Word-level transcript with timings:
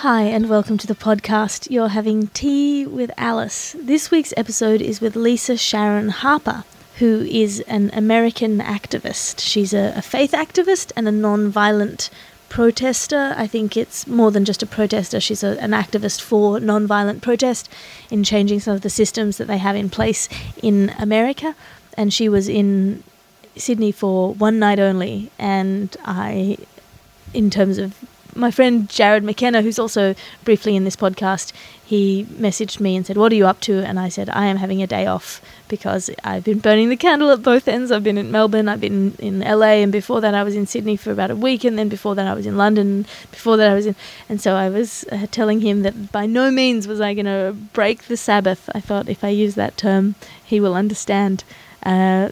Hi, 0.00 0.22
and 0.22 0.48
welcome 0.48 0.78
to 0.78 0.86
the 0.86 0.94
podcast. 0.94 1.70
You're 1.70 1.88
having 1.88 2.28
tea 2.28 2.86
with 2.86 3.10
Alice. 3.18 3.76
This 3.78 4.10
week's 4.10 4.32
episode 4.34 4.80
is 4.80 5.02
with 5.02 5.14
Lisa 5.14 5.58
Sharon 5.58 6.08
Harper, 6.08 6.64
who 7.00 7.20
is 7.28 7.60
an 7.68 7.90
American 7.92 8.60
activist. 8.60 9.40
She's 9.40 9.74
a, 9.74 9.92
a 9.94 10.00
faith 10.00 10.32
activist 10.32 10.90
and 10.96 11.06
a 11.06 11.12
non 11.12 11.50
violent 11.50 12.08
protester. 12.48 13.34
I 13.36 13.46
think 13.46 13.76
it's 13.76 14.06
more 14.06 14.30
than 14.30 14.46
just 14.46 14.62
a 14.62 14.66
protester, 14.66 15.20
she's 15.20 15.44
a, 15.44 15.60
an 15.62 15.72
activist 15.72 16.22
for 16.22 16.58
non 16.60 16.86
violent 16.86 17.20
protest 17.20 17.68
in 18.10 18.24
changing 18.24 18.60
some 18.60 18.76
of 18.76 18.80
the 18.80 18.88
systems 18.88 19.36
that 19.36 19.48
they 19.48 19.58
have 19.58 19.76
in 19.76 19.90
place 19.90 20.30
in 20.62 20.94
America. 20.98 21.54
And 21.98 22.10
she 22.10 22.26
was 22.30 22.48
in 22.48 23.02
Sydney 23.54 23.92
for 23.92 24.32
one 24.32 24.58
night 24.58 24.78
only, 24.78 25.30
and 25.38 25.94
I, 26.06 26.56
in 27.34 27.50
terms 27.50 27.76
of 27.76 27.94
my 28.34 28.50
friend 28.50 28.88
Jared 28.88 29.24
McKenna, 29.24 29.62
who's 29.62 29.78
also 29.78 30.14
briefly 30.44 30.76
in 30.76 30.84
this 30.84 30.96
podcast, 30.96 31.52
he 31.84 32.24
messaged 32.30 32.78
me 32.78 32.94
and 32.94 33.04
said, 33.04 33.16
What 33.16 33.32
are 33.32 33.34
you 33.34 33.46
up 33.46 33.60
to? 33.62 33.80
And 33.80 33.98
I 33.98 34.08
said, 34.08 34.30
I 34.30 34.46
am 34.46 34.58
having 34.58 34.82
a 34.82 34.86
day 34.86 35.06
off 35.06 35.42
because 35.66 36.08
I've 36.22 36.44
been 36.44 36.60
burning 36.60 36.88
the 36.88 36.96
candle 36.96 37.30
at 37.30 37.42
both 37.42 37.66
ends. 37.66 37.90
I've 37.90 38.04
been 38.04 38.18
in 38.18 38.30
Melbourne, 38.30 38.68
I've 38.68 38.80
been 38.80 39.14
in 39.18 39.40
LA, 39.40 39.82
and 39.82 39.90
before 39.90 40.20
that 40.20 40.34
I 40.34 40.44
was 40.44 40.54
in 40.54 40.66
Sydney 40.66 40.96
for 40.96 41.10
about 41.10 41.30
a 41.30 41.36
week, 41.36 41.64
and 41.64 41.76
then 41.76 41.88
before 41.88 42.14
that 42.14 42.28
I 42.28 42.34
was 42.34 42.46
in 42.46 42.56
London, 42.56 43.06
before 43.32 43.56
that 43.56 43.70
I 43.70 43.74
was 43.74 43.86
in. 43.86 43.96
And 44.28 44.40
so 44.40 44.54
I 44.54 44.68
was 44.68 45.04
uh, 45.10 45.26
telling 45.30 45.60
him 45.62 45.82
that 45.82 46.12
by 46.12 46.26
no 46.26 46.50
means 46.50 46.86
was 46.86 47.00
I 47.00 47.14
going 47.14 47.26
to 47.26 47.56
break 47.72 48.04
the 48.04 48.16
Sabbath. 48.16 48.70
I 48.74 48.80
thought 48.80 49.08
if 49.08 49.24
I 49.24 49.28
use 49.30 49.56
that 49.56 49.76
term, 49.76 50.14
he 50.44 50.60
will 50.60 50.74
understand. 50.74 51.42
Uh, 51.82 52.30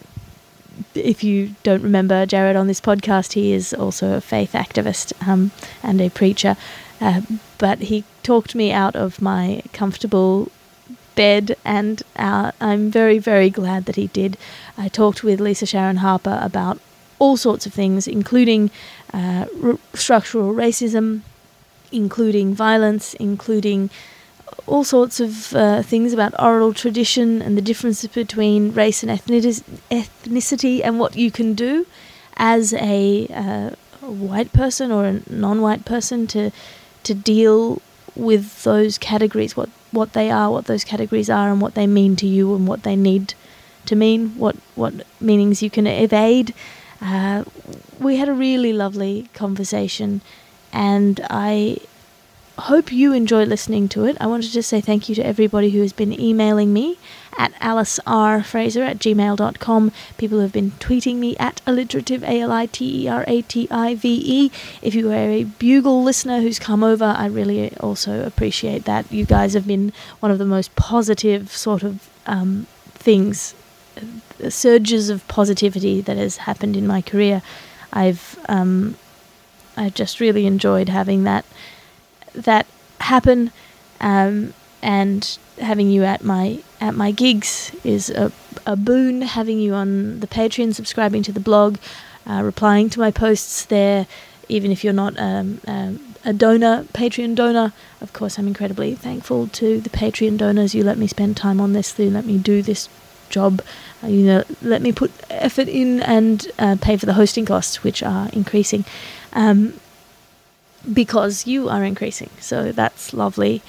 if 0.95 1.24
you 1.24 1.55
don't 1.62 1.82
remember 1.82 2.27
Jared 2.27 2.56
on 2.56 2.66
this 2.66 2.80
podcast, 2.80 3.32
he 3.32 3.52
is 3.52 3.73
also 3.74 4.14
a 4.14 4.20
faith 4.20 4.52
activist 4.52 5.12
um, 5.27 5.51
and 5.82 6.01
a 6.01 6.10
preacher. 6.10 6.57
Uh, 7.01 7.23
but 7.59 7.79
he 7.80 8.04
talked 8.23 8.54
me 8.54 8.73
out 8.73 8.96
of 8.96 9.20
my 9.23 9.62
comfortable 9.73 10.51
bed, 11.15 11.57
and 11.65 12.02
uh, 12.16 12.52
I'm 12.60 12.90
very, 12.90 13.18
very 13.18 13.51
glad 13.51 13.87
that 13.87 13.96
he 13.96 14.09
did. 14.09 14.37
I 14.76 14.88
talked 14.88 15.23
with 15.24 15.40
Lisa 15.40 15.66
Sharon 15.66 15.96
Harper 15.96 16.38
about 16.43 16.79
all 17.18 17.37
sorts 17.37 17.66
of 17.66 17.73
things, 17.73 18.07
including 18.07 18.70
uh, 19.13 19.46
r- 19.63 19.79
structural 19.95 20.54
racism, 20.54 21.23
including 21.90 22.54
violence, 22.54 23.15
including 23.15 23.90
all 24.66 24.84
sorts 24.84 25.20
of 25.20 25.54
uh, 25.54 25.82
things 25.82 26.12
about 26.12 26.38
oral 26.40 26.74
tradition 26.74 27.40
and 27.40 27.56
the 27.56 27.62
difference 27.62 28.06
between 28.06 28.73
race 28.73 29.02
and 29.02 29.10
ethnicity 29.10 30.80
and 30.84 30.98
what 30.98 31.16
you 31.16 31.30
can 31.30 31.54
do 31.54 31.87
as 32.37 32.73
a, 32.74 33.26
uh, 33.29 33.70
white 34.09 34.52
person 34.52 34.90
or 34.90 35.04
a 35.04 35.20
non-white 35.30 35.84
person 35.84 36.26
to 36.26 36.51
to 37.04 37.14
deal 37.14 37.80
with 38.14 38.64
those 38.64 38.98
categories, 38.98 39.56
what 39.56 39.70
what 39.92 40.12
they 40.12 40.30
are, 40.30 40.51
what 40.51 40.66
those 40.66 40.84
categories 40.84 41.30
are, 41.30 41.51
and 41.51 41.60
what 41.60 41.74
they 41.74 41.86
mean 41.86 42.16
to 42.16 42.26
you, 42.26 42.54
and 42.54 42.66
what 42.66 42.82
they 42.82 42.96
need 42.96 43.34
to 43.86 43.96
mean, 43.96 44.30
what 44.36 44.56
what 44.74 44.95
meanings 45.20 45.62
you 45.62 45.70
can 45.70 45.86
evade. 45.86 46.54
Uh, 47.01 47.45
we 48.01 48.16
had 48.16 48.29
a 48.29 48.32
really 48.32 48.73
lovely 48.73 49.29
conversation, 49.34 50.20
and 50.73 51.20
I 51.30 51.79
hope 52.62 52.92
you 52.92 53.12
enjoy 53.12 53.45
listening 53.45 53.88
to 53.90 54.04
it. 54.04 54.16
I 54.20 54.26
wanted 54.26 54.52
to 54.52 54.62
say 54.62 54.80
thank 54.80 55.09
you 55.09 55.14
to 55.14 55.24
everybody 55.24 55.70
who 55.70 55.80
has 55.80 55.92
been 55.92 56.18
emailing 56.18 56.73
me 56.73 56.98
at 57.37 57.52
alicerfraser 57.54 58.84
at 58.84 58.98
gmail.com. 58.98 59.92
People 60.16 60.38
who 60.38 60.42
have 60.42 60.52
been 60.52 60.73
tweeting 60.73 61.16
me 61.16 61.36
at 61.36 61.60
alliterative, 61.66 62.23
A-L-I-T-E-R-A-T-I-V-E. 62.24 62.90
If 64.82 64.94
you 64.94 65.10
are 65.10 65.14
a 65.14 65.44
Bugle 65.44 66.03
listener 66.03 66.41
who's 66.41 66.59
come 66.59 66.82
over, 66.82 67.04
I 67.04 67.26
really 67.26 67.76
also 67.78 68.25
appreciate 68.25 68.84
that. 68.84 69.10
You 69.12 69.25
guys 69.25 69.54
have 69.54 69.66
been 69.66 69.92
one 70.20 70.32
of 70.32 70.38
the 70.38 70.44
most 70.44 70.74
positive 70.74 71.52
sort 71.52 71.82
of 71.82 72.08
um, 72.26 72.66
things, 72.91 73.54
uh, 73.97 74.50
surges 74.50 75.08
of 75.10 75.26
positivity 75.28 76.00
that 76.00 76.16
has 76.16 76.38
happened 76.38 76.76
in 76.76 76.86
my 76.86 77.02
career. 77.02 77.42
I've 77.92 78.38
um, 78.48 78.97
I've 79.76 79.94
just 79.94 80.18
really 80.18 80.44
enjoyed 80.44 80.88
having 80.88 81.22
that 81.24 81.44
that 82.44 82.66
happen, 83.00 83.53
um, 84.00 84.54
and 84.82 85.38
having 85.60 85.91
you 85.91 86.04
at 86.04 86.22
my 86.22 86.60
at 86.81 86.94
my 86.94 87.10
gigs 87.10 87.72
is 87.84 88.10
a, 88.10 88.32
a 88.66 88.76
boon. 88.76 89.22
Having 89.22 89.59
you 89.59 89.75
on 89.75 90.21
the 90.21 90.26
Patreon, 90.26 90.75
subscribing 90.75 91.22
to 91.25 91.32
the 91.32 91.41
blog, 91.41 91.78
uh, 92.27 92.43
replying 92.43 92.91
to 92.91 93.00
my 93.00 93.10
posts 93.10 93.65
there, 93.65 94.06
even 94.48 94.71
if 94.71 94.84
you're 94.84 94.93
not 94.93 95.19
um, 95.19 95.60
um, 95.66 96.15
a 96.25 96.32
donor, 96.32 96.84
Patreon 96.93 97.34
donor. 97.34 97.72
Of 98.00 98.12
course, 98.12 98.38
I'm 98.38 98.47
incredibly 98.47 98.94
thankful 98.94 99.48
to 99.48 99.81
the 99.81 99.91
Patreon 99.91 100.38
donors. 100.38 100.75
You 100.75 100.84
let 100.84 100.98
me 100.98 101.06
spend 101.06 101.37
time 101.37 101.60
on 101.60 101.72
this. 101.72 101.98
You 101.98 102.10
let 102.10 102.25
me 102.25 102.38
do 102.38 102.62
this 102.62 102.88
job. 103.28 103.62
Uh, 104.03 104.09
you 104.09 104.25
know, 104.25 104.44
let 104.62 104.82
me 104.82 104.93
put 104.93 105.12
effort 105.31 105.69
in 105.69 106.00
and 106.03 106.47
uh, 106.59 106.77
pay 106.81 106.97
for 106.97 107.06
the 107.06 107.15
hosting 107.15 107.44
costs, 107.44 107.82
which 107.82 108.03
are 108.03 108.28
increasing. 108.32 108.84
Um, 109.32 109.81
because 110.93 111.47
you 111.47 111.69
are 111.69 111.84
increasing. 111.84 112.31
So 112.41 112.72
that's 112.72 113.12
lovely. 113.12 113.62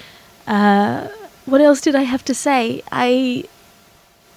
Uh, 0.48 1.08
what 1.46 1.62
else 1.62 1.82
did 1.82 1.96
I 1.96 2.04
have 2.04 2.24
to 2.26 2.34
say? 2.34 2.82
I 2.92 3.46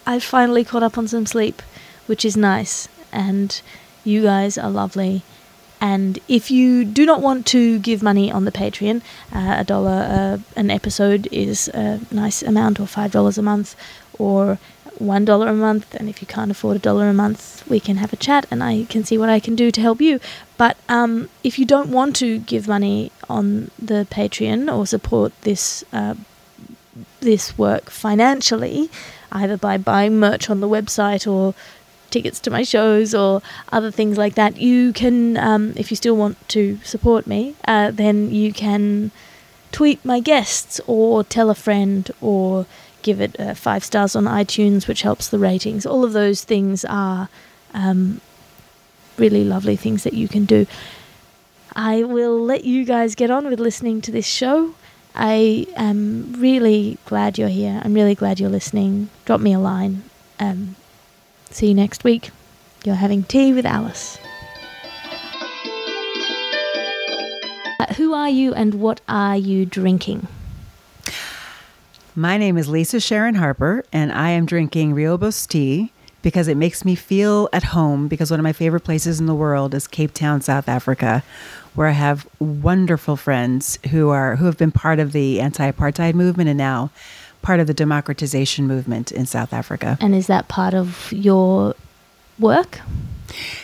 I 0.07 0.19
finally 0.19 0.65
caught 0.65 0.83
up 0.83 0.99
on 0.99 1.07
some 1.09 1.27
sleep, 1.27 1.63
which 2.07 2.25
is 2.25 2.37
nice, 2.37 2.89
and 3.13 3.61
you 4.05 4.23
guys 4.23 4.59
are 4.59 4.71
lovely. 4.71 5.23
And 5.81 6.21
if 6.29 6.51
you 6.51 6.85
do 6.85 7.05
not 7.05 7.21
want 7.21 7.45
to 7.47 7.79
give 7.81 8.03
money 8.03 8.31
on 8.31 8.45
the 8.45 8.53
Patreon, 8.53 9.03
uh, 9.33 9.57
a 9.59 9.65
dollar 9.65 10.07
uh, 10.09 10.39
an 10.57 10.71
episode 10.71 11.29
is 11.33 11.69
a 11.69 12.01
nice 12.11 12.43
amount, 12.43 12.79
or 12.81 12.87
five 12.87 13.11
dollars 13.13 13.39
a 13.39 13.43
month, 13.43 13.75
or 14.19 14.59
one 14.99 15.25
dollar 15.25 15.49
a 15.49 15.55
month. 15.55 15.95
And 15.95 16.09
if 16.09 16.21
you 16.21 16.27
can't 16.27 16.51
afford 16.51 16.77
a 16.77 16.81
dollar 16.81 17.09
a 17.09 17.15
month, 17.15 17.65
we 17.69 17.81
can 17.81 17.97
have 17.97 18.13
a 18.13 18.17
chat, 18.17 18.47
and 18.51 18.63
I 18.63 18.85
can 18.89 19.05
see 19.05 19.19
what 19.19 19.29
I 19.29 19.41
can 19.41 19.55
do 19.57 19.71
to 19.71 19.81
help 19.81 20.01
you. 20.01 20.21
But 20.57 20.77
um, 20.89 21.29
if 21.43 21.59
you 21.59 21.65
don't 21.65 21.91
want 21.91 22.17
to 22.17 22.39
give 22.39 22.69
money 22.69 23.11
on 23.29 23.71
the 23.79 24.07
Patreon 24.11 24.75
or 24.75 24.87
support 24.87 25.33
this 25.43 25.85
uh, 25.93 26.15
this 27.21 27.57
work 27.57 27.91
financially, 27.91 28.91
either 29.31 29.57
by 29.57 29.79
buying 29.79 30.19
merch 30.19 30.51
on 30.51 30.61
the 30.61 30.69
website 30.69 31.31
or 31.31 31.55
tickets 32.11 32.39
to 32.41 32.51
my 32.51 32.63
shows 32.63 33.15
or 33.15 33.41
other 33.73 33.91
things 33.91 34.19
like 34.19 34.35
that, 34.35 34.59
you 34.59 34.93
can, 34.93 35.37
um, 35.39 35.73
if 35.77 35.91
you 35.91 35.97
still 35.97 36.17
want 36.17 36.37
to 36.49 36.79
support 36.85 37.27
me, 37.27 37.55
uh, 37.67 37.91
then 37.91 38.31
you 38.31 38.53
can 38.53 39.11
tweet 39.71 40.05
my 40.05 40.21
guests 40.21 40.81
or 40.87 41.25
tell 41.25 41.49
a 41.49 41.55
friend 41.55 42.11
or 42.21 42.67
give 43.03 43.21
it 43.21 43.39
uh, 43.39 43.55
five 43.55 43.85
stars 43.85 44.17
on 44.17 44.25
iTunes, 44.25 44.89
which 44.89 45.03
helps 45.03 45.29
the 45.29 45.39
ratings. 45.39 45.85
All 45.87 46.05
of 46.05 46.13
those 46.13 46.45
things 46.45 46.85
are 46.85 47.29
um, 47.75 48.21
really 49.17 49.45
lovely 49.45 49.77
things 49.77 50.05
that 50.05 50.15
you 50.15 50.29
can 50.29 50.45
do. 50.45 50.67
I 51.75 52.03
will 52.03 52.39
let 52.39 52.65
you 52.65 52.85
guys 52.85 53.15
get 53.15 53.31
on 53.31 53.49
with 53.49 53.61
listening 53.61 54.01
to 54.03 54.11
this 54.11 54.27
show. 54.27 54.75
I 55.15 55.67
am 55.77 56.35
really 56.39 56.99
glad 57.07 57.39
you're 57.39 57.49
here. 57.49 57.81
I'm 57.85 57.95
really 57.95 58.15
glad 58.15 58.41
you're 58.41 58.51
listening. 58.51 59.11
Drop 59.25 59.41
me 59.41 59.53
a 59.53 59.59
line. 59.59 60.05
Um, 60.39 60.77
see 61.51 61.69
you 61.69 61.75
next 61.75 62.05
week. 62.05 62.31
You're 62.85 62.97
having 62.97 63.23
tea 63.23 63.53
with 63.53 63.67
Alice. 63.67 64.19
Uh, 67.79 67.95
who 67.95 68.15
are 68.15 68.29
you 68.29 68.55
and 68.55 68.75
what 68.75 69.01
are 69.09 69.37
you 69.37 69.67
drinking? 69.67 70.27
My 72.15 72.37
name 72.37 72.59
is 72.59 72.69
Lisa 72.69 73.01
Sharon 73.01 73.37
Harper, 73.37 73.87
and 73.91 74.13
I 74.13 74.31
am 74.31 74.45
drinking 74.45 74.95
Rooibos 74.95 75.49
tea 75.49 75.93
because 76.21 76.47
it 76.47 76.59
makes 76.59 76.85
me 76.85 76.95
feel 76.95 77.49
at 77.55 77.63
home 77.63 78.07
because 78.07 78.31
one 78.31 78.39
of 78.39 78.45
my 78.45 78.53
favorite 78.53 78.85
places 78.85 79.19
in 79.19 79.25
the 79.25 79.35
world 79.35 79.73
is 79.73 79.89
Cape 79.89 80.13
Town, 80.13 80.43
South 80.43 80.69
Africa, 80.69 81.25
where 81.75 81.87
I 81.87 81.93
have 81.93 82.29
wonderful 82.39 83.17
friends 83.17 83.79
who 83.91 84.11
are 84.11 84.37
who 84.37 84.45
have 84.45 84.59
been 84.59 84.73
part 84.73 84.99
of 84.99 85.13
the 85.13 85.41
anti-apartheid 85.41 86.13
movement 86.13 86.51
and 86.51 86.59
now 86.59 86.91
part 87.41 87.61
of 87.61 87.67
the 87.67 87.73
democratization 87.73 88.67
movement 88.67 89.11
in 89.11 89.25
South 89.25 89.55
Africa. 89.55 89.97
And 89.99 90.15
is 90.15 90.27
that 90.27 90.49
part 90.49 90.75
of 90.75 91.11
your 91.13 91.75
work? 92.39 92.81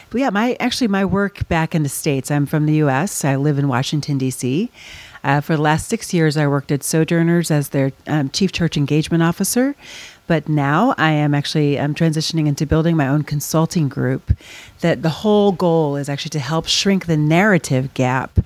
But 0.09 0.23
yeah, 0.23 0.31
my 0.31 0.57
actually 0.59 0.89
my 0.89 1.05
work 1.05 1.47
back 1.49 1.75
in 1.75 1.83
the 1.83 1.91
states. 1.91 2.31
I'm 2.31 2.47
from 2.47 2.65
the 2.65 2.77
U.S. 2.77 3.27
I 3.27 3.37
live 3.37 3.59
in 3.59 3.69
Washington 3.69 4.17
D.C. 4.17 4.71
Uh, 5.25 5.41
for 5.41 5.57
the 5.57 5.63
last 5.63 5.89
six 5.89 6.15
years, 6.15 6.37
I 6.37 6.47
worked 6.47 6.71
at 6.71 6.83
Sojourners 6.83 7.51
as 7.51 7.71
their 7.71 7.93
um, 8.07 8.31
chief 8.31 8.53
church 8.53 8.77
engagement 8.77 9.23
officer. 9.23 9.75
But 10.29 10.47
now 10.47 10.95
I 10.99 11.11
am 11.11 11.35
actually 11.35 11.81
I'm 11.81 11.95
transitioning 11.95 12.47
into 12.47 12.67
building 12.67 12.97
my 12.97 13.09
own 13.09 13.25
consulting 13.25 13.89
group. 13.89 14.37
That 14.81 15.03
the 15.03 15.09
whole 15.09 15.53
goal 15.53 15.97
is 15.97 16.09
actually 16.09 16.31
to 16.31 16.39
help 16.39 16.69
shrink 16.69 17.07
the 17.07 17.17
narrative 17.17 17.95
gap 17.95 18.39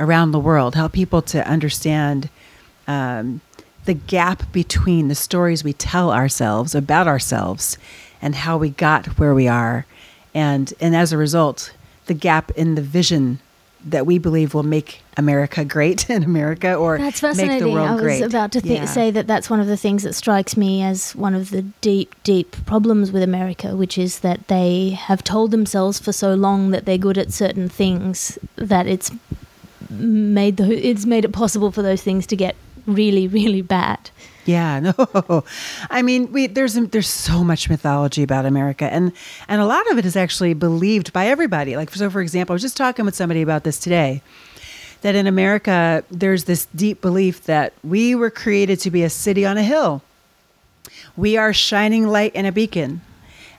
around 0.00 0.32
the 0.32 0.40
world, 0.40 0.74
help 0.74 0.92
people 0.92 1.22
to 1.22 1.46
understand 1.46 2.28
um, 2.88 3.40
the 3.84 3.94
gap 3.94 4.50
between 4.50 5.06
the 5.06 5.14
stories 5.14 5.62
we 5.62 5.72
tell 5.72 6.10
ourselves 6.10 6.74
about 6.74 7.06
ourselves 7.06 7.78
and 8.20 8.34
how 8.34 8.58
we 8.58 8.70
got 8.70 9.06
where 9.18 9.34
we 9.34 9.46
are, 9.46 9.86
and 10.34 10.74
and 10.80 10.96
as 10.96 11.12
a 11.12 11.16
result, 11.16 11.72
the 12.06 12.14
gap 12.14 12.50
in 12.52 12.74
the 12.74 12.82
vision 12.82 13.38
that 13.84 14.04
we 14.06 14.18
believe 14.18 14.52
will 14.54 14.62
make 14.62 15.00
America 15.16 15.64
great 15.64 16.08
in 16.16 16.22
America 16.22 16.74
or 16.74 16.98
That's 16.98 17.22
make 17.22 17.32
the 17.32 17.38
fascinating. 17.42 17.72
world 17.72 17.88
I 17.88 17.92
was 17.94 18.02
great. 18.02 18.22
about 18.22 18.52
to 18.52 18.60
thi- 18.60 18.74
Yeah. 18.74 18.84
say 18.84 19.10
that 19.10 19.26
that's 19.26 19.48
one 19.48 19.60
of 19.60 19.66
the 19.66 19.76
things 19.76 20.02
that 20.02 20.14
strikes 20.14 20.56
me 20.56 20.82
as 20.82 21.14
one 21.16 21.34
of 21.34 21.50
the 21.50 21.62
deep, 21.80 22.14
deep 22.22 22.56
problems 22.66 23.10
with 23.12 23.22
America, 23.22 23.74
which 23.76 23.96
is 23.96 24.20
that 24.20 24.48
they 24.48 24.90
have 24.90 25.24
told 25.24 25.50
themselves 25.50 25.98
for 25.98 26.12
so 26.12 26.34
long 26.34 26.70
that 26.72 26.84
they're 26.84 26.98
good 26.98 27.16
at 27.18 27.32
certain 27.32 27.68
things 27.68 28.38
that 28.56 28.86
it's 28.86 29.10
made 29.88 30.56
the 30.56 30.88
it's 30.88 31.04
made 31.06 31.24
it 31.24 31.32
possible 31.32 31.72
for 31.72 31.82
those 31.82 32.02
things 32.02 32.26
to 32.26 32.36
get 32.36 32.54
really, 32.86 33.26
really 33.28 33.62
bad. 33.62 34.10
Yeah, 34.44 34.80
no. 34.98 35.44
I 35.90 36.02
mean, 36.02 36.32
we 36.32 36.46
there's 36.46 36.74
there's 36.74 37.08
so 37.08 37.44
much 37.44 37.68
mythology 37.68 38.22
about 38.22 38.46
America, 38.46 38.84
and 38.92 39.12
and 39.48 39.60
a 39.60 39.66
lot 39.66 39.90
of 39.90 39.98
it 39.98 40.04
is 40.04 40.16
actually 40.16 40.54
believed 40.54 41.12
by 41.12 41.26
everybody. 41.26 41.76
Like, 41.76 41.90
so 41.90 42.10
for 42.10 42.20
example, 42.20 42.52
I 42.52 42.54
was 42.54 42.62
just 42.62 42.76
talking 42.76 43.04
with 43.04 43.14
somebody 43.14 43.42
about 43.42 43.64
this 43.64 43.78
today. 43.78 44.22
That 45.02 45.14
in 45.14 45.26
America, 45.26 46.04
there's 46.10 46.44
this 46.44 46.66
deep 46.76 47.00
belief 47.00 47.44
that 47.44 47.72
we 47.82 48.14
were 48.14 48.28
created 48.30 48.80
to 48.80 48.90
be 48.90 49.02
a 49.02 49.08
city 49.08 49.46
on 49.46 49.56
a 49.56 49.62
hill. 49.62 50.02
We 51.16 51.38
are 51.38 51.54
shining 51.54 52.06
light 52.06 52.32
and 52.34 52.46
a 52.46 52.52
beacon. 52.52 53.00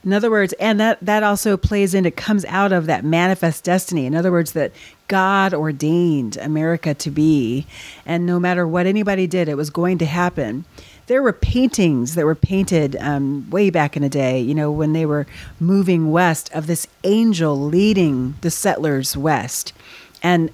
In 0.04 0.12
other 0.12 0.30
words, 0.30 0.52
and 0.54 0.80
that 0.80 0.98
that 1.00 1.22
also 1.22 1.56
plays 1.56 1.94
in. 1.94 2.04
It 2.04 2.16
comes 2.16 2.44
out 2.46 2.72
of 2.72 2.86
that 2.86 3.04
manifest 3.04 3.62
destiny. 3.62 4.04
In 4.04 4.16
other 4.16 4.32
words, 4.32 4.52
that 4.52 4.72
God 5.06 5.54
ordained 5.54 6.36
America 6.38 6.92
to 6.94 7.10
be, 7.10 7.66
and 8.04 8.26
no 8.26 8.40
matter 8.40 8.66
what 8.66 8.86
anybody 8.86 9.26
did, 9.26 9.48
it 9.48 9.56
was 9.56 9.70
going 9.70 9.98
to 9.98 10.06
happen. 10.06 10.64
There 11.06 11.22
were 11.22 11.32
paintings 11.32 12.14
that 12.14 12.24
were 12.24 12.34
painted 12.34 12.96
um, 12.96 13.48
way 13.50 13.70
back 13.70 13.96
in 13.96 14.02
the 14.02 14.08
day. 14.08 14.40
You 14.40 14.54
know, 14.54 14.72
when 14.72 14.92
they 14.92 15.06
were 15.06 15.26
moving 15.60 16.10
west, 16.10 16.50
of 16.52 16.66
this 16.66 16.88
angel 17.04 17.58
leading 17.58 18.34
the 18.40 18.50
settlers 18.50 19.16
west, 19.16 19.72
and 20.22 20.50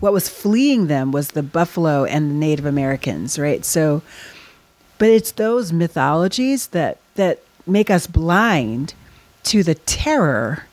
what 0.00 0.12
was 0.12 0.28
fleeing 0.28 0.88
them 0.88 1.12
was 1.12 1.32
the 1.32 1.42
buffalo 1.42 2.04
and 2.04 2.30
the 2.30 2.34
Native 2.34 2.66
Americans, 2.66 3.38
right? 3.38 3.64
So, 3.64 4.02
but 4.98 5.08
it's 5.08 5.32
those 5.32 5.72
mythologies 5.72 6.68
that 6.68 6.98
that 7.14 7.42
make 7.68 7.90
us 7.90 8.06
blind 8.06 8.94
to 9.44 9.62
the 9.62 9.74
terror 9.74 10.64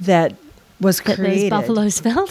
that 0.00 0.34
was 0.80 1.00
That 1.00 1.16
created. 1.16 1.50
those 1.52 1.60
buffaloes 1.60 2.00
felt. 2.06 2.30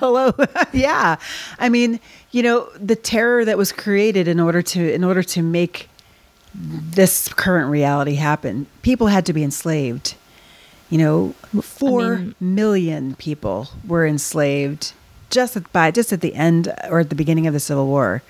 Hello, 0.00 0.32
yeah. 0.72 1.16
I 1.58 1.68
mean, 1.68 2.00
you 2.30 2.42
know, 2.42 2.68
the 2.78 2.96
terror 2.96 3.44
that 3.44 3.58
was 3.58 3.72
created 3.72 4.28
in 4.28 4.40
order 4.40 4.62
to 4.62 4.92
in 4.92 5.04
order 5.04 5.22
to 5.22 5.42
make 5.42 5.88
this 6.54 7.28
current 7.34 7.70
reality 7.70 8.14
happen. 8.14 8.66
People 8.82 9.08
had 9.08 9.26
to 9.26 9.32
be 9.32 9.42
enslaved. 9.42 10.14
You 10.88 10.98
know, 10.98 11.34
four 11.60 12.16
mean- 12.16 12.34
million 12.40 13.14
people 13.16 13.68
were 13.86 14.06
enslaved 14.06 14.92
just 15.28 15.56
at, 15.56 15.70
by 15.72 15.90
just 15.90 16.12
at 16.12 16.20
the 16.20 16.34
end 16.34 16.72
or 16.88 17.00
at 17.00 17.10
the 17.10 17.16
beginning 17.16 17.46
of 17.48 17.52
the 17.52 17.60
Civil 17.60 17.86
War, 17.88 18.22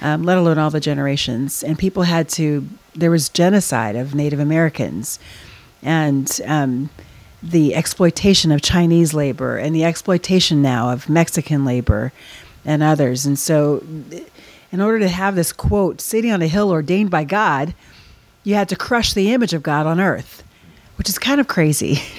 um, 0.00 0.22
let 0.22 0.38
alone 0.38 0.58
all 0.58 0.70
the 0.70 0.80
generations. 0.80 1.62
And 1.62 1.78
people 1.78 2.04
had 2.04 2.28
to. 2.30 2.66
There 2.94 3.10
was 3.10 3.28
genocide 3.28 3.96
of 3.96 4.14
Native 4.14 4.40
Americans, 4.40 5.18
and 5.82 6.40
um, 6.46 6.90
the 7.42 7.74
exploitation 7.74 8.50
of 8.50 8.62
Chinese 8.62 9.14
labor, 9.14 9.56
and 9.56 9.74
the 9.74 9.84
exploitation 9.84 10.62
now 10.62 10.90
of 10.90 11.08
Mexican 11.08 11.64
labor, 11.64 12.12
and 12.64 12.82
others. 12.82 13.26
And 13.26 13.38
so, 13.38 13.84
in 14.72 14.80
order 14.80 14.98
to 15.00 15.08
have 15.08 15.34
this 15.34 15.52
quote, 15.52 16.00
"City 16.00 16.30
on 16.30 16.42
a 16.42 16.48
hill 16.48 16.70
ordained 16.70 17.10
by 17.10 17.24
God," 17.24 17.74
you 18.44 18.54
had 18.54 18.68
to 18.68 18.76
crush 18.76 19.12
the 19.12 19.32
image 19.32 19.54
of 19.54 19.62
God 19.62 19.86
on 19.86 20.00
earth, 20.00 20.42
which 20.96 21.08
is 21.08 21.18
kind 21.18 21.40
of 21.40 21.48
crazy. 21.48 22.00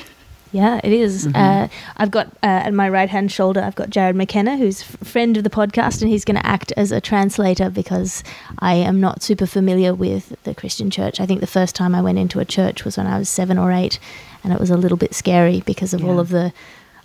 Yeah, 0.51 0.81
it 0.84 0.92
is. 0.92 1.28
Uh, 1.28 1.68
I've 1.98 2.10
got 2.10 2.28
uh, 2.42 2.66
at 2.66 2.74
my 2.74 2.90
right 2.90 3.10
hand 3.10 3.31
shoulder, 3.31 3.62
I've 3.62 3.75
got 3.75 3.92
Jared 3.92 4.16
McKenna, 4.16 4.57
who's 4.57 4.81
a 4.81 5.06
friend 5.06 5.38
of 5.38 5.44
the 5.44 5.50
podcast, 5.50 6.01
and 6.01 6.10
he's 6.10 6.25
going 6.25 6.38
to 6.38 6.46
act 6.46 6.72
as 6.75 6.92
a 6.92 7.00
translator 7.00 7.69
because 7.69 8.24
I 8.57 8.74
am 8.74 9.00
not 9.00 9.22
super 9.22 9.46
familiar 9.46 9.94
with 9.94 10.36
the 10.44 10.56
Christian 10.56 10.90
church. 10.90 11.19
I 11.19 11.28
think 11.28 11.40
the 11.40 11.48
first 11.48 11.75
time 11.75 11.94
I 11.94 12.01
went 12.01 12.18
into 12.18 12.40
a 12.40 12.46
church 12.46 12.84
was 12.84 12.98
when 12.98 13.06
I 13.06 13.19
was 13.19 13.30
seven 13.30 13.60
or 13.60 13.72
eight, 13.72 14.00
and 14.44 14.51
it 14.51 14.60
was 14.60 14.72
a 14.72 14.78
little 14.78 14.98
bit 14.98 15.13
scary 15.13 15.62
because 15.66 15.94
of 15.94 16.04
all 16.04 16.19
of 16.19 16.30
the 16.30 16.51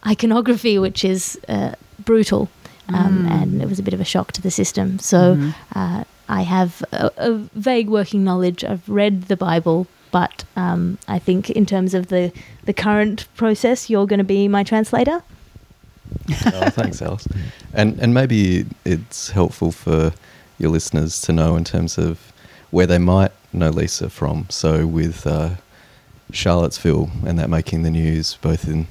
iconography, 0.06 0.78
which 0.78 1.04
is 1.04 1.38
uh, 1.48 1.74
brutal, 2.02 2.48
um, 2.88 3.26
and 3.26 3.60
it 3.60 3.68
was 3.68 3.78
a 3.78 3.82
bit 3.82 3.94
of 3.94 4.00
a 4.00 4.04
shock 4.04 4.32
to 4.32 4.42
the 4.42 4.50
system. 4.50 4.98
So 4.98 5.52
uh, 5.74 6.04
I 6.28 6.42
have 6.42 6.82
a, 6.92 7.10
a 7.18 7.32
vague 7.54 7.88
working 7.90 8.24
knowledge. 8.24 8.64
I've 8.64 8.88
read 8.88 9.24
the 9.24 9.36
Bible, 9.36 9.86
but 10.14 10.44
um, 10.54 10.96
I 11.08 11.18
think 11.18 11.50
in 11.50 11.66
terms 11.66 11.92
of 11.92 12.06
the 12.06 12.30
the 12.66 12.72
current 12.72 13.26
process, 13.34 13.90
you're 13.90 14.06
going 14.06 14.18
to 14.18 14.32
be 14.38 14.46
my 14.46 14.62
translator. 14.62 15.24
oh, 16.46 16.70
thanks, 16.70 17.02
Alice. 17.02 17.26
And 17.72 17.98
and 17.98 18.14
maybe 18.14 18.64
it's 18.84 19.30
helpful 19.30 19.72
for 19.72 20.12
your 20.60 20.70
listeners 20.70 21.20
to 21.22 21.32
know 21.32 21.56
in 21.56 21.64
terms 21.64 21.98
of 21.98 22.32
where 22.70 22.86
they 22.86 22.98
might 22.98 23.32
know 23.52 23.70
Lisa 23.70 24.08
from. 24.08 24.46
So 24.50 24.86
with 24.86 25.26
uh, 25.26 25.56
Charlottesville 26.30 27.10
and 27.26 27.36
that 27.40 27.50
making 27.50 27.82
the 27.82 27.90
news, 27.90 28.38
both 28.40 28.68
in 28.68 28.86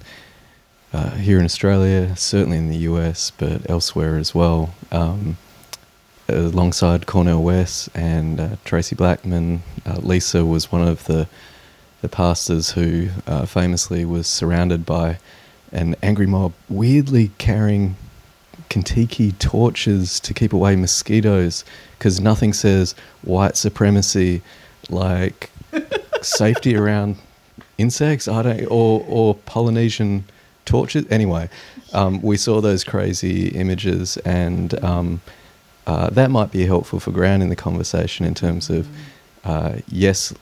uh, 0.92 1.12
here 1.12 1.40
in 1.40 1.46
Australia, 1.46 2.18
certainly 2.18 2.58
in 2.58 2.68
the 2.68 2.84
US, 2.92 3.32
but 3.32 3.70
elsewhere 3.70 4.18
as 4.18 4.36
well. 4.36 4.76
Um, 4.92 5.38
alongside 6.28 7.06
Cornel 7.06 7.44
West 7.44 7.90
and 7.94 8.40
uh, 8.40 8.48
Traci 8.66 8.96
Blackmon, 8.96 9.60
uh, 9.86 10.00
Lisa 10.02 10.46
was 10.46 10.72
one 10.72 10.88
of 10.88 11.06
the 11.06 11.28
the 12.02 12.10
pastors 12.10 12.72
who 12.72 13.08
uh, 13.28 13.46
famously 13.46 14.04
was 14.04 14.28
surrounded 14.28 14.86
by 14.86 15.18
an 15.72 15.96
angry 16.04 16.28
mob, 16.28 16.52
weirdly 16.68 17.32
carrying 17.38 17.96
Kentucky 18.68 19.32
torches 19.32 20.20
to 20.20 20.34
keep 20.34 20.52
away 20.52 20.76
mosquitoes, 20.76 21.64
because 21.98 22.20
nothing 22.20 22.52
says 22.52 22.94
white 23.22 23.56
supremacy 23.56 24.42
like 24.90 25.50
safety 26.22 26.76
around 26.76 27.16
insects. 27.78 28.28
I 28.28 28.42
don't 28.42 28.66
or 28.66 29.06
or 29.08 29.36
Polynesian 29.36 30.26
torches. 30.66 31.06
Anyway, 31.10 31.50
um, 31.94 32.22
we 32.22 32.36
saw 32.36 32.60
those 32.60 32.84
crazy 32.84 33.48
images, 33.50 34.18
and 34.26 34.84
um, 34.84 35.22
uh, 35.86 36.10
that 36.12 36.32
might 36.32 36.52
be 36.52 36.66
helpful 36.66 37.00
for 37.00 37.12
grounding 37.12 37.50
the 37.50 37.56
conversation 37.56 38.26
in 38.26 38.34
terms 38.34 38.70
of 38.70 38.88
uh, 39.44 39.78
yes, 39.88 40.34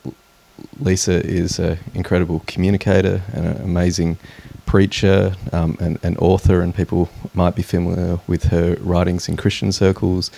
Lisa 0.79 1.25
is 1.25 1.59
an 1.59 1.79
incredible 1.93 2.43
communicator 2.45 3.21
and 3.33 3.45
an 3.47 3.61
amazing 3.63 4.17
preacher 4.65 5.35
um, 5.51 5.75
and, 5.79 5.99
and 6.03 6.17
author, 6.19 6.61
and 6.61 6.75
people 6.75 7.09
might 7.33 7.55
be 7.55 7.61
familiar 7.61 8.19
with 8.27 8.43
her 8.43 8.77
writings 8.79 9.27
in 9.27 9.35
Christian 9.35 9.71
circles. 9.71 10.31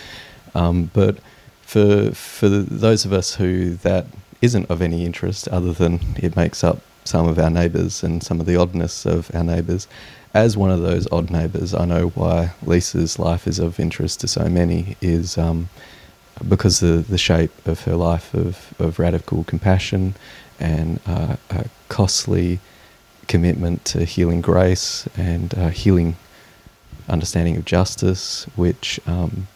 Um, 0.56 0.90
but 0.94 1.18
for 1.62 2.12
for 2.12 2.48
those 2.50 3.06
of 3.06 3.14
us 3.14 3.36
who 3.36 3.76
that 3.76 4.06
isn't 4.42 4.70
of 4.70 4.82
any 4.82 5.06
interest, 5.06 5.48
other 5.50 5.74
than 5.74 6.00
it 6.18 6.36
makes 6.36 6.64
up 6.64 6.80
some 7.06 7.28
of 7.28 7.38
our 7.38 7.50
neighbours 7.50 8.04
and 8.04 8.24
some 8.24 8.40
of 8.40 8.46
the 8.46 8.56
oddness 8.56 9.06
of 9.06 9.34
our 9.36 9.44
neighbours, 9.44 9.88
as 10.34 10.58
one 10.58 10.72
of 10.72 10.82
those 10.82 11.08
odd 11.12 11.30
neighbours, 11.30 11.74
I 11.74 11.86
know 11.86 12.08
why 12.10 12.54
Lisa's 12.64 13.20
life 13.20 13.48
is 13.48 13.60
of 13.60 13.80
interest 13.80 14.22
to 14.22 14.28
so 14.28 14.50
many. 14.50 14.98
Is 15.02 15.38
um, 15.38 15.70
because 16.48 16.80
the 16.80 17.06
the 17.08 17.18
shape 17.18 17.68
of 17.68 17.84
her 17.84 17.96
life 17.96 18.34
of, 18.34 18.74
of 18.80 19.00
radical 19.00 19.44
compassion 19.44 20.16
and 20.60 21.00
uh, 21.06 21.36
a 21.50 21.66
costly 21.90 22.60
commitment 23.28 23.86
to 23.86 24.06
healing 24.06 24.42
grace 24.42 25.08
and 25.18 25.54
uh, 25.58 25.70
healing 25.70 26.16
understanding 27.08 27.58
of 27.58 27.66
justice, 27.66 28.46
which 28.56 29.00
um, 29.08 29.48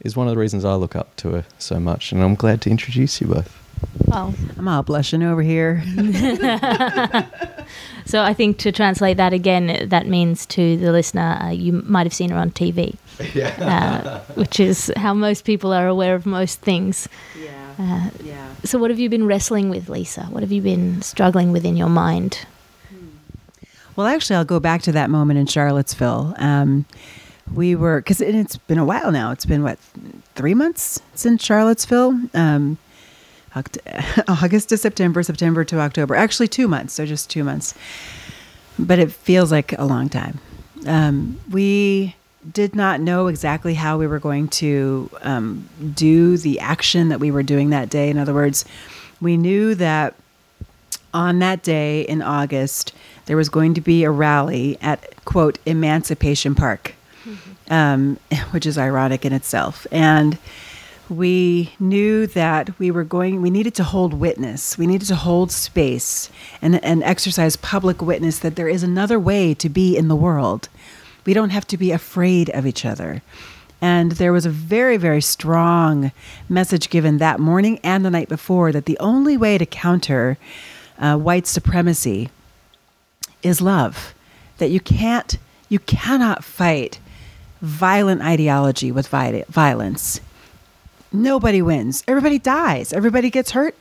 is 0.00 0.16
one 0.16 0.28
of 0.28 0.34
the 0.34 0.38
reasons 0.38 0.64
I 0.64 0.74
look 0.74 0.96
up 0.96 1.14
to 1.16 1.30
her 1.30 1.44
so 1.58 1.80
much. 1.80 2.12
And 2.12 2.22
I'm 2.22 2.34
glad 2.34 2.60
to 2.62 2.70
introduce 2.70 3.20
you 3.20 3.28
both. 3.28 3.59
Wow. 4.06 4.34
I'm 4.58 4.66
all 4.68 4.82
blushing 4.82 5.22
over 5.22 5.42
here. 5.42 5.82
So 8.06 8.22
I 8.22 8.34
think 8.34 8.58
to 8.58 8.72
translate 8.72 9.18
that 9.18 9.32
again, 9.32 9.88
that 9.88 10.04
means 10.08 10.44
to 10.46 10.76
the 10.78 10.90
listener, 10.90 11.38
uh, 11.40 11.50
you 11.50 11.72
might 11.86 12.06
have 12.06 12.14
seen 12.14 12.30
her 12.30 12.36
on 12.38 12.50
TV, 12.50 12.96
uh, 13.60 14.18
which 14.34 14.58
is 14.58 14.90
how 14.96 15.14
most 15.14 15.44
people 15.44 15.72
are 15.72 15.86
aware 15.86 16.16
of 16.16 16.26
most 16.26 16.60
things. 16.60 17.08
Yeah, 17.38 17.50
Uh, 17.78 18.10
yeah. 18.24 18.48
so, 18.64 18.80
what 18.80 18.90
have 18.90 18.98
you 18.98 19.08
been 19.08 19.26
wrestling 19.26 19.70
with, 19.70 19.88
Lisa? 19.88 20.24
What 20.24 20.42
have 20.42 20.50
you 20.50 20.60
been 20.60 21.02
struggling 21.02 21.52
with 21.52 21.64
in 21.64 21.76
your 21.76 21.88
mind? 21.90 22.44
Well, 23.94 24.08
actually, 24.08 24.36
I'll 24.36 24.44
go 24.44 24.58
back 24.58 24.82
to 24.82 24.92
that 24.92 25.08
moment 25.08 25.38
in 25.38 25.46
Charlottesville. 25.46 26.34
Um, 26.38 26.86
we 27.54 27.76
were 27.76 28.00
because 28.00 28.20
it, 28.20 28.34
it's 28.34 28.56
been 28.56 28.78
a 28.78 28.84
while 28.84 29.12
now. 29.12 29.30
It's 29.30 29.46
been 29.46 29.62
what 29.62 29.78
three 30.34 30.54
months 30.54 31.00
since 31.14 31.44
Charlottesville. 31.44 32.18
Um, 32.34 32.78
Oct- 32.78 32.78
August 34.28 34.68
to 34.68 34.76
September, 34.76 35.22
September 35.22 35.64
to 35.64 35.80
October. 35.80 36.14
Actually, 36.14 36.48
two 36.48 36.68
months. 36.68 36.94
So 36.94 37.06
just 37.06 37.30
two 37.30 37.44
months. 37.44 37.74
But 38.78 38.98
it 38.98 39.12
feels 39.12 39.50
like 39.50 39.76
a 39.78 39.84
long 39.84 40.08
time. 40.08 40.38
Um, 40.86 41.38
we 41.50 42.14
did 42.52 42.74
not 42.74 43.00
know 43.00 43.26
exactly 43.26 43.74
how 43.74 43.98
we 43.98 44.06
were 44.06 44.18
going 44.18 44.48
to 44.48 45.10
um, 45.22 45.68
do 45.94 46.36
the 46.38 46.58
action 46.60 47.08
that 47.08 47.20
we 47.20 47.30
were 47.30 47.42
doing 47.42 47.70
that 47.70 47.90
day. 47.90 48.08
In 48.08 48.16
other 48.16 48.32
words, 48.32 48.64
we 49.20 49.36
knew 49.36 49.74
that 49.74 50.14
on 51.12 51.40
that 51.40 51.62
day 51.62 52.02
in 52.02 52.22
August, 52.22 52.94
there 53.26 53.36
was 53.36 53.48
going 53.48 53.74
to 53.74 53.80
be 53.80 54.04
a 54.04 54.10
rally 54.10 54.78
at, 54.80 55.24
quote, 55.24 55.58
Emancipation 55.66 56.54
Park, 56.54 56.94
um, 57.68 58.18
which 58.52 58.64
is 58.64 58.78
ironic 58.78 59.24
in 59.24 59.32
itself. 59.32 59.86
And 59.90 60.38
we 61.10 61.74
knew 61.80 62.26
that 62.28 62.78
we 62.78 62.90
were 62.90 63.04
going, 63.04 63.42
we 63.42 63.50
needed 63.50 63.74
to 63.74 63.84
hold 63.84 64.14
witness. 64.14 64.78
We 64.78 64.86
needed 64.86 65.08
to 65.08 65.16
hold 65.16 65.50
space 65.50 66.30
and, 66.62 66.82
and 66.84 67.02
exercise 67.02 67.56
public 67.56 68.00
witness 68.00 68.38
that 68.38 68.56
there 68.56 68.68
is 68.68 68.82
another 68.82 69.18
way 69.18 69.52
to 69.54 69.68
be 69.68 69.96
in 69.96 70.08
the 70.08 70.16
world. 70.16 70.68
We 71.26 71.34
don't 71.34 71.50
have 71.50 71.66
to 71.68 71.76
be 71.76 71.90
afraid 71.90 72.48
of 72.50 72.66
each 72.66 72.84
other. 72.84 73.22
And 73.82 74.12
there 74.12 74.32
was 74.32 74.46
a 74.46 74.50
very, 74.50 74.96
very 74.96 75.20
strong 75.20 76.12
message 76.48 76.90
given 76.90 77.18
that 77.18 77.40
morning 77.40 77.80
and 77.82 78.04
the 78.04 78.10
night 78.10 78.28
before 78.28 78.72
that 78.72 78.84
the 78.84 78.98
only 78.98 79.36
way 79.36 79.58
to 79.58 79.66
counter 79.66 80.38
uh, 80.98 81.16
white 81.16 81.46
supremacy 81.46 82.30
is 83.42 83.60
love. 83.60 84.14
That 84.58 84.70
you 84.70 84.80
can't, 84.80 85.38
you 85.68 85.78
cannot 85.80 86.44
fight 86.44 87.00
violent 87.62 88.22
ideology 88.22 88.92
with 88.92 89.08
violence. 89.08 90.20
Nobody 91.12 91.62
wins. 91.62 92.04
Everybody 92.06 92.38
dies. 92.38 92.92
Everybody 92.92 93.30
gets 93.30 93.50
hurt, 93.50 93.76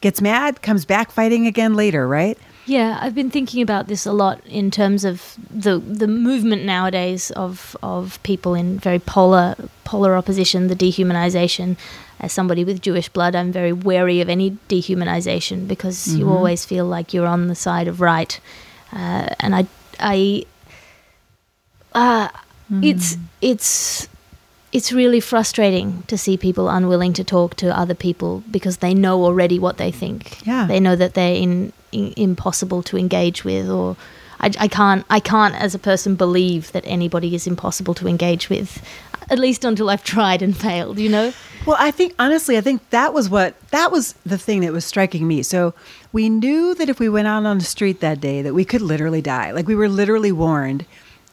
gets 0.00 0.20
mad, 0.20 0.62
comes 0.62 0.84
back 0.84 1.10
fighting 1.10 1.46
again 1.46 1.74
later, 1.74 2.06
right? 2.06 2.38
Yeah, 2.66 2.98
I've 3.00 3.14
been 3.14 3.30
thinking 3.30 3.62
about 3.62 3.86
this 3.86 4.06
a 4.06 4.12
lot 4.12 4.44
in 4.44 4.72
terms 4.72 5.04
of 5.04 5.36
the 5.50 5.78
the 5.78 6.08
movement 6.08 6.64
nowadays 6.64 7.30
of 7.30 7.76
of 7.80 8.20
people 8.24 8.54
in 8.54 8.78
very 8.78 8.98
polar 8.98 9.54
polar 9.84 10.16
opposition, 10.16 10.66
the 10.66 10.74
dehumanization. 10.74 11.76
As 12.18 12.32
somebody 12.32 12.64
with 12.64 12.80
Jewish 12.80 13.10
blood, 13.10 13.36
I'm 13.36 13.52
very 13.52 13.74
wary 13.74 14.20
of 14.22 14.28
any 14.28 14.52
dehumanization 14.68 15.68
because 15.68 16.06
mm-hmm. 16.06 16.18
you 16.18 16.30
always 16.30 16.64
feel 16.64 16.86
like 16.86 17.12
you're 17.14 17.26
on 17.26 17.48
the 17.48 17.54
side 17.54 17.88
of 17.88 18.00
right, 18.00 18.40
uh, 18.92 19.28
and 19.38 19.54
I 19.54 19.66
I 20.00 20.44
uh, 21.94 22.28
mm. 22.72 22.84
it's 22.84 23.16
it's 23.40 24.08
it's 24.76 24.92
really 24.92 25.20
frustrating 25.20 26.02
to 26.02 26.18
see 26.18 26.36
people 26.36 26.68
unwilling 26.68 27.14
to 27.14 27.24
talk 27.24 27.56
to 27.56 27.74
other 27.74 27.94
people 27.94 28.42
because 28.50 28.76
they 28.78 28.92
know 28.92 29.24
already 29.24 29.58
what 29.58 29.78
they 29.78 29.90
think. 29.90 30.46
Yeah. 30.46 30.66
They 30.66 30.80
know 30.80 30.94
that 30.94 31.14
they're 31.14 31.34
in 31.34 31.72
impossible 31.92 32.82
to 32.82 32.98
engage 32.98 33.42
with 33.42 33.70
or 33.70 33.96
I, 34.38 34.50
I, 34.60 34.68
can't 34.68 35.06
I 35.08 35.18
can't 35.18 35.54
as 35.54 35.74
a 35.74 35.78
person 35.78 36.14
believe 36.14 36.72
that 36.72 36.84
anybody 36.86 37.34
is 37.34 37.46
impossible 37.46 37.94
to 37.94 38.06
engage 38.06 38.50
with 38.50 38.82
at 39.30 39.38
least 39.38 39.64
until 39.64 39.88
I've 39.88 40.04
tried 40.04 40.42
and 40.42 40.54
failed 40.54 40.98
you 40.98 41.08
know 41.08 41.32
well 41.64 41.76
I 41.78 41.90
think 41.90 42.14
honestly 42.18 42.58
I 42.58 42.60
think 42.60 42.90
that 42.90 43.14
was 43.14 43.30
what 43.30 43.54
that 43.70 43.90
was 43.90 44.12
the 44.26 44.36
thing 44.36 44.60
that 44.60 44.72
was 44.72 44.84
striking 44.84 45.26
me 45.26 45.42
so 45.42 45.72
we 46.12 46.28
knew 46.28 46.74
that 46.74 46.90
if 46.90 47.00
we 47.00 47.08
went 47.08 47.28
out 47.28 47.46
on 47.46 47.56
the 47.56 47.64
street 47.64 48.00
that 48.00 48.20
day 48.20 48.42
that 48.42 48.52
we 48.52 48.66
could 48.66 48.82
literally 48.82 49.22
die 49.22 49.52
like 49.52 49.66
we 49.66 49.76
were 49.76 49.88
literally 49.88 50.32
warned 50.32 50.84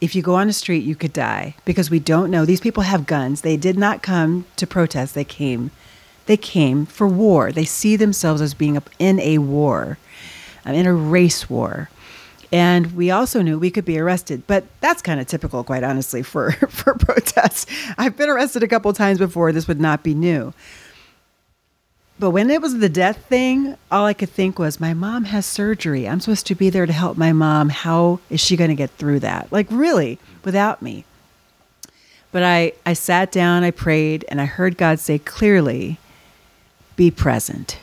if 0.03 0.15
you 0.15 0.21
go 0.21 0.35
on 0.35 0.47
the 0.47 0.53
street 0.53 0.83
you 0.83 0.95
could 0.95 1.13
die 1.13 1.55
because 1.65 1.89
we 1.89 1.99
don't 1.99 2.29
know 2.29 2.45
these 2.45 2.61
people 2.61 2.83
have 2.83 3.05
guns 3.05 3.41
they 3.41 3.57
did 3.57 3.77
not 3.77 4.03
come 4.03 4.45
to 4.55 4.67
protest 4.67 5.15
they 5.15 5.23
came 5.23 5.71
they 6.25 6.37
came 6.37 6.85
for 6.85 7.07
war 7.07 7.51
they 7.51 7.65
see 7.65 7.95
themselves 7.95 8.41
as 8.41 8.53
being 8.53 8.81
in 8.99 9.19
a 9.19 9.37
war 9.37 9.97
um, 10.65 10.75
in 10.75 10.85
a 10.85 10.93
race 10.93 11.49
war. 11.49 11.89
And 12.51 12.95
we 12.95 13.09
also 13.09 13.41
knew 13.41 13.57
we 13.57 13.71
could 13.71 13.85
be 13.85 13.97
arrested, 13.97 14.43
but 14.45 14.65
that's 14.79 15.01
kind 15.01 15.19
of 15.19 15.25
typical, 15.27 15.63
quite 15.63 15.83
honestly, 15.83 16.21
for, 16.21 16.51
for 16.69 16.93
protests. 16.93 17.65
I've 17.97 18.15
been 18.15 18.29
arrested 18.29 18.61
a 18.63 18.67
couple 18.67 18.93
times 18.93 19.17
before. 19.17 19.51
This 19.51 19.67
would 19.67 19.81
not 19.81 20.03
be 20.03 20.13
new. 20.13 20.53
But 22.23 22.29
when 22.29 22.49
it 22.49 22.61
was 22.61 22.79
the 22.79 22.87
death 22.87 23.25
thing, 23.25 23.75
all 23.91 24.05
I 24.05 24.13
could 24.13 24.29
think 24.29 24.57
was, 24.57 24.79
my 24.79 24.93
mom 24.93 25.25
has 25.25 25.45
surgery. 25.45 26.07
I'm 26.07 26.21
supposed 26.21 26.47
to 26.47 26.55
be 26.55 26.69
there 26.69 26.85
to 26.85 26.93
help 26.93 27.17
my 27.17 27.33
mom. 27.33 27.67
How 27.67 28.21
is 28.29 28.39
she 28.39 28.55
going 28.55 28.69
to 28.69 28.77
get 28.77 28.91
through 28.91 29.19
that? 29.19 29.51
Like, 29.51 29.67
really, 29.69 30.19
without 30.45 30.81
me? 30.81 31.03
But 32.31 32.43
I, 32.43 32.71
I 32.85 32.93
sat 32.93 33.29
down, 33.29 33.65
I 33.65 33.71
prayed, 33.71 34.23
and 34.29 34.39
I 34.39 34.45
heard 34.45 34.77
God 34.77 34.99
say 34.99 35.19
clearly, 35.19 35.97
be 36.95 37.11
present. 37.11 37.77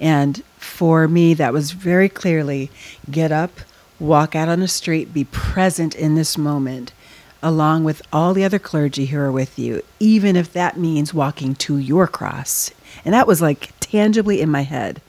And 0.00 0.42
for 0.56 1.06
me, 1.06 1.32
that 1.34 1.52
was 1.52 1.70
very 1.70 2.08
clearly 2.08 2.72
get 3.08 3.30
up, 3.30 3.52
walk 4.00 4.34
out 4.34 4.48
on 4.48 4.58
the 4.58 4.66
street, 4.66 5.14
be 5.14 5.22
present 5.22 5.94
in 5.94 6.16
this 6.16 6.36
moment, 6.36 6.92
along 7.40 7.84
with 7.84 8.02
all 8.12 8.34
the 8.34 8.42
other 8.42 8.58
clergy 8.58 9.06
who 9.06 9.18
are 9.20 9.30
with 9.30 9.60
you, 9.60 9.82
even 10.00 10.34
if 10.34 10.52
that 10.54 10.76
means 10.76 11.14
walking 11.14 11.54
to 11.54 11.78
your 11.78 12.08
cross. 12.08 12.72
And 13.06 13.14
that 13.14 13.28
was 13.28 13.40
like 13.40 13.72
tangibly 13.78 14.40
in 14.40 14.50
my 14.50 14.62
head. 14.62 15.00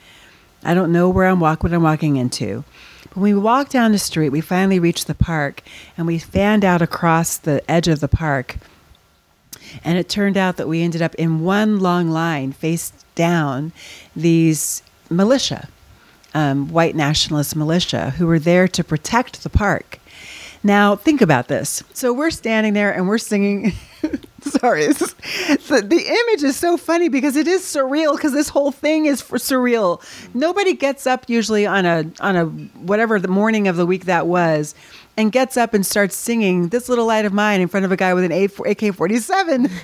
I 0.64 0.76
don't 0.76 0.92
know 0.92 1.10
where 1.10 1.26
I'm 1.26 1.40
walking, 1.40 1.70
what 1.70 1.76
I'm 1.76 1.82
walking 1.82 2.16
into. 2.16 2.64
But 3.10 3.18
when 3.18 3.34
we 3.36 3.42
walked 3.42 3.72
down 3.72 3.92
the 3.92 3.98
street, 3.98 4.30
we 4.30 4.40
finally 4.40 4.80
reached 4.80 5.08
the 5.08 5.16
park 5.16 5.64
and 5.98 6.06
we 6.06 6.20
fanned 6.20 6.64
out 6.64 6.84
across 6.84 7.38
the 7.38 7.70
edge 7.70 7.88
of 7.88 8.00
the 8.00 8.08
park. 8.08 8.58
And 9.84 9.98
it 9.98 10.10
turned 10.10 10.38
out 10.38 10.58
that 10.58 10.68
we 10.68 10.84
ended 10.84 11.02
up 11.02 11.16
in 11.16 11.42
one 11.42 11.80
long 11.80 12.12
line, 12.12 12.52
face 12.52 12.94
down, 13.16 13.72
these 14.16 14.84
militia, 15.10 15.68
um, 16.36 16.70
white 16.70 16.96
nationalist 16.96 17.56
militia, 17.56 18.12
who 18.12 18.28
were 18.28 18.40
there 18.40 18.68
to 18.68 18.84
protect 18.84 19.42
the 19.42 19.50
park. 19.50 20.00
Now, 20.68 20.98
think 20.98 21.22
about 21.22 21.48
this. 21.48 21.82
So 21.94 22.12
we're 22.12 22.30
standing 22.30 22.74
there 22.74 22.92
and 22.94 23.08
we're 23.08 23.20
singing. 23.20 23.72
Sorry, 24.42 24.84
is, 24.84 24.98
the, 24.98 25.82
the 25.82 26.26
image 26.28 26.44
is 26.44 26.58
so 26.58 26.76
funny 26.76 27.08
because 27.08 27.38
it 27.38 27.48
is 27.48 27.62
surreal 27.62 28.18
because 28.18 28.34
this 28.34 28.50
whole 28.50 28.74
thing 28.74 29.06
is 29.06 29.22
for 29.22 29.38
surreal. 29.38 30.02
Nobody 30.36 30.74
gets 30.74 31.08
up 31.08 31.30
usually 31.30 31.66
on 31.66 31.86
a 31.86 32.12
on 32.20 32.36
a 32.36 32.46
whatever 32.46 33.18
the 33.18 33.30
morning 33.30 33.70
of 33.70 33.78
the 33.78 33.86
week 33.86 34.06
that 34.06 34.28
was 34.28 34.76
and 35.16 35.32
gets 35.32 35.56
up 35.56 35.74
and 35.74 35.86
starts 35.86 36.18
singing 36.18 36.68
"This 36.68 36.90
Little 36.90 37.06
Light 37.06 37.24
of 37.24 37.32
Mine" 37.32 37.62
in 37.62 37.70
front 37.70 37.86
of 37.86 37.94
a 37.94 37.98
guy 37.98 38.14
with 38.14 38.26
an 38.26 38.34
AK 38.34 38.94
forty 38.94 39.20
seven. 39.20 39.70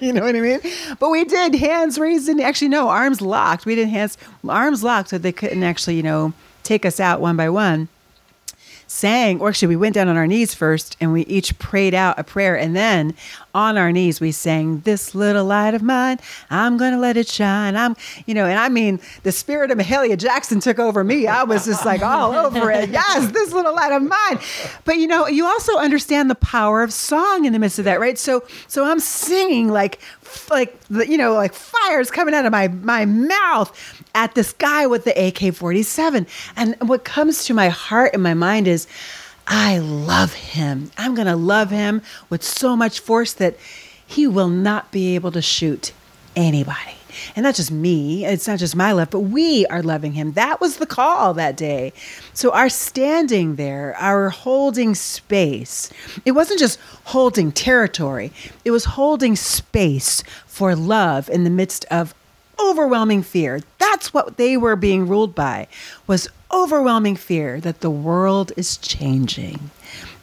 You 0.00 0.12
know 0.12 0.22
what 0.22 0.36
I 0.36 0.40
mean? 0.40 0.60
But 1.00 1.10
we 1.10 1.24
did 1.24 1.56
hands 1.56 1.98
raised 1.98 2.28
and 2.28 2.40
actually 2.40 2.68
no 2.68 2.88
arms 2.88 3.20
locked. 3.20 3.66
We 3.66 3.74
did 3.74 3.88
hands 3.88 4.16
arms 4.48 4.84
locked 4.84 5.08
so 5.08 5.18
they 5.18 5.32
couldn't 5.32 5.64
actually 5.64 5.96
you 5.96 6.04
know 6.04 6.32
take 6.62 6.86
us 6.86 7.00
out 7.00 7.20
one 7.20 7.36
by 7.36 7.48
one 7.48 7.88
sang, 8.88 9.40
or 9.40 9.50
actually, 9.50 9.68
we 9.68 9.76
went 9.76 9.94
down 9.94 10.08
on 10.08 10.16
our 10.16 10.26
knees 10.26 10.54
first 10.54 10.96
and 11.00 11.12
we 11.12 11.22
each 11.26 11.56
prayed 11.58 11.94
out 11.94 12.18
a 12.18 12.24
prayer. 12.24 12.58
And 12.58 12.74
then 12.74 13.14
on 13.54 13.78
our 13.78 13.92
knees, 13.92 14.20
we 14.20 14.32
sang, 14.32 14.80
This 14.80 15.14
little 15.14 15.44
light 15.44 15.74
of 15.74 15.82
mine, 15.82 16.18
I'm 16.50 16.76
going 16.76 16.92
to 16.92 16.98
let 16.98 17.16
it 17.16 17.28
shine. 17.28 17.76
I'm, 17.76 17.94
you 18.26 18.34
know, 18.34 18.46
and 18.46 18.58
I 18.58 18.68
mean, 18.68 18.98
the 19.22 19.32
spirit 19.32 19.70
of 19.70 19.78
Mahalia 19.78 20.16
Jackson 20.16 20.58
took 20.58 20.78
over 20.78 21.04
me. 21.04 21.26
I 21.26 21.44
was 21.44 21.66
just 21.66 21.84
like 21.84 22.02
all 22.02 22.34
over 22.34 22.70
it. 22.70 22.90
Yes, 22.90 23.30
this 23.30 23.52
little 23.52 23.74
light 23.74 23.92
of 23.92 24.02
mine. 24.02 24.38
But, 24.84 24.96
you 24.96 25.06
know, 25.06 25.28
you 25.28 25.46
also 25.46 25.76
understand 25.76 26.30
the 26.30 26.34
power 26.34 26.82
of 26.82 26.92
song 26.92 27.44
in 27.44 27.52
the 27.52 27.58
midst 27.58 27.78
of 27.78 27.84
that, 27.84 28.00
right? 28.00 28.18
So, 28.18 28.44
so 28.66 28.84
I'm 28.84 29.00
singing 29.00 29.68
like 29.68 30.00
like 30.50 30.76
you 30.90 31.16
know 31.16 31.34
like 31.34 31.52
fires 31.52 32.10
coming 32.10 32.34
out 32.34 32.44
of 32.44 32.52
my 32.52 32.68
my 32.68 33.04
mouth 33.04 34.04
at 34.14 34.34
this 34.34 34.52
guy 34.52 34.86
with 34.86 35.04
the 35.04 35.12
AK47 35.12 36.26
and 36.56 36.76
what 36.88 37.04
comes 37.04 37.44
to 37.44 37.54
my 37.54 37.68
heart 37.68 38.12
and 38.14 38.22
my 38.22 38.34
mind 38.34 38.66
is 38.68 38.86
I 39.48 39.78
love 39.78 40.34
him. 40.34 40.90
I'm 40.98 41.14
going 41.14 41.26
to 41.26 41.34
love 41.36 41.70
him 41.70 42.02
with 42.28 42.42
so 42.42 42.76
much 42.76 43.00
force 43.00 43.32
that 43.32 43.56
he 44.06 44.26
will 44.26 44.48
not 44.48 44.92
be 44.92 45.14
able 45.14 45.32
to 45.32 45.40
shoot 45.40 45.92
anybody. 46.36 46.97
And 47.36 47.44
not 47.44 47.54
just 47.54 47.70
me, 47.70 48.24
it's 48.24 48.46
not 48.48 48.58
just 48.58 48.76
my 48.76 48.92
love, 48.92 49.10
but 49.10 49.20
we 49.20 49.66
are 49.66 49.82
loving 49.82 50.12
him. 50.12 50.32
That 50.32 50.60
was 50.60 50.76
the 50.76 50.86
call 50.86 51.34
that 51.34 51.56
day. 51.56 51.92
So, 52.32 52.52
our 52.52 52.68
standing 52.68 53.56
there, 53.56 53.94
our 53.98 54.28
holding 54.30 54.94
space, 54.94 55.90
it 56.24 56.32
wasn't 56.32 56.60
just 56.60 56.78
holding 57.04 57.52
territory, 57.52 58.32
it 58.64 58.70
was 58.70 58.84
holding 58.84 59.36
space 59.36 60.22
for 60.46 60.74
love 60.74 61.28
in 61.28 61.44
the 61.44 61.50
midst 61.50 61.84
of 61.90 62.14
overwhelming 62.60 63.22
fear. 63.22 63.60
That's 63.78 64.12
what 64.12 64.36
they 64.36 64.56
were 64.56 64.76
being 64.76 65.06
ruled 65.06 65.34
by 65.34 65.68
was 66.06 66.28
overwhelming 66.52 67.16
fear 67.16 67.60
that 67.60 67.80
the 67.80 67.90
world 67.90 68.52
is 68.56 68.76
changing 68.76 69.70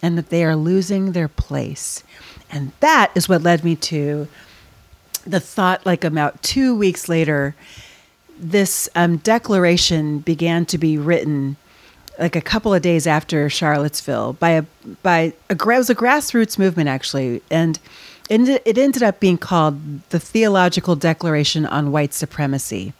and 0.01 0.17
that 0.17 0.29
they 0.29 0.43
are 0.43 0.55
losing 0.55 1.11
their 1.11 1.27
place. 1.27 2.03
And 2.51 2.71
that 2.79 3.11
is 3.15 3.27
what 3.27 3.41
led 3.41 3.63
me 3.63 3.75
to 3.77 4.27
the 5.25 5.39
thought 5.39 5.85
like 5.85 6.03
about 6.03 6.41
2 6.43 6.75
weeks 6.75 7.09
later 7.09 7.55
this 8.37 8.89
um, 8.95 9.17
declaration 9.17 10.19
began 10.19 10.65
to 10.65 10.77
be 10.77 10.97
written 10.97 11.55
like 12.19 12.35
a 12.35 12.41
couple 12.41 12.73
of 12.73 12.81
days 12.81 13.07
after 13.07 13.49
Charlottesville 13.49 14.33
by 14.33 14.51
a 14.51 14.63
by 15.03 15.33
a 15.49 15.53
it 15.53 15.65
was 15.65 15.89
a 15.89 15.95
grassroots 15.95 16.57
movement 16.57 16.89
actually 16.89 17.41
and 17.49 17.79
it 18.29 18.77
ended 18.77 19.03
up 19.03 19.19
being 19.19 19.37
called 19.37 20.01
the 20.09 20.19
Theological 20.19 20.95
Declaration 20.95 21.65
on 21.65 21.91
White 21.91 22.13
Supremacy. 22.13 22.93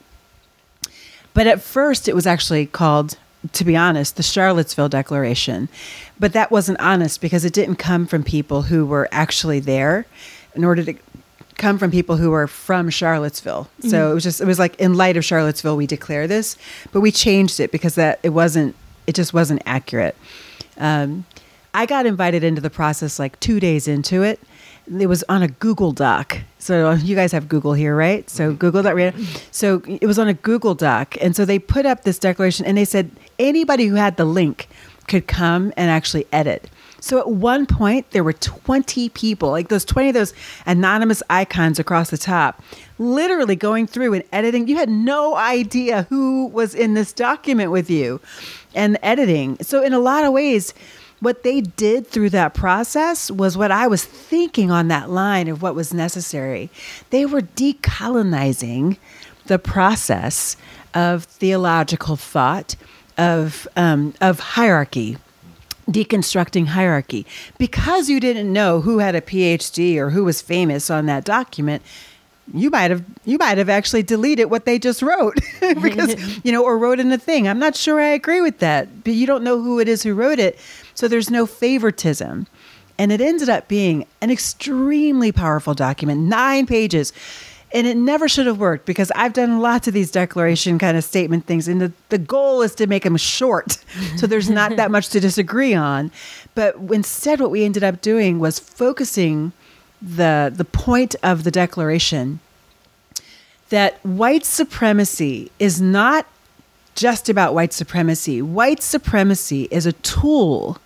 But 1.34 1.48
at 1.48 1.62
first, 1.62 2.08
it 2.08 2.16
was 2.16 2.28
actually 2.28 2.68
called, 2.68 3.18
to 3.54 3.66
be 3.66 3.76
honest, 3.76 4.18
the 4.18 4.24
Charlottesville 4.24 4.90
Declaration. 4.90 5.68
But 6.20 6.34
that 6.34 6.52
wasn't 6.52 6.80
honest 6.80 7.22
because 7.22 7.44
it 7.44 7.54
didn't 7.54 7.78
come 7.78 8.06
from 8.06 8.24
people 8.24 8.64
who 8.64 8.86
were 8.86 9.10
actually 9.12 9.60
there, 9.60 10.06
in 10.54 10.64
order 10.64 10.84
to 10.84 10.94
come 11.58 11.78
from 11.78 11.92
people 11.92 12.18
who 12.18 12.32
were 12.32 12.48
from 12.48 12.90
Charlottesville. 12.90 13.70
So 13.82 13.88
mm-hmm. 13.88 14.12
it 14.12 14.14
was 14.14 14.24
just 14.24 14.42
it 14.42 14.46
was 14.46 14.60
like 14.60 14.80
in 14.80 14.96
light 14.96 15.18
of 15.18 15.26
Charlottesville 15.26 15.78
we 15.78 15.88
declare 15.88 16.28
this, 16.28 16.58
but 16.92 17.02
we 17.02 17.12
changed 17.12 17.60
it 17.60 17.72
because 17.72 17.96
that 17.96 18.20
it 18.24 18.30
wasn't 18.30 18.76
it 19.08 19.16
just 19.16 19.34
wasn't 19.34 19.62
accurate. 19.66 20.16
Um, 20.78 21.26
I 21.74 21.86
got 21.86 22.06
invited 22.06 22.44
into 22.44 22.62
the 22.62 22.70
process 22.70 23.20
like 23.20 23.40
two 23.40 23.60
days 23.60 23.88
into 23.88 24.24
it. 24.24 24.40
It 25.00 25.08
was 25.08 25.24
on 25.28 25.42
a 25.42 25.48
Google 25.48 25.92
Doc. 25.92 26.38
So 26.60 26.94
you 26.94 27.16
guys 27.16 27.32
have 27.32 27.50
Google 27.50 27.74
here, 27.74 27.96
right? 27.96 28.30
So 28.30 28.54
Google 28.54 28.84
Doc. 28.84 29.14
So 29.52 29.82
it 29.86 30.06
was 30.06 30.20
on 30.20 30.28
a 30.28 30.34
Google 30.34 30.76
Doc, 30.76 31.18
and 31.22 31.36
so 31.36 31.44
they 31.44 31.60
put 31.60 31.86
up 31.86 32.04
this 32.04 32.20
declaration, 32.20 32.66
and 32.66 32.78
they 32.78 32.86
said 32.86 33.12
anybody 33.40 33.88
who 33.88 33.96
had 33.96 34.18
the 34.18 34.26
link 34.26 34.68
could 35.08 35.28
come 35.28 35.74
and 35.76 35.90
actually 35.90 36.28
edit. 36.32 36.70
So 37.00 37.20
at 37.20 37.30
one 37.30 37.66
point, 37.66 38.12
there 38.12 38.24
were 38.24 38.34
20 38.34 39.10
people, 39.10 39.52
like 39.52 39.70
those 39.70 39.86
20 39.86 40.10
of 40.10 40.14
those 40.16 40.34
anonymous 40.66 41.22
icons 41.30 41.80
across 41.80 42.10
the 42.10 42.18
top, 42.18 42.64
literally 42.98 43.56
going 43.56 43.88
through 43.88 44.14
and 44.14 44.24
editing. 44.32 44.68
You 44.68 44.78
had 44.78 44.90
no 44.90 45.36
idea 45.36 46.04
who 46.10 46.48
was 46.48 46.74
in 46.74 46.94
this 46.94 47.14
document 47.14 47.72
with 47.72 47.90
you 47.90 48.22
and 48.74 48.98
editing. 49.04 49.58
So, 49.62 49.84
in 49.84 49.94
a 49.94 50.00
lot 50.00 50.24
of 50.24 50.34
ways, 50.34 50.74
what 51.20 51.44
they 51.44 51.62
did 51.62 52.08
through 52.08 52.30
that 52.32 52.54
process 52.54 53.32
was 53.32 53.58
what 53.58 53.72
I 53.72 53.88
was 53.88 54.04
thinking 54.04 54.70
on 54.70 54.90
that 54.90 55.10
line 55.10 55.48
of 55.48 55.62
what 55.62 55.76
was 55.76 55.94
necessary. 55.94 56.70
They 57.10 57.26
were 57.26 57.42
decolonizing 57.42 58.98
the 59.46 59.60
process 59.60 60.58
of 60.94 61.24
theological 61.24 62.16
thought, 62.16 62.76
of, 63.18 63.68
um, 63.76 64.14
of 64.22 64.40
hierarchy, 64.40 65.18
deconstructing 65.90 66.68
hierarchy. 66.68 67.26
Because 67.58 68.10
you 68.10 68.20
didn't 68.20 68.52
know 68.52 68.82
who 68.82 69.00
had 69.00 69.16
a 69.16 69.22
PhD 69.22 69.98
or 69.98 70.10
who 70.10 70.24
was 70.24 70.42
famous 70.42 70.90
on 70.90 71.06
that 71.06 71.24
document, 71.24 71.84
you 72.54 72.70
might 72.70 72.92
have 72.92 73.04
you 73.26 73.38
might 73.38 73.58
have 73.58 73.70
actually 73.70 74.04
deleted 74.04 74.50
what 74.50 74.66
they 74.66 74.78
just 74.78 75.02
wrote. 75.02 75.40
Because 75.82 76.16
you 76.44 76.52
know 76.52 76.64
or 76.64 76.78
wrote 76.78 77.00
in 77.00 77.12
a 77.12 77.18
thing. 77.18 77.48
I'm 77.48 77.60
not 77.60 77.76
sure 77.76 78.00
i 78.00 78.08
agree 78.08 78.42
with 78.42 78.60
that 78.60 79.04
but 79.04 79.14
you 79.14 79.26
don't 79.26 79.44
know 79.44 79.62
who 79.62 79.80
it 79.80 79.88
is 79.88 80.04
who 80.04 80.14
wrote 80.14 80.40
it. 80.40 80.60
So 80.94 81.08
there's 81.08 81.30
no 81.30 81.46
favoritism. 81.46 82.48
And 82.98 83.12
it 83.12 83.20
ended 83.20 83.50
up 83.50 83.68
being 83.68 84.06
an 84.22 84.32
extremely 84.32 85.32
powerful 85.32 85.74
document 85.74 86.22
nine 86.22 86.66
pages 86.66 87.12
and 87.76 87.86
it 87.86 87.98
never 87.98 88.30
should 88.30 88.48
have 88.48 88.58
worked 88.58 88.86
because 88.86 89.12
I've 89.16 89.34
done 89.34 89.60
lots 89.60 89.88
of 89.88 89.94
these 89.94 90.10
declaration 90.10 90.80
kind 90.80 90.96
of 90.96 91.04
statement 91.04 91.46
things, 91.46 91.68
and 91.68 91.82
the, 91.82 91.92
the 92.08 92.18
goal 92.18 92.62
is 92.62 92.74
to 92.76 92.88
make 92.88 93.04
them 93.04 93.18
short 93.18 93.78
so 94.16 94.26
there's 94.26 94.50
not 94.50 94.78
that 94.78 94.90
much 94.90 95.10
to 95.10 95.20
disagree 95.20 95.74
on. 95.74 96.10
But 96.56 96.78
instead, 96.92 97.42
what 97.42 97.52
we 97.52 97.66
ended 97.66 97.84
up 97.84 98.02
doing 98.02 98.40
was 98.40 98.58
focusing 98.58 99.52
the 100.02 100.52
the 100.56 100.66
point 100.66 101.16
of 101.22 101.44
the 101.44 101.52
declaration 101.52 102.40
that 103.70 104.00
white 104.06 104.46
supremacy 104.46 105.52
is 105.60 105.82
not 105.82 106.26
just 106.96 107.28
about 107.28 107.54
white 107.54 107.74
supremacy. 107.74 108.42
White 108.42 108.82
supremacy 108.82 109.68
is 109.70 109.86
a 109.86 109.92
tool. 109.94 110.78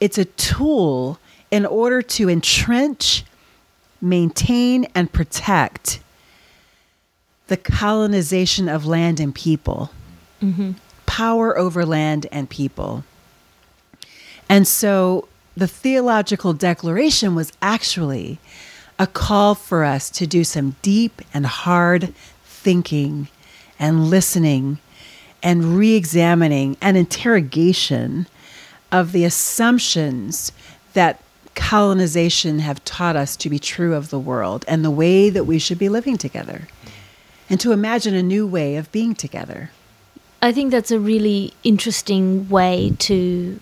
It's 0.00 0.18
a 0.18 0.24
tool 0.24 1.20
in 1.50 1.66
order 1.66 2.02
to 2.02 2.28
entrench, 2.28 3.24
maintain, 4.00 4.86
and 4.94 5.12
protect 5.12 6.00
the 7.48 7.56
colonization 7.56 8.68
of 8.68 8.86
land 8.86 9.18
and 9.18 9.34
people, 9.34 9.90
mm-hmm. 10.40 10.72
power 11.06 11.58
over 11.58 11.84
land 11.84 12.26
and 12.30 12.48
people. 12.48 13.04
And 14.48 14.66
so 14.66 15.28
the 15.56 15.66
theological 15.66 16.52
declaration 16.52 17.34
was 17.34 17.52
actually 17.60 18.38
a 18.98 19.06
call 19.06 19.54
for 19.54 19.84
us 19.84 20.10
to 20.10 20.26
do 20.26 20.44
some 20.44 20.76
deep 20.82 21.22
and 21.32 21.46
hard 21.46 22.14
thinking 22.44 23.28
and 23.78 24.08
listening 24.10 24.78
and 25.42 25.76
re 25.76 25.94
examining 25.94 26.76
and 26.80 26.96
interrogation 26.96 28.26
of 28.92 29.12
the 29.12 29.24
assumptions 29.24 30.52
that 30.92 31.22
colonization 31.60 32.58
have 32.58 32.82
taught 32.84 33.14
us 33.14 33.36
to 33.36 33.50
be 33.50 33.58
true 33.58 33.94
of 33.94 34.10
the 34.10 34.18
world 34.18 34.64
and 34.66 34.84
the 34.84 34.90
way 34.90 35.30
that 35.30 35.44
we 35.44 35.58
should 35.58 35.78
be 35.78 35.88
living 35.88 36.16
together 36.16 36.66
and 37.48 37.60
to 37.60 37.70
imagine 37.70 38.14
a 38.14 38.22
new 38.22 38.46
way 38.46 38.76
of 38.76 38.90
being 38.90 39.14
together. 39.14 39.70
I 40.42 40.52
think 40.52 40.70
that's 40.70 40.90
a 40.90 40.98
really 40.98 41.52
interesting 41.62 42.48
way 42.48 42.94
to 43.00 43.60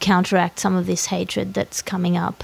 counteract 0.00 0.58
some 0.58 0.74
of 0.74 0.86
this 0.86 1.06
hatred 1.06 1.54
that's 1.54 1.82
coming 1.82 2.16
up 2.16 2.42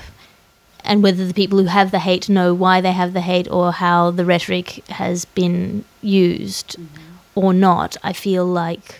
and 0.85 1.03
whether 1.03 1.27
the 1.27 1.35
people 1.35 1.59
who 1.59 1.65
have 1.65 1.91
the 1.91 1.99
hate 1.99 2.29
know 2.29 2.53
why 2.53 2.81
they 2.81 2.93
have 2.93 3.15
the 3.15 3.23
hate 3.23 3.51
or 3.51 3.73
how 3.73 4.11
the 4.11 4.25
rhetoric 4.25 4.87
has 4.89 5.25
been 5.25 5.85
used 6.03 6.77
mm-hmm. 6.79 7.15
or 7.35 7.55
not. 7.55 7.97
I 8.03 8.13
feel 8.13 8.45
like 8.45 9.00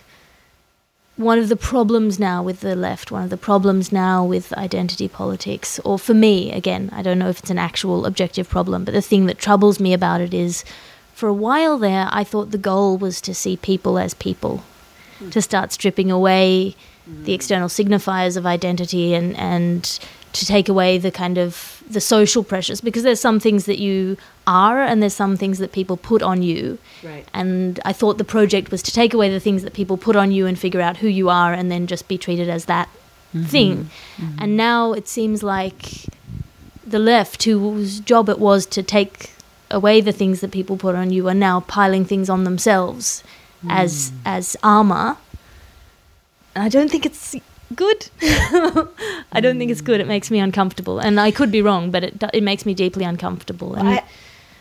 one 1.21 1.39
of 1.39 1.51
the 1.51 1.57
problems 1.57 2.19
now 2.19 2.43
with 2.43 2.61
the 2.61 2.75
left, 2.75 3.11
one 3.11 3.23
of 3.23 3.31
the 3.31 3.37
problems 3.37 3.93
now 3.93 4.25
with 4.25 4.53
identity 4.55 5.07
politics, 5.07 5.79
or 5.85 5.99
for 5.99 6.15
me, 6.15 6.51
again, 6.51 6.89
I 6.93 7.03
don't 7.03 7.19
know 7.19 7.29
if 7.29 7.41
it's 7.41 7.51
an 7.51 7.59
actual 7.59 8.07
objective 8.07 8.49
problem, 8.49 8.85
but 8.85 8.95
the 8.95 9.03
thing 9.03 9.27
that 9.27 9.39
troubles 9.39 9.79
me 9.79 9.93
about 9.93 10.23
it 10.23 10.33
is 10.33 10.65
for 11.13 11.29
a 11.29 11.35
while 11.35 11.77
there, 11.77 12.09
I 12.11 12.25
thought 12.25 12.53
the 12.53 12.59
goal 12.59 12.97
was 12.97 13.21
to 13.21 13.35
see 13.35 13.59
people 13.59 13.99
as 13.99 14.15
people, 14.15 14.65
mm. 15.19 15.31
to 15.31 15.43
start 15.43 15.73
stripping 15.73 16.11
away 16.11 16.75
the 17.25 17.33
external 17.33 17.69
signifiers 17.69 18.37
of 18.37 18.47
identity 18.47 19.15
and 19.15 19.37
and 19.37 19.99
to 20.33 20.47
take 20.47 20.69
away 20.69 20.99
the 20.99 21.11
kind 21.11 21.39
of 21.39 21.83
the 21.89 22.01
social 22.01 22.45
pressures 22.45 22.81
because 22.81 23.03
there's 23.03 23.21
some 23.21 23.41
things 23.41 23.67
that 23.67 23.79
you 23.79 24.17
are 24.47 24.81
and 24.81 25.03
there's 25.03 25.15
some 25.15 25.37
things 25.37 25.59
that 25.59 25.73
people 25.73 25.97
put 25.97 26.23
on 26.23 26.43
you 26.43 26.79
right 27.03 27.27
and 27.35 27.81
i 27.85 27.93
thought 27.93 28.19
the 28.19 28.25
project 28.25 28.71
was 28.71 28.83
to 28.83 28.93
take 28.93 29.13
away 29.13 29.29
the 29.29 29.41
things 29.41 29.63
that 29.63 29.73
people 29.73 29.97
put 29.97 30.17
on 30.17 30.31
you 30.31 30.47
and 30.47 30.59
figure 30.59 30.81
out 30.81 30.99
who 30.99 31.09
you 31.09 31.29
are 31.29 31.53
and 31.53 31.71
then 31.71 31.87
just 31.87 32.07
be 32.07 32.17
treated 32.17 32.49
as 32.49 32.67
that 32.67 32.89
mm-hmm. 33.35 33.45
thing 33.45 33.91
mm-hmm. 34.17 34.37
and 34.39 34.57
now 34.57 34.93
it 34.93 35.09
seems 35.09 35.43
like 35.43 36.07
the 36.87 36.99
left 36.99 37.43
whose 37.43 38.01
job 38.01 38.29
it 38.29 38.39
was 38.39 38.67
to 38.67 38.83
take 38.83 39.33
away 39.71 40.01
the 40.01 40.13
things 40.13 40.41
that 40.41 40.51
people 40.51 40.77
put 40.77 40.95
on 40.95 41.11
you 41.11 41.29
are 41.29 41.35
now 41.35 41.61
piling 41.61 42.05
things 42.05 42.31
on 42.31 42.45
themselves 42.45 43.25
mm. 43.65 43.71
as 43.71 44.13
as 44.25 44.57
armor 44.63 45.17
I 46.57 46.69
don't 46.69 46.91
think 46.91 47.07
it's 47.07 47.37
good. 47.75 48.09
I 48.23 49.41
don't 49.41 49.59
think 49.59 49.71
it's 49.71 49.81
good. 49.81 50.01
It 50.01 50.07
makes 50.07 50.31
me 50.31 50.39
uncomfortable, 50.39 50.99
and 50.99 51.21
I 51.21 51.31
could 51.31 51.51
be 51.51 51.63
wrong, 51.63 51.91
but 51.91 52.05
it 52.05 52.23
it 52.33 52.43
makes 52.43 52.67
me 52.67 52.75
deeply 52.75 53.05
uncomfortable. 53.05 53.75
And 53.75 53.89
I, 53.89 54.05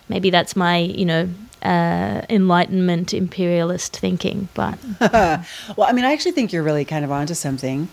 maybe 0.07 0.29
that's 0.29 0.55
my 0.55 0.77
you 0.77 1.05
know 1.05 1.29
uh, 1.61 2.21
enlightenment 2.29 3.13
imperialist 3.13 3.97
thinking. 3.97 4.49
But 4.53 4.77
well, 5.01 5.87
I 5.87 5.91
mean, 5.91 6.05
I 6.05 6.13
actually 6.13 6.31
think 6.31 6.53
you're 6.53 6.63
really 6.63 6.85
kind 6.85 7.05
of 7.05 7.11
onto 7.11 7.33
something. 7.33 7.87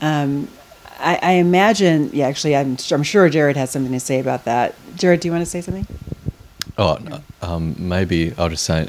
Um, 0.00 0.48
I, 0.98 1.18
I, 1.22 1.32
imagine, 1.32 2.10
yeah, 2.12 2.26
actually, 2.26 2.56
I'm, 2.56 2.76
I'm 2.90 3.02
sure 3.02 3.28
Jared 3.28 3.56
has 3.56 3.70
something 3.70 3.92
to 3.92 4.00
say 4.00 4.20
about 4.20 4.44
that. 4.44 4.74
Jared, 4.96 5.20
do 5.20 5.28
you 5.28 5.32
want 5.32 5.42
to 5.42 5.50
say 5.50 5.60
something? 5.60 5.86
Oh, 6.76 6.98
um, 7.42 7.74
maybe 7.78 8.34
I'll 8.36 8.48
just 8.48 8.64
say, 8.64 8.88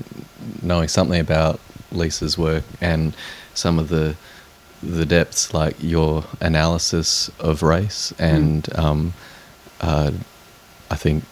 knowing 0.61 0.87
something 0.87 1.19
about 1.19 1.59
Lisa's 1.91 2.37
work 2.37 2.63
and 2.79 3.15
some 3.53 3.79
of 3.79 3.89
the 3.89 4.15
the 4.83 5.05
depths, 5.05 5.53
like 5.53 5.75
your 5.79 6.23
analysis 6.39 7.29
of 7.39 7.61
race, 7.61 8.13
and 8.17 8.63
mm. 8.63 8.79
um, 8.79 9.13
uh, 9.79 10.11
I 10.89 10.95
think, 10.95 11.23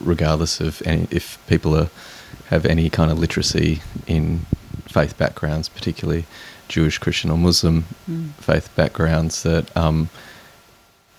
regardless 0.00 0.60
of 0.60 0.82
any, 0.86 1.06
if 1.10 1.38
people 1.46 1.76
are, 1.76 1.90
have 2.46 2.64
any 2.64 2.90
kind 2.90 3.10
of 3.10 3.18
literacy 3.18 3.82
in 4.06 4.46
faith 4.86 5.18
backgrounds, 5.18 5.68
particularly 5.68 6.24
Jewish, 6.68 6.98
Christian, 6.98 7.30
or 7.30 7.38
Muslim 7.38 7.84
mm. 8.08 8.30
faith 8.34 8.74
backgrounds, 8.76 9.42
that 9.42 9.76
um, 9.76 10.08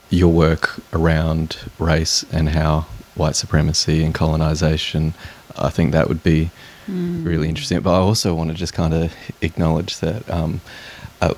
your 0.09 0.31
work 0.31 0.79
around 0.93 1.57
race 1.79 2.25
and 2.31 2.49
how 2.49 2.87
white 3.15 3.35
supremacy 3.35 4.03
and 4.03 4.13
colonization, 4.13 5.13
I 5.57 5.69
think 5.69 5.91
that 5.91 6.07
would 6.07 6.23
be 6.23 6.51
mm. 6.87 7.25
really 7.25 7.49
interesting. 7.49 7.79
But 7.81 7.93
I 7.93 7.99
also 7.99 8.33
want 8.33 8.49
to 8.51 8.55
just 8.55 8.73
kind 8.73 8.93
of 8.93 9.13
acknowledge 9.41 9.99
that. 9.99 10.29
Um, 10.29 10.61
uh, 11.21 11.33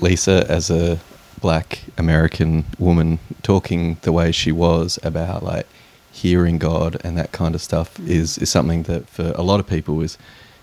Lisa, 0.00 0.46
as 0.48 0.70
a 0.70 0.98
black 1.40 1.80
American 1.96 2.64
woman, 2.78 3.18
talking 3.42 3.96
the 4.02 4.12
way 4.12 4.32
she 4.32 4.52
was 4.52 4.98
about 5.02 5.42
like 5.42 5.66
hearing 6.12 6.58
God 6.58 7.00
and 7.04 7.16
that 7.16 7.32
kind 7.32 7.54
of 7.54 7.62
stuff 7.62 7.96
mm. 7.96 8.08
is 8.08 8.36
is 8.38 8.50
something 8.50 8.82
that 8.84 9.08
for 9.08 9.32
a 9.36 9.42
lot 9.42 9.60
of 9.60 9.66
people 9.66 10.00
is 10.00 10.18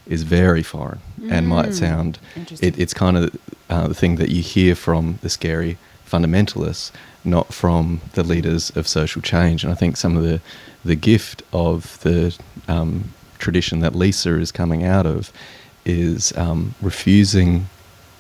is 0.05 0.23
very 0.23 0.63
foreign 0.63 0.99
mm. 1.19 1.31
and 1.31 1.47
might 1.47 1.73
sound 1.73 2.19
it, 2.61 2.77
it's 2.77 2.93
kind 2.93 3.17
of 3.17 3.35
uh, 3.69 3.87
the 3.87 3.93
thing 3.93 4.17
that 4.17 4.29
you 4.29 4.41
hear 4.41 4.75
from 4.75 5.19
the 5.21 5.29
scary 5.29 5.77
fundamentalists, 6.09 6.91
not 7.23 7.53
from 7.53 8.01
the 8.13 8.23
leaders 8.23 8.69
of 8.75 8.87
social 8.87 9.21
change. 9.21 9.63
And 9.63 9.71
I 9.71 9.75
think 9.75 9.97
some 9.97 10.15
of 10.17 10.23
the 10.23 10.41
the 10.85 10.95
gift 10.95 11.43
of 11.51 11.99
the 12.01 12.37
um, 12.67 13.13
tradition 13.39 13.79
that 13.79 13.95
Lisa 13.95 14.39
is 14.39 14.51
coming 14.51 14.83
out 14.83 15.05
of 15.05 15.31
is 15.85 16.35
um, 16.37 16.75
refusing 16.81 17.67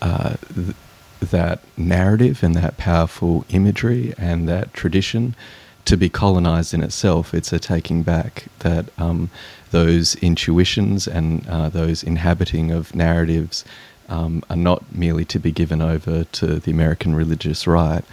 uh, 0.01 0.35
th- 0.53 0.75
that 1.19 1.59
narrative 1.75 2.43
and 2.43 2.55
that 2.55 2.77
powerful 2.77 3.45
imagery 3.49 4.13
and 4.17 4.47
that 4.47 4.73
tradition 4.73 5.35
to 5.85 5.97
be 5.97 6.09
colonized 6.09 6.73
in 6.73 6.83
itself. 6.83 7.33
It's 7.33 7.53
a 7.53 7.59
taking 7.59 8.03
back 8.03 8.45
that 8.59 8.85
um, 8.97 9.29
those 9.71 10.15
intuitions 10.15 11.07
and 11.07 11.47
uh, 11.47 11.69
those 11.69 12.03
inhabiting 12.03 12.71
of 12.71 12.93
narratives 12.93 13.63
um, 14.09 14.43
are 14.49 14.57
not 14.57 14.83
merely 14.93 15.25
to 15.25 15.39
be 15.39 15.51
given 15.51 15.81
over 15.81 16.23
to 16.23 16.59
the 16.59 16.71
American 16.71 17.15
religious 17.15 17.65
right, 17.67 18.03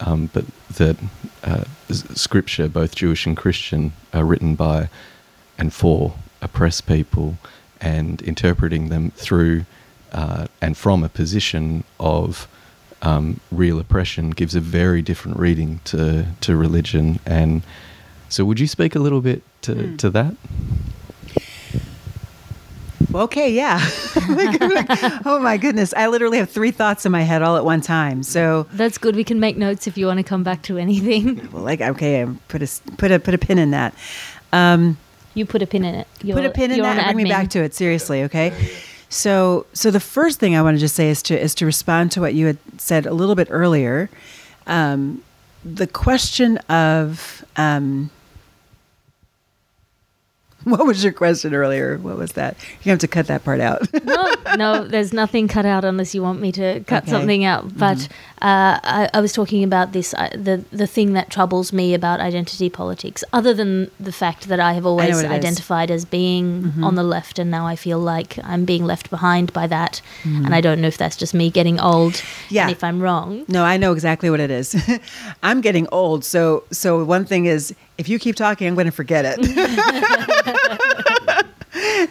um, 0.00 0.30
but 0.32 0.44
that 0.76 0.96
uh, 1.44 1.64
scripture, 1.90 2.68
both 2.68 2.94
Jewish 2.94 3.26
and 3.26 3.36
Christian, 3.36 3.92
are 4.12 4.24
written 4.24 4.54
by 4.54 4.88
and 5.58 5.72
for 5.72 6.14
oppressed 6.40 6.86
people 6.86 7.38
and 7.80 8.20
interpreting 8.22 8.88
them 8.88 9.10
through 9.12 9.64
uh, 10.12 10.46
and 10.60 10.76
from 10.76 11.02
a 11.02 11.08
position 11.08 11.84
of 11.98 12.48
um, 13.02 13.40
real 13.50 13.80
oppression 13.80 14.30
gives 14.30 14.54
a 14.54 14.60
very 14.60 15.02
different 15.02 15.38
reading 15.38 15.80
to, 15.84 16.26
to 16.40 16.56
religion. 16.56 17.18
And 17.26 17.62
so, 18.28 18.44
would 18.44 18.60
you 18.60 18.66
speak 18.66 18.94
a 18.94 18.98
little 18.98 19.20
bit 19.20 19.42
to, 19.62 19.74
mm. 19.74 19.98
to 19.98 20.10
that? 20.10 20.34
okay, 23.14 23.50
yeah. 23.50 23.78
oh 25.24 25.38
my 25.42 25.56
goodness. 25.56 25.92
I 25.96 26.06
literally 26.06 26.38
have 26.38 26.50
three 26.50 26.70
thoughts 26.70 27.04
in 27.04 27.12
my 27.12 27.22
head 27.22 27.42
all 27.42 27.56
at 27.56 27.64
one 27.64 27.80
time. 27.80 28.22
So 28.22 28.66
That's 28.72 28.98
good. 28.98 29.16
We 29.16 29.24
can 29.24 29.40
make 29.40 29.56
notes 29.56 29.86
if 29.86 29.98
you 29.98 30.06
want 30.06 30.18
to 30.18 30.22
come 30.22 30.42
back 30.42 30.62
to 30.62 30.78
anything. 30.78 31.40
Well, 31.52 31.62
like 31.62 31.80
okay, 31.80 32.26
put 32.48 32.62
a 32.62 32.68
put 32.96 33.10
a 33.10 33.18
put 33.18 33.34
a 33.34 33.38
pin 33.38 33.58
in 33.58 33.72
that. 33.72 33.94
Um, 34.52 34.96
you 35.34 35.44
put 35.44 35.60
a 35.60 35.66
pin 35.66 35.84
in 35.84 35.94
it. 35.94 36.08
You're, 36.22 36.36
put 36.36 36.46
a 36.46 36.50
pin 36.50 36.70
in 36.70 36.80
that 36.80 36.98
and 36.98 37.14
bring 37.14 37.24
me 37.24 37.30
back 37.30 37.50
to 37.50 37.62
it 37.62 37.74
seriously, 37.74 38.22
okay? 38.24 38.52
So 39.12 39.66
so 39.74 39.90
the 39.90 40.00
first 40.00 40.40
thing 40.40 40.56
I 40.56 40.62
want 40.62 40.76
to 40.76 40.80
just 40.80 40.94
say 40.94 41.10
is 41.10 41.22
to 41.24 41.38
is 41.38 41.54
to 41.56 41.66
respond 41.66 42.12
to 42.12 42.20
what 42.20 42.32
you 42.32 42.46
had 42.46 42.58
said 42.78 43.04
a 43.04 43.12
little 43.12 43.34
bit 43.34 43.48
earlier. 43.50 44.08
Um, 44.66 45.22
the 45.64 45.86
question 45.86 46.56
of 46.68 47.44
um, 47.56 48.10
What 50.72 50.86
was 50.86 51.02
your 51.02 51.12
question 51.12 51.54
earlier? 51.54 51.98
What 51.98 52.16
was 52.16 52.32
that? 52.32 52.56
You 52.82 52.90
have 52.90 53.00
to 53.00 53.08
cut 53.08 53.26
that 53.26 53.44
part 53.44 53.60
out. 53.60 53.82
no, 54.04 54.34
no, 54.56 54.84
there's 54.86 55.12
nothing 55.12 55.48
cut 55.48 55.66
out 55.66 55.84
unless 55.84 56.14
you 56.14 56.22
want 56.22 56.40
me 56.40 56.52
to 56.52 56.80
cut 56.84 57.02
okay. 57.02 57.10
something 57.10 57.44
out. 57.44 57.66
Mm-hmm. 57.66 57.78
But 57.78 57.98
mm-hmm. 57.98 58.44
uh, 58.46 58.80
I, 58.82 59.10
I, 59.12 59.20
was 59.20 59.32
talking 59.32 59.64
about 59.64 59.92
this 59.92 60.14
uh, 60.14 60.30
the 60.34 60.64
the 60.70 60.86
thing 60.86 61.14
that 61.14 61.30
troubles 61.30 61.72
me 61.72 61.94
about 61.94 62.20
identity 62.20 62.70
politics, 62.70 63.24
other 63.32 63.52
than 63.52 63.90
the 63.98 64.12
fact 64.12 64.48
that 64.48 64.60
I 64.60 64.74
have 64.74 64.86
always 64.86 65.22
I 65.24 65.34
identified 65.34 65.90
is. 65.90 66.02
as 66.02 66.04
being 66.04 66.62
mm-hmm. 66.62 66.84
on 66.84 66.94
the 66.94 67.02
left, 67.02 67.38
and 67.38 67.50
now 67.50 67.66
I 67.66 67.74
feel 67.74 67.98
like 67.98 68.38
I'm 68.44 68.64
being 68.64 68.84
left 68.84 69.10
behind 69.10 69.52
by 69.52 69.66
that. 69.66 70.00
Mm-hmm. 70.22 70.46
And 70.46 70.54
I 70.54 70.60
don't 70.60 70.80
know 70.80 70.88
if 70.88 70.96
that's 70.96 71.16
just 71.16 71.34
me 71.34 71.50
getting 71.50 71.80
old. 71.80 72.22
Yeah. 72.48 72.70
if 72.70 72.84
I'm 72.84 73.00
wrong. 73.00 73.44
No, 73.48 73.64
I 73.64 73.76
know 73.76 73.92
exactly 73.92 74.30
what 74.30 74.40
it 74.40 74.50
is. 74.50 74.76
I'm 75.42 75.60
getting 75.60 75.88
old, 75.90 76.24
so 76.24 76.64
so 76.70 77.04
one 77.04 77.24
thing 77.24 77.46
is 77.46 77.74
if 78.02 78.08
you 78.08 78.18
keep 78.18 78.34
talking, 78.34 78.66
I'm 78.66 78.74
going 78.74 78.86
to 78.86 78.90
forget 78.90 79.24
it. 79.24 79.38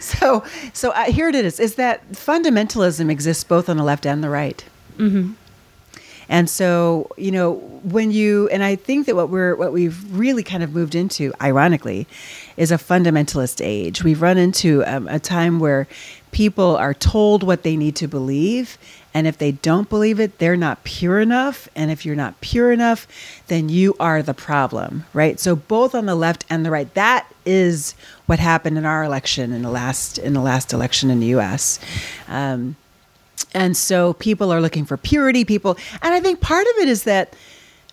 so, 0.00 0.42
so 0.72 0.90
uh, 0.92 1.04
here 1.04 1.28
it 1.28 1.34
is: 1.34 1.60
is 1.60 1.74
that 1.74 2.10
fundamentalism 2.12 3.10
exists 3.10 3.44
both 3.44 3.68
on 3.68 3.76
the 3.76 3.84
left 3.84 4.06
and 4.06 4.24
the 4.24 4.30
right. 4.30 4.64
Mm-hmm. 4.96 5.32
And 6.30 6.48
so, 6.48 7.10
you 7.18 7.30
know, 7.30 7.56
when 7.84 8.10
you 8.10 8.48
and 8.48 8.64
I 8.64 8.74
think 8.74 9.04
that 9.04 9.14
what 9.16 9.28
we're 9.28 9.54
what 9.54 9.70
we've 9.70 10.02
really 10.18 10.42
kind 10.42 10.62
of 10.62 10.72
moved 10.72 10.94
into, 10.94 11.34
ironically, 11.42 12.06
is 12.56 12.72
a 12.72 12.78
fundamentalist 12.78 13.60
age. 13.62 14.02
We've 14.02 14.22
run 14.22 14.38
into 14.38 14.82
um, 14.86 15.06
a 15.08 15.18
time 15.18 15.58
where 15.58 15.86
people 16.32 16.76
are 16.76 16.94
told 16.94 17.42
what 17.42 17.62
they 17.62 17.76
need 17.76 17.94
to 17.96 18.08
believe 18.08 18.76
and 19.14 19.26
if 19.26 19.36
they 19.36 19.52
don't 19.52 19.88
believe 19.88 20.18
it, 20.20 20.38
they're 20.38 20.56
not 20.56 20.84
pure 20.84 21.20
enough. 21.20 21.68
And 21.76 21.90
if 21.90 22.06
you're 22.06 22.16
not 22.16 22.40
pure 22.40 22.72
enough, 22.72 23.06
then 23.48 23.68
you 23.68 23.94
are 24.00 24.22
the 24.22 24.34
problem, 24.34 25.04
right? 25.12 25.38
So 25.38 25.54
both 25.54 25.94
on 25.94 26.06
the 26.06 26.14
left 26.14 26.44
and 26.48 26.64
the 26.64 26.70
right, 26.70 26.92
that 26.94 27.26
is 27.44 27.94
what 28.26 28.38
happened 28.38 28.78
in 28.78 28.86
our 28.86 29.04
election 29.04 29.52
in 29.52 29.62
the 29.62 29.70
last 29.70 30.18
in 30.18 30.32
the 30.32 30.40
last 30.40 30.72
election 30.72 31.10
in 31.10 31.20
the 31.20 31.26
U.S. 31.26 31.78
Um, 32.28 32.76
and 33.52 33.76
so 33.76 34.14
people 34.14 34.50
are 34.52 34.60
looking 34.60 34.86
for 34.86 34.96
purity. 34.96 35.44
People, 35.44 35.76
and 36.00 36.14
I 36.14 36.20
think 36.20 36.40
part 36.40 36.66
of 36.66 36.76
it 36.78 36.88
is 36.88 37.04
that, 37.04 37.34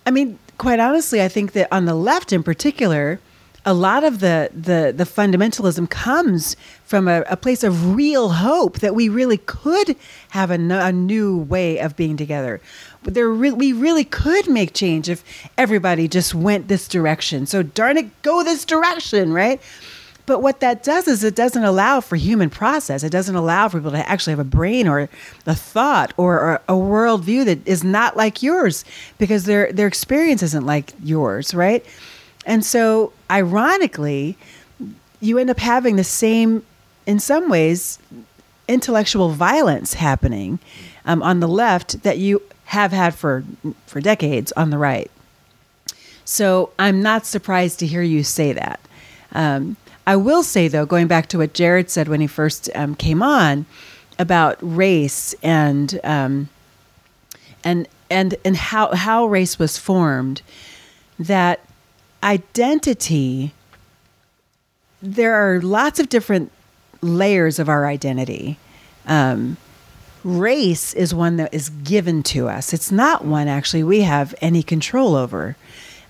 I 0.06 0.10
mean, 0.10 0.38
quite 0.56 0.80
honestly, 0.80 1.20
I 1.20 1.28
think 1.28 1.52
that 1.52 1.68
on 1.70 1.84
the 1.84 1.94
left 1.94 2.32
in 2.32 2.42
particular 2.42 3.20
a 3.64 3.74
lot 3.74 4.04
of 4.04 4.20
the 4.20 4.50
the 4.54 4.92
the 4.96 5.04
fundamentalism 5.04 5.88
comes 5.90 6.56
from 6.84 7.08
a, 7.08 7.22
a 7.22 7.36
place 7.36 7.62
of 7.62 7.94
real 7.94 8.30
hope 8.30 8.80
that 8.80 8.94
we 8.94 9.08
really 9.08 9.38
could 9.38 9.96
have 10.30 10.50
a, 10.50 10.54
a 10.54 10.92
new 10.92 11.36
way 11.36 11.78
of 11.78 11.96
being 11.96 12.16
together. 12.16 12.60
There 13.02 13.28
re- 13.28 13.50
we 13.50 13.72
really 13.72 14.04
could 14.04 14.48
make 14.48 14.72
change 14.72 15.08
if 15.08 15.22
everybody 15.58 16.08
just 16.08 16.34
went 16.34 16.68
this 16.68 16.88
direction. 16.88 17.46
So 17.46 17.62
darn 17.62 17.96
it, 17.96 18.22
go 18.22 18.42
this 18.42 18.64
direction, 18.64 19.32
right? 19.32 19.60
But 20.26 20.42
what 20.42 20.60
that 20.60 20.82
does 20.84 21.08
is 21.08 21.24
it 21.24 21.34
doesn't 21.34 21.64
allow 21.64 22.00
for 22.00 22.14
human 22.14 22.50
process. 22.50 23.02
It 23.02 23.10
doesn't 23.10 23.34
allow 23.34 23.68
for 23.68 23.78
people 23.78 23.90
to 23.90 24.08
actually 24.08 24.32
have 24.32 24.38
a 24.38 24.44
brain 24.44 24.86
or 24.86 25.08
a 25.46 25.54
thought 25.54 26.12
or, 26.16 26.38
or 26.38 26.54
a 26.68 26.74
worldview 26.74 27.44
that 27.46 27.66
is 27.66 27.82
not 27.82 28.16
like 28.16 28.42
yours 28.42 28.84
because 29.18 29.44
their 29.44 29.72
their 29.72 29.88
experience 29.88 30.42
isn't 30.42 30.64
like 30.64 30.92
yours, 31.02 31.52
right? 31.52 31.84
And 32.50 32.64
so, 32.64 33.12
ironically, 33.30 34.36
you 35.20 35.38
end 35.38 35.50
up 35.50 35.60
having 35.60 35.94
the 35.94 36.02
same, 36.02 36.66
in 37.06 37.20
some 37.20 37.48
ways, 37.48 38.00
intellectual 38.66 39.28
violence 39.28 39.94
happening 39.94 40.58
um, 41.04 41.22
on 41.22 41.38
the 41.38 41.46
left 41.46 42.02
that 42.02 42.18
you 42.18 42.42
have 42.64 42.90
had 42.90 43.14
for 43.14 43.44
for 43.86 44.00
decades 44.00 44.50
on 44.56 44.70
the 44.70 44.78
right. 44.78 45.08
So 46.24 46.72
I'm 46.76 47.00
not 47.00 47.24
surprised 47.24 47.78
to 47.80 47.86
hear 47.86 48.02
you 48.02 48.24
say 48.24 48.52
that. 48.52 48.80
Um, 49.30 49.76
I 50.04 50.16
will 50.16 50.42
say 50.42 50.66
though, 50.66 50.86
going 50.86 51.06
back 51.06 51.28
to 51.28 51.38
what 51.38 51.54
Jared 51.54 51.88
said 51.88 52.08
when 52.08 52.20
he 52.20 52.26
first 52.26 52.68
um, 52.74 52.96
came 52.96 53.22
on 53.22 53.64
about 54.18 54.58
race 54.60 55.36
and 55.40 56.00
um, 56.02 56.48
and 57.62 57.86
and 58.10 58.34
and 58.44 58.56
how 58.56 58.92
how 58.92 59.26
race 59.26 59.56
was 59.56 59.78
formed, 59.78 60.42
that 61.16 61.60
identity, 62.22 63.52
there 65.02 65.34
are 65.34 65.60
lots 65.60 65.98
of 65.98 66.08
different 66.08 66.52
layers 67.00 67.58
of 67.58 67.68
our 67.68 67.86
identity. 67.86 68.58
Um, 69.06 69.56
race 70.24 70.92
is 70.94 71.14
one 71.14 71.36
that 71.36 71.52
is 71.54 71.70
given 71.70 72.22
to 72.22 72.48
us. 72.48 72.72
It's 72.72 72.92
not 72.92 73.24
one 73.24 73.48
actually 73.48 73.82
we 73.82 74.02
have 74.02 74.34
any 74.40 74.62
control 74.62 75.16
over. 75.16 75.56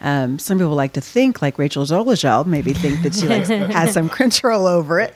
Um, 0.00 0.38
some 0.38 0.58
people 0.58 0.74
like 0.74 0.94
to 0.94 1.00
think, 1.00 1.42
like 1.42 1.58
Rachel 1.58 1.84
Dolezal, 1.84 2.46
maybe 2.46 2.72
think 2.72 3.02
that 3.02 3.14
she 3.14 3.28
likes, 3.28 3.48
has 3.48 3.92
some 3.92 4.08
control 4.08 4.66
over 4.66 4.98
it, 4.98 5.14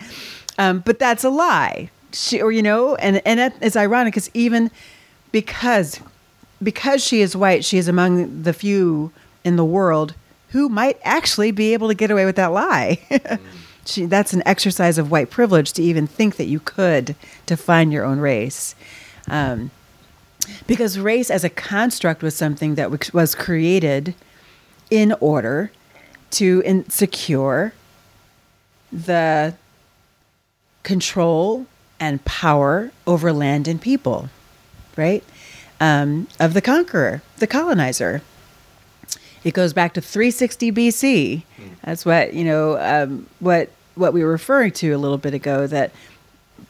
um, 0.58 0.80
but 0.80 0.98
that's 0.98 1.24
a 1.24 1.30
lie. 1.30 1.90
She, 2.12 2.40
or 2.40 2.52
you 2.52 2.62
know, 2.62 2.94
and 2.96 3.20
and 3.26 3.52
it's 3.60 3.76
ironic 3.76 4.12
because 4.12 4.30
even 4.34 4.70
because 5.32 6.00
because 6.62 7.02
she 7.02 7.22
is 7.22 7.34
white, 7.34 7.64
she 7.64 7.78
is 7.78 7.88
among 7.88 8.42
the 8.42 8.52
few 8.52 9.10
in 9.42 9.56
the 9.56 9.64
world 9.64 10.14
who 10.54 10.68
might 10.68 10.96
actually 11.02 11.50
be 11.50 11.72
able 11.72 11.88
to 11.88 11.94
get 11.94 12.12
away 12.12 12.24
with 12.24 12.36
that 12.36 12.52
lie. 12.52 12.96
she, 13.84 14.06
that's 14.06 14.32
an 14.32 14.40
exercise 14.46 14.98
of 14.98 15.10
white 15.10 15.28
privilege 15.28 15.72
to 15.72 15.82
even 15.82 16.06
think 16.06 16.36
that 16.36 16.46
you 16.46 16.60
could 16.60 17.16
define 17.44 17.90
your 17.90 18.04
own 18.04 18.20
race. 18.20 18.76
Um, 19.28 19.72
because 20.68 20.96
race 20.96 21.28
as 21.28 21.42
a 21.42 21.50
construct 21.50 22.22
was 22.22 22.36
something 22.36 22.76
that 22.76 23.12
was 23.12 23.34
created 23.34 24.14
in 24.92 25.12
order 25.18 25.72
to 26.30 26.62
in- 26.64 26.88
secure 26.88 27.72
the 28.92 29.56
control 30.84 31.66
and 31.98 32.24
power 32.24 32.92
over 33.08 33.32
land 33.32 33.66
and 33.66 33.82
people, 33.82 34.28
right? 34.96 35.24
Um, 35.80 36.28
of 36.38 36.54
the 36.54 36.60
conqueror, 36.60 37.22
the 37.38 37.48
colonizer. 37.48 38.22
It 39.44 39.52
goes 39.54 39.72
back 39.72 39.94
to 39.94 40.00
360 40.00 40.72
BC. 40.72 41.42
That's 41.84 42.04
what 42.04 42.34
you 42.34 42.44
know. 42.44 42.78
Um, 42.78 43.26
what 43.40 43.70
what 43.94 44.12
we 44.12 44.24
were 44.24 44.30
referring 44.30 44.72
to 44.72 44.92
a 44.92 44.98
little 44.98 45.18
bit 45.18 45.34
ago. 45.34 45.66
That 45.66 45.92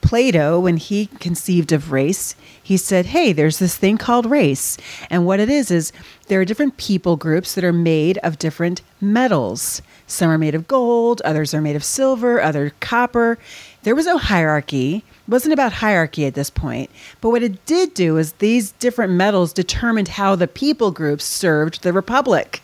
Plato, 0.01 0.61
when 0.61 0.77
he 0.77 1.07
conceived 1.07 1.73
of 1.73 1.93
race, 1.93 2.35
he 2.63 2.77
said, 2.77 3.07
"Hey, 3.07 3.33
there's 3.33 3.59
this 3.59 3.77
thing 3.77 3.97
called 3.97 4.27
race, 4.27 4.77
and 5.09 5.25
what 5.25 5.41
it 5.41 5.49
is 5.49 5.71
is 5.71 5.93
there 6.27 6.41
are 6.41 6.45
different 6.45 6.77
people 6.77 7.17
groups 7.17 7.55
that 7.55 7.65
are 7.65 7.73
made 7.73 8.19
of 8.19 8.39
different 8.39 8.83
metals. 9.01 9.81
Some 10.07 10.31
are 10.31 10.39
made 10.39 10.55
of 10.55 10.69
gold, 10.69 11.23
others 11.25 11.55
are 11.55 11.61
made 11.61 11.77
of 11.77 11.85
silver, 11.85 12.41
other 12.43 12.73
copper. 12.81 13.39
There 13.85 13.95
was 13.95 14.07
no 14.07 14.19
hierarchy." 14.19 15.05
It 15.27 15.31
wasn't 15.31 15.55
about 15.55 15.73
hierarchy 15.73 16.27
at 16.27 16.35
this 16.35 16.51
point, 16.51 16.91
but 17.23 17.31
what 17.31 17.43
it 17.43 17.65
did 17.65 17.95
do 17.95 18.19
is 18.19 18.33
these 18.33 18.73
different 18.73 19.15
metals 19.15 19.55
determined 19.55 20.09
how 20.09 20.37
the 20.37 20.47
people 20.47 20.91
groups 20.91 21.25
served 21.25 21.83
the 21.83 21.95
republic. 21.95 22.61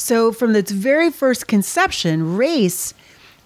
So, 0.00 0.32
from 0.32 0.56
its 0.56 0.70
very 0.70 1.10
first 1.10 1.46
conception, 1.46 2.34
race 2.34 2.94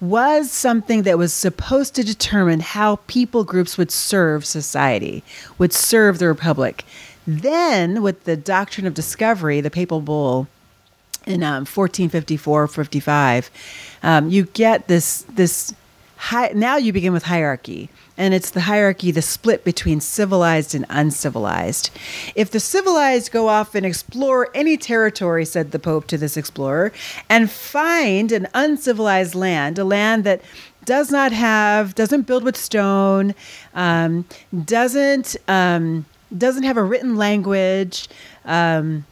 was 0.00 0.52
something 0.52 1.02
that 1.02 1.18
was 1.18 1.34
supposed 1.34 1.96
to 1.96 2.04
determine 2.04 2.60
how 2.60 3.00
people 3.08 3.42
groups 3.42 3.76
would 3.76 3.90
serve 3.90 4.44
society, 4.44 5.24
would 5.58 5.72
serve 5.72 6.20
the 6.20 6.28
republic. 6.28 6.84
Then, 7.26 8.02
with 8.02 8.22
the 8.22 8.36
doctrine 8.36 8.86
of 8.86 8.94
discovery, 8.94 9.60
the 9.60 9.70
papal 9.70 10.00
bull 10.00 10.46
in 11.26 11.42
um, 11.42 11.66
1454 11.66 12.68
55, 12.68 13.50
um, 14.04 14.30
you 14.30 14.44
get 14.44 14.86
this, 14.86 15.22
this 15.34 15.74
now 16.54 16.76
you 16.76 16.92
begin 16.92 17.12
with 17.12 17.24
hierarchy. 17.24 17.88
And 18.16 18.32
it's 18.32 18.50
the 18.50 18.62
hierarchy, 18.62 19.10
the 19.10 19.22
split 19.22 19.64
between 19.64 20.00
civilized 20.00 20.74
and 20.74 20.86
uncivilized. 20.88 21.90
If 22.34 22.50
the 22.50 22.60
civilized 22.60 23.32
go 23.32 23.48
off 23.48 23.74
and 23.74 23.84
explore 23.84 24.50
any 24.54 24.76
territory, 24.76 25.44
said 25.44 25.72
the 25.72 25.78
Pope 25.78 26.06
to 26.08 26.18
this 26.18 26.36
explorer, 26.36 26.92
and 27.28 27.50
find 27.50 28.30
an 28.30 28.46
uncivilized 28.54 29.34
land, 29.34 29.78
a 29.78 29.84
land 29.84 30.24
that 30.24 30.42
does 30.84 31.10
not 31.10 31.32
have, 31.32 31.94
doesn't 31.94 32.22
build 32.22 32.44
with 32.44 32.56
stone, 32.56 33.34
um, 33.74 34.24
doesn't 34.64 35.36
um, 35.48 36.04
doesn't 36.36 36.64
have 36.64 36.76
a 36.76 36.84
written 36.84 37.16
language. 37.16 38.08
Um, 38.44 39.06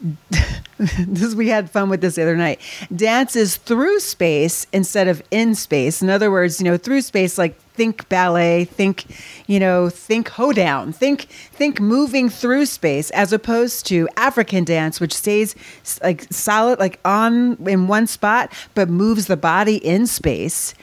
this 0.78 1.34
we 1.34 1.48
had 1.48 1.70
fun 1.70 1.88
with 1.88 2.00
this 2.00 2.16
the 2.16 2.22
other 2.22 2.36
night. 2.36 2.60
Dances 2.94 3.56
through 3.56 4.00
space 4.00 4.66
instead 4.72 5.08
of 5.08 5.22
in 5.30 5.54
space. 5.54 6.02
In 6.02 6.10
other 6.10 6.30
words, 6.30 6.60
you 6.60 6.64
know, 6.64 6.76
through 6.76 7.02
space, 7.02 7.38
like 7.38 7.58
think 7.74 8.08
ballet, 8.08 8.64
think, 8.64 9.04
you 9.46 9.60
know, 9.60 9.88
think 9.88 10.28
hoedown, 10.28 10.92
think 10.92 11.22
think 11.24 11.80
moving 11.80 12.28
through 12.28 12.66
space, 12.66 13.10
as 13.10 13.32
opposed 13.32 13.86
to 13.86 14.08
African 14.16 14.64
dance, 14.64 15.00
which 15.00 15.12
stays 15.12 15.54
like 16.02 16.32
solid, 16.32 16.78
like 16.78 17.00
on 17.04 17.56
in 17.66 17.88
one 17.88 18.06
spot, 18.06 18.52
but 18.74 18.88
moves 18.88 19.26
the 19.26 19.36
body 19.36 19.76
in 19.76 20.06
space. 20.06 20.74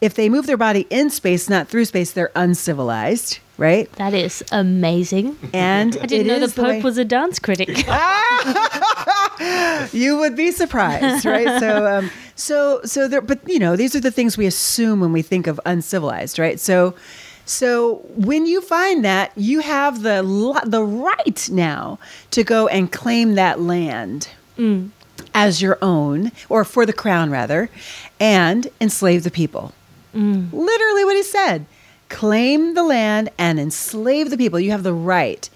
If 0.00 0.14
they 0.14 0.28
move 0.28 0.46
their 0.46 0.58
body 0.58 0.86
in 0.90 1.08
space, 1.08 1.48
not 1.48 1.68
through 1.68 1.86
space, 1.86 2.12
they're 2.12 2.32
uncivilized 2.34 3.38
right? 3.56 3.90
That 3.92 4.14
is 4.14 4.44
amazing. 4.52 5.36
And 5.52 5.96
I 6.00 6.06
didn't 6.06 6.26
know 6.26 6.40
the 6.40 6.46
Pope 6.46 6.56
the 6.56 6.62
way- 6.62 6.82
was 6.82 6.98
a 6.98 7.04
dance 7.04 7.38
critic. 7.38 7.68
you 9.92 10.16
would 10.18 10.36
be 10.36 10.50
surprised, 10.50 11.24
right? 11.24 11.60
So, 11.60 11.86
um, 11.86 12.10
so, 12.36 12.80
so 12.84 13.08
there. 13.08 13.20
But 13.20 13.40
you 13.48 13.58
know, 13.58 13.76
these 13.76 13.94
are 13.94 14.00
the 14.00 14.10
things 14.10 14.36
we 14.36 14.46
assume 14.46 15.00
when 15.00 15.12
we 15.12 15.22
think 15.22 15.46
of 15.46 15.60
uncivilized, 15.64 16.38
right? 16.38 16.58
So, 16.58 16.94
so 17.44 17.96
when 18.14 18.46
you 18.46 18.60
find 18.60 19.04
that, 19.04 19.32
you 19.36 19.60
have 19.60 20.02
the 20.02 20.22
the 20.64 20.82
right 20.82 21.48
now 21.50 21.98
to 22.30 22.44
go 22.44 22.68
and 22.68 22.90
claim 22.90 23.34
that 23.34 23.60
land. 23.60 24.28
Mm. 24.58 24.90
As 25.32 25.62
your 25.62 25.78
own, 25.82 26.32
or 26.48 26.64
for 26.64 26.86
the 26.86 26.92
crown 26.92 27.30
rather, 27.30 27.68
and 28.20 28.68
enslave 28.80 29.24
the 29.24 29.30
people. 29.30 29.72
Mm. 30.14 30.52
Literally 30.52 31.04
what 31.04 31.16
he 31.16 31.22
said 31.22 31.66
claim 32.08 32.74
the 32.74 32.82
land 32.82 33.28
and 33.38 33.58
enslave 33.58 34.30
the 34.30 34.36
people. 34.36 34.60
You 34.60 34.70
have 34.70 34.82
the 34.82 34.94
right. 34.94 35.48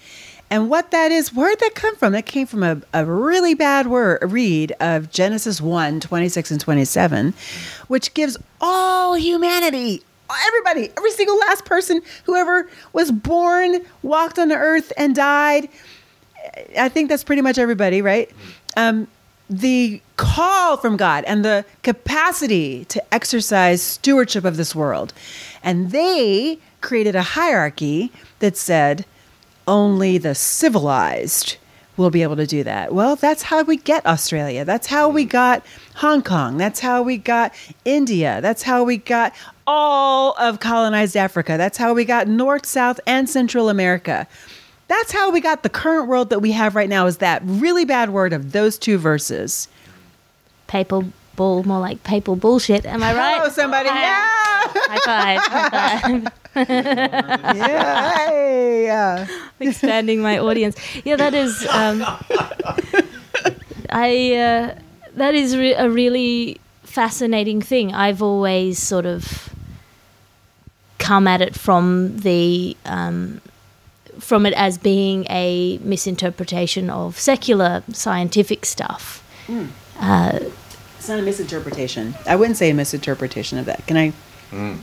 And 0.51 0.69
what 0.69 0.91
that 0.91 1.11
is, 1.11 1.33
where'd 1.33 1.59
that 1.59 1.75
come 1.75 1.95
from? 1.95 2.13
That 2.13 2.25
came 2.25 2.47
from 2.47 2.63
a, 2.63 2.81
a 2.93 3.05
really 3.05 3.53
bad 3.53 3.87
word, 3.87 4.19
read 4.31 4.73
of 4.79 5.11
Genesis 5.11 5.61
1 5.61 5.99
26 5.99 6.51
and 6.51 6.59
27, 6.59 7.33
which 7.87 8.13
gives 8.13 8.37
all 8.59 9.15
humanity, 9.15 10.03
everybody, 10.47 10.89
every 10.97 11.11
single 11.11 11.37
last 11.37 11.65
person 11.65 12.01
who 12.23 12.35
ever 12.35 12.67
was 12.93 13.11
born, 13.11 13.81
walked 14.01 14.39
on 14.39 14.47
the 14.47 14.55
earth, 14.55 14.91
and 14.97 15.15
died. 15.15 15.69
I 16.77 16.89
think 16.89 17.09
that's 17.09 17.23
pretty 17.23 17.43
much 17.43 17.57
everybody, 17.57 18.01
right? 18.01 18.31
Um, 18.75 19.07
the 19.49 20.01
call 20.15 20.77
from 20.77 20.95
God 20.97 21.23
and 21.25 21.43
the 21.43 21.65
capacity 21.83 22.85
to 22.85 23.13
exercise 23.13 23.81
stewardship 23.81 24.45
of 24.45 24.57
this 24.57 24.75
world. 24.75 25.13
And 25.63 25.91
they 25.91 26.59
created 26.81 27.15
a 27.15 27.21
hierarchy 27.21 28.11
that 28.39 28.55
said 28.55 29.05
only 29.69 30.17
the 30.17 30.35
civilized 30.35 31.57
will 31.95 32.09
be 32.09 32.23
able 32.23 32.37
to 32.37 32.47
do 32.47 32.63
that. 32.63 32.93
Well, 32.93 33.15
that's 33.15 33.43
how 33.43 33.61
we 33.63 33.77
get 33.77 34.05
Australia. 34.05 34.65
That's 34.65 34.87
how 34.87 35.09
we 35.09 35.25
mm. 35.25 35.29
got 35.29 35.65
Hong 35.95 36.23
Kong. 36.23 36.57
That's 36.57 36.79
how 36.79 37.03
we 37.03 37.17
got 37.17 37.53
India. 37.85 38.39
That's 38.41 38.63
how 38.63 38.83
we 38.83 38.97
got 38.97 39.33
all 39.67 40.33
of 40.39 40.59
colonized 40.59 41.15
Africa. 41.15 41.55
That's 41.57 41.77
how 41.77 41.93
we 41.93 42.05
got 42.05 42.27
North, 42.27 42.65
South, 42.65 42.99
and 43.05 43.29
Central 43.29 43.69
America. 43.69 44.27
That's 44.87 45.11
how 45.11 45.29
we 45.29 45.39
got 45.39 45.61
the 45.61 45.69
current 45.69 46.07
world 46.07 46.31
that 46.31 46.39
we 46.39 46.51
have 46.53 46.75
right 46.75 46.89
now 46.89 47.05
is 47.05 47.17
that 47.17 47.43
really 47.45 47.85
bad 47.85 48.09
word 48.09 48.33
of 48.33 48.53
those 48.53 48.79
two 48.79 48.97
verses. 48.97 49.67
Papal 50.65 51.05
bull, 51.35 51.63
more 51.63 51.79
like 51.79 52.03
papal 52.03 52.35
bullshit. 52.35 52.85
Am 52.85 53.03
I 53.03 53.13
right? 53.13 53.41
Oh, 53.43 53.49
somebody. 53.49 53.89
Yeah. 53.89 54.25
High 54.25 54.99
five. 55.05 55.39
High 55.41 56.21
five. 56.21 56.33
yeah. 56.55 58.25
Hey, 59.59 59.67
Expanding 59.67 60.21
my 60.21 60.39
audience. 60.39 60.77
Yeah, 61.03 61.15
that 61.17 61.33
is. 61.33 61.67
Um, 61.67 62.03
I. 63.89 64.35
Uh, 64.35 64.79
that 65.15 65.35
is 65.35 65.55
re- 65.57 65.73
a 65.73 65.89
really 65.89 66.59
fascinating 66.83 67.61
thing. 67.61 67.93
I've 67.93 68.21
always 68.21 68.79
sort 68.79 69.05
of 69.05 69.53
come 70.97 71.27
at 71.27 71.41
it 71.41 71.55
from 71.55 72.17
the 72.19 72.75
um, 72.85 73.41
from 74.19 74.45
it 74.45 74.53
as 74.53 74.77
being 74.77 75.25
a 75.29 75.77
misinterpretation 75.79 76.89
of 76.89 77.19
secular 77.19 77.83
scientific 77.91 78.65
stuff. 78.65 79.23
Mm. 79.47 79.69
Uh, 79.99 80.39
it's 80.97 81.09
not 81.09 81.19
a 81.19 81.21
misinterpretation. 81.21 82.15
I 82.25 82.35
wouldn't 82.35 82.57
say 82.57 82.69
a 82.69 82.73
misinterpretation 82.73 83.57
of 83.57 83.65
that. 83.65 83.85
Can 83.87 83.97
I? 83.97 84.13
Mm. 84.51 84.77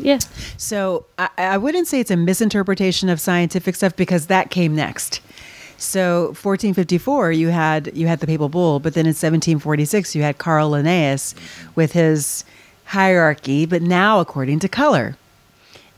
Yeah. 0.00 0.18
So 0.56 1.06
I, 1.18 1.28
I 1.36 1.58
wouldn't 1.58 1.86
say 1.86 2.00
it's 2.00 2.10
a 2.10 2.16
misinterpretation 2.16 3.08
of 3.08 3.20
scientific 3.20 3.74
stuff 3.74 3.96
because 3.96 4.26
that 4.26 4.50
came 4.50 4.74
next. 4.74 5.20
So 5.76 6.26
1454, 6.42 7.32
you 7.32 7.48
had 7.48 7.96
you 7.96 8.08
had 8.08 8.18
the 8.20 8.26
papal 8.26 8.48
bull, 8.48 8.80
but 8.80 8.94
then 8.94 9.06
in 9.06 9.10
1746 9.10 10.14
you 10.16 10.22
had 10.22 10.38
Carl 10.38 10.70
Linnaeus 10.70 11.34
with 11.76 11.92
his 11.92 12.44
hierarchy, 12.84 13.64
but 13.64 13.82
now 13.82 14.18
according 14.18 14.58
to 14.60 14.68
color, 14.68 15.16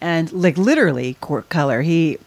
and 0.00 0.30
like 0.32 0.58
literally 0.58 1.16
color. 1.48 1.82
He. 1.82 2.18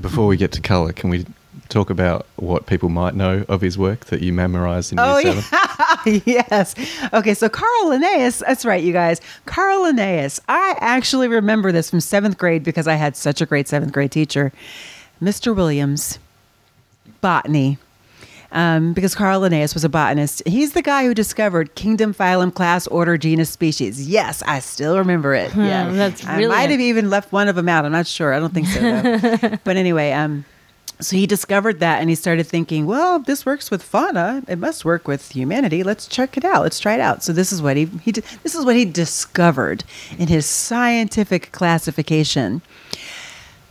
Before 0.00 0.28
we 0.28 0.36
get 0.36 0.52
to 0.52 0.60
color, 0.60 0.92
can 0.92 1.10
we 1.10 1.26
talk 1.70 1.88
about 1.88 2.26
what 2.36 2.66
people 2.66 2.88
might 2.88 3.14
know 3.14 3.44
of 3.48 3.60
his 3.60 3.78
work 3.78 4.06
that 4.06 4.20
you 4.20 4.32
memorized 4.32 4.92
in 4.92 4.98
oh, 4.98 5.18
year 5.18 5.40
seven? 5.40 5.44
Yeah. 6.04 6.20
yes. 6.50 6.74
Okay, 7.12 7.34
so 7.34 7.48
Carl 7.48 7.88
Linnaeus, 7.88 8.40
that's 8.40 8.64
right, 8.64 8.82
you 8.82 8.92
guys. 8.92 9.20
Carl 9.46 9.82
Linnaeus. 9.82 10.40
I 10.48 10.76
actually 10.80 11.28
remember 11.28 11.72
this 11.72 11.88
from 11.88 12.00
seventh 12.00 12.36
grade 12.36 12.62
because 12.62 12.86
I 12.86 12.94
had 12.94 13.16
such 13.16 13.40
a 13.40 13.46
great 13.46 13.68
seventh 13.68 13.92
grade 13.92 14.12
teacher, 14.12 14.52
Mr. 15.22 15.54
Williams, 15.54 16.18
botany. 17.20 17.78
Um, 18.52 18.94
because 18.94 19.14
Carl 19.14 19.42
Linnaeus 19.42 19.74
was 19.74 19.84
a 19.84 19.88
botanist. 19.88 20.42
He's 20.44 20.72
the 20.72 20.82
guy 20.82 21.04
who 21.04 21.14
discovered 21.14 21.76
kingdom, 21.76 22.12
phylum, 22.12 22.52
class, 22.52 22.88
order, 22.88 23.16
genus, 23.16 23.48
species. 23.48 24.08
Yes, 24.08 24.42
I 24.42 24.58
still 24.58 24.98
remember 24.98 25.34
it. 25.34 25.52
Hmm, 25.52 25.66
yeah, 25.66 25.88
that's 25.92 26.26
I 26.26 26.44
might 26.44 26.70
have 26.70 26.80
even 26.80 27.10
left 27.10 27.30
one 27.30 27.46
of 27.46 27.54
them 27.54 27.68
out. 27.68 27.84
I'm 27.84 27.92
not 27.92 28.08
sure. 28.08 28.34
I 28.34 28.40
don't 28.40 28.52
think 28.52 28.66
so. 28.66 29.56
but 29.64 29.76
anyway, 29.76 30.10
um, 30.10 30.44
so 31.00 31.16
he 31.16 31.26
discovered 31.26 31.80
that 31.80 32.00
and 32.00 32.08
he 32.08 32.14
started 32.14 32.46
thinking, 32.46 32.86
well, 32.86 33.18
this 33.18 33.46
works 33.46 33.70
with 33.70 33.82
fauna. 33.82 34.42
It 34.46 34.58
must 34.58 34.84
work 34.84 35.08
with 35.08 35.30
humanity. 35.30 35.82
Let's 35.82 36.06
check 36.06 36.36
it 36.36 36.44
out. 36.44 36.62
Let's 36.62 36.78
try 36.78 36.94
it 36.94 37.00
out. 37.00 37.22
So 37.22 37.32
this 37.32 37.52
is 37.52 37.62
what 37.62 37.76
he, 37.76 37.86
he 38.02 38.12
this 38.12 38.54
is 38.54 38.64
what 38.64 38.76
he 38.76 38.84
discovered 38.84 39.84
in 40.18 40.28
his 40.28 40.46
scientific 40.46 41.52
classification. 41.52 42.62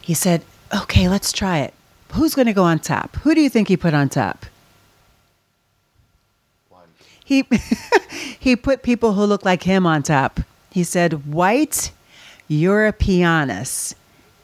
He 0.01 0.13
said, 0.13 0.43
okay, 0.73 1.07
let's 1.07 1.31
try 1.31 1.59
it. 1.59 1.73
Who's 2.13 2.33
going 2.33 2.47
to 2.47 2.53
go 2.53 2.63
on 2.63 2.79
top? 2.79 3.15
Who 3.17 3.35
do 3.35 3.41
you 3.41 3.49
think 3.49 3.67
he 3.67 3.77
put 3.77 3.93
on 3.93 4.09
top? 4.09 4.45
He, 7.23 7.47
he 8.39 8.55
put 8.55 8.81
people 8.81 9.13
who 9.13 9.23
look 9.23 9.45
like 9.45 9.61
him 9.61 9.85
on 9.85 10.01
top. 10.01 10.39
He 10.71 10.83
said, 10.83 11.31
white 11.31 11.91
Europeanus. 12.49 13.93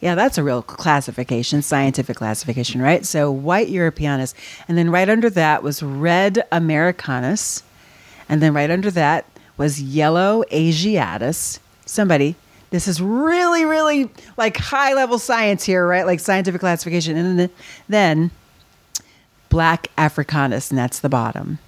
Yeah, 0.02 0.16
that's 0.16 0.38
a 0.38 0.44
real 0.44 0.62
classification, 0.62 1.62
scientific 1.62 2.18
classification, 2.18 2.82
right? 2.82 3.06
So 3.06 3.32
white 3.32 3.70
Europeanus. 3.70 4.34
And 4.68 4.78
then 4.78 4.90
right 4.92 5.10
under 5.10 5.30
that 5.32 5.64
was 5.64 5.82
red 5.82 6.46
Americanus. 6.52 7.64
And 8.28 8.42
then 8.42 8.54
right 8.54 8.70
under 8.70 8.92
that 8.92 9.26
was 9.58 9.82
yellow 9.82 10.44
Asiatus. 10.52 11.60
Somebody, 11.86 12.36
this 12.72 12.88
is 12.88 13.02
really, 13.02 13.64
really 13.64 14.10
like 14.38 14.58
high 14.58 14.94
level 14.94 15.18
science 15.18 15.64
here, 15.64 15.88
right? 15.88 16.06
Like 16.06 16.20
scientific 16.20 16.60
classification. 16.60 17.16
And 17.16 17.40
then, 17.40 17.50
then 17.88 18.32
black 19.50 19.88
Africanus, 19.98 20.70
and 20.70 20.78
that's 20.78 21.00
the 21.00 21.10
bottom. 21.10 21.60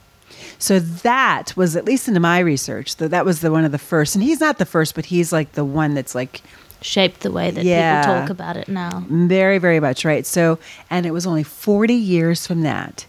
So 0.59 0.79
that 0.79 1.55
was, 1.55 1.75
at 1.75 1.85
least 1.85 2.07
into 2.07 2.19
my 2.19 2.39
research, 2.39 2.97
that 2.97 3.11
that 3.11 3.25
was 3.25 3.41
the 3.41 3.51
one 3.51 3.63
of 3.63 3.71
the 3.71 3.77
first. 3.77 4.15
And 4.15 4.23
he's 4.23 4.41
not 4.41 4.57
the 4.57 4.65
first, 4.65 4.95
but 4.95 5.05
he's 5.05 5.31
like 5.31 5.53
the 5.53 5.63
one 5.63 5.93
that's 5.93 6.13
like 6.13 6.41
shaped 6.81 7.21
the 7.21 7.31
way 7.31 7.51
that 7.51 7.63
yeah, 7.63 8.01
people 8.01 8.21
talk 8.21 8.29
about 8.29 8.57
it 8.57 8.67
now. 8.67 9.03
Very, 9.09 9.57
very 9.57 9.79
much, 9.79 10.05
right? 10.05 10.25
So, 10.25 10.59
and 10.89 11.05
it 11.05 11.11
was 11.11 11.25
only 11.25 11.43
40 11.43 11.93
years 11.93 12.45
from 12.45 12.61
that 12.61 13.05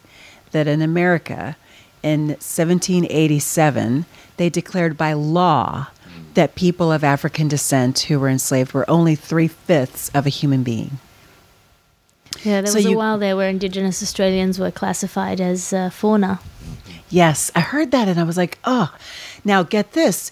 that 0.53 0.67
in 0.67 0.81
America 0.83 1.57
in 2.03 2.29
1787, 2.29 4.07
they 4.37 4.49
declared 4.49 4.97
by 4.97 5.13
law 5.13 5.89
that 6.35 6.55
people 6.55 6.93
of 6.93 7.03
African 7.03 7.49
descent 7.49 8.01
who 8.01 8.21
were 8.21 8.29
enslaved 8.29 8.73
were 8.73 8.89
only 8.89 9.15
three 9.15 9.49
fifths 9.49 10.09
of 10.15 10.27
a 10.27 10.29
human 10.29 10.63
being. 10.63 10.99
Yeah, 12.45 12.61
there 12.61 12.67
so 12.67 12.77
was 12.77 12.87
a 12.87 12.93
while 12.93 13.19
there 13.19 13.37
where 13.37 13.49
Indigenous 13.49 14.03
Australians 14.03 14.59
were 14.59 14.71
classified 14.71 15.41
as 15.41 15.73
uh, 15.73 15.91
fauna. 15.91 16.41
Yes, 17.11 17.51
I 17.57 17.61
heard 17.61 17.91
that 17.91 18.07
and 18.07 18.21
I 18.21 18.23
was 18.23 18.37
like, 18.37 18.59
oh, 18.65 18.95
now 19.45 19.63
get 19.63 19.93
this 19.93 20.31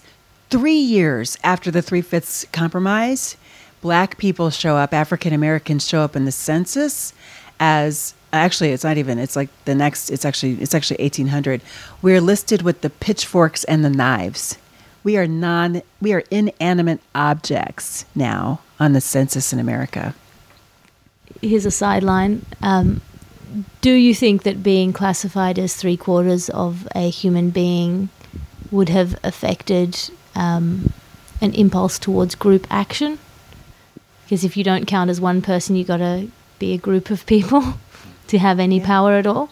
three 0.49 0.77
years 0.77 1.37
after 1.43 1.71
the 1.71 1.81
Three 1.81 2.01
Fifths 2.01 2.45
Compromise, 2.51 3.37
black 3.81 4.17
people 4.17 4.49
show 4.49 4.75
up, 4.75 4.93
African 4.93 5.33
Americans 5.33 5.87
show 5.87 6.01
up 6.01 6.15
in 6.15 6.25
the 6.25 6.31
census 6.31 7.13
as 7.59 8.13
actually 8.33 8.71
it's 8.71 8.83
not 8.83 8.97
even 8.97 9.17
it's 9.17 9.35
like 9.35 9.49
the 9.65 9.73
next 9.73 10.09
it's 10.09 10.25
actually 10.25 10.53
it's 10.61 10.75
actually 10.75 11.01
1800 11.01 11.61
we're 12.01 12.21
listed 12.21 12.61
with 12.61 12.81
the 12.81 12.89
pitchforks 12.89 13.63
and 13.63 13.83
the 13.83 13.89
knives. 13.89 14.57
We 15.03 15.17
are 15.17 15.27
non 15.27 15.81
we 16.01 16.13
are 16.13 16.23
inanimate 16.29 16.99
objects 17.15 18.05
now 18.13 18.61
on 18.79 18.93
the 18.93 19.01
census 19.01 19.53
in 19.53 19.59
america. 19.59 20.13
Here's 21.41 21.65
a 21.65 21.71
sideline. 21.71 22.45
Um, 22.61 23.01
do 23.81 23.91
you 23.91 24.13
think 24.13 24.43
that 24.43 24.61
being 24.61 24.91
classified 24.91 25.57
as 25.57 25.75
three 25.75 25.97
quarters 25.97 26.49
of 26.49 26.87
a 26.93 27.09
human 27.09 27.49
being 27.49 28.09
would 28.71 28.89
have 28.89 29.17
affected 29.23 30.09
um, 30.37 30.93
an 31.41 31.53
impulse 31.53 31.99
towards 31.99 32.35
group 32.35 32.65
action? 32.69 33.19
Because 34.25 34.43
if 34.43 34.55
you 34.57 34.63
don't 34.63 34.85
count 34.85 35.09
as 35.09 35.19
one 35.21 35.41
person, 35.41 35.75
you've 35.75 35.87
got 35.87 35.97
to 35.97 36.27
be 36.59 36.73
a 36.73 36.77
group 36.77 37.09
of 37.09 37.25
people 37.25 37.61
to 38.27 38.37
have 38.37 38.59
any 38.59 38.77
Yeah. 38.79 38.85
power 38.85 39.13
at 39.13 39.25
all. 39.27 39.49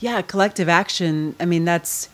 Yeah, 0.00 0.22
collective 0.22 0.68
action. 0.68 1.34
I 1.38 1.44
mean, 1.44 1.64
that's 1.64 2.08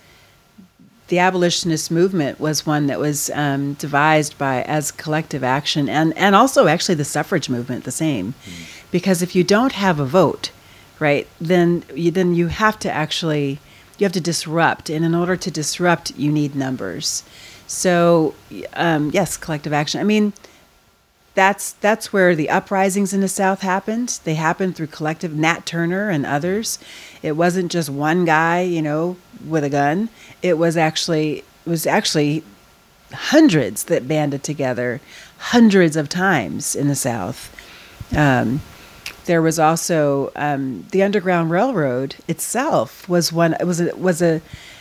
the 1.09 1.19
abolitionist 1.19 1.91
movement 1.91 2.39
was 2.39 2.67
one 2.67 2.87
that 2.89 2.99
was 3.01 3.31
um, 3.35 3.73
devised 3.75 4.37
by 4.37 4.61
as 4.65 4.91
collective 4.93 5.43
action, 5.43 5.89
and 5.89 6.15
and 6.19 6.35
also 6.35 6.67
actually 6.67 6.97
the 6.97 7.05
suffrage 7.07 7.49
movement 7.49 7.85
the 7.85 7.91
same, 7.91 8.35
because 8.91 9.23
if 9.23 9.35
you 9.35 9.43
don't 9.43 9.73
have 9.73 9.99
a 9.99 10.05
vote, 10.05 10.51
right, 10.99 11.27
then 11.41 11.83
you 11.95 12.11
then 12.11 12.35
you 12.35 12.49
have 12.49 12.79
to 12.81 12.91
actually 12.93 13.59
you 13.97 14.05
have 14.05 14.13
to 14.13 14.21
disrupt, 14.21 14.91
and 14.91 15.03
in 15.03 15.15
order 15.15 15.35
to 15.37 15.51
disrupt, 15.51 16.13
you 16.19 16.31
need 16.31 16.55
numbers. 16.55 17.23
So 17.69 18.35
um, 18.75 19.11
yes, 19.13 19.37
collective 19.37 19.73
action. 19.73 20.01
I 20.01 20.05
mean 20.05 20.33
that's 21.35 21.73
that's 21.75 22.13
where 22.13 22.35
the 22.35 22.51
uprisings 22.51 23.13
in 23.13 23.21
the 23.21 23.29
South 23.29 23.61
happened. 23.61 24.19
They 24.25 24.35
happened 24.35 24.75
through 24.75 24.89
collective 24.89 25.37
Nat 25.37 25.65
Turner 25.65 26.11
and 26.11 26.27
others. 26.27 26.81
It 27.23 27.33
wasn't 27.33 27.71
just 27.71 27.89
one 27.89 28.25
guy, 28.25 28.63
you 28.63 28.83
know, 28.83 29.17
with 29.47 29.63
a 29.63 29.71
gun. 29.71 30.09
It 30.43 30.59
was 30.59 30.77
actually 30.77 31.45
it 31.65 31.71
was 31.71 31.87
actually 31.87 32.43
hundreds 33.13 33.85
that 33.85 34.09
banded 34.09 34.43
together, 34.43 35.01
hundreds 35.39 35.95
of 35.97 36.09
times 36.09 36.75
in 36.75 36.89
the 36.89 36.97
South. 36.97 37.55
Um, 38.17 38.61
there 39.27 39.41
was 39.41 39.59
also 39.59 40.33
um, 40.35 40.87
the 40.91 41.03
Underground 41.03 41.51
Railroad 41.51 42.17
itself 42.27 43.09
was 43.09 43.33
one 43.33 43.55
it 43.61 43.65
was 43.65 43.81
a, 43.81 43.95
was 43.95 44.21
a 44.23 44.41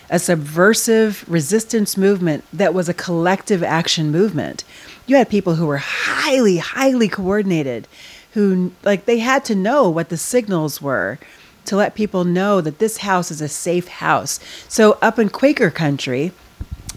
a 0.09 0.19
subversive 0.19 1.25
resistance 1.27 1.97
movement 1.97 2.43
that 2.53 2.73
was 2.73 2.87
a 2.87 2.93
collective 2.93 3.63
action 3.63 4.11
movement. 4.11 4.63
You 5.05 5.17
had 5.17 5.29
people 5.29 5.55
who 5.55 5.67
were 5.67 5.77
highly 5.77 6.57
highly 6.57 7.07
coordinated 7.07 7.87
who 8.33 8.71
like 8.83 9.05
they 9.05 9.19
had 9.19 9.43
to 9.45 9.55
know 9.55 9.89
what 9.89 10.09
the 10.09 10.17
signals 10.17 10.81
were 10.81 11.17
to 11.65 11.75
let 11.75 11.95
people 11.95 12.23
know 12.23 12.61
that 12.61 12.79
this 12.79 12.97
house 12.97 13.31
is 13.31 13.41
a 13.41 13.49
safe 13.49 13.87
house. 13.87 14.39
So 14.69 14.97
up 15.01 15.19
in 15.19 15.29
Quaker 15.29 15.69
country, 15.69 16.31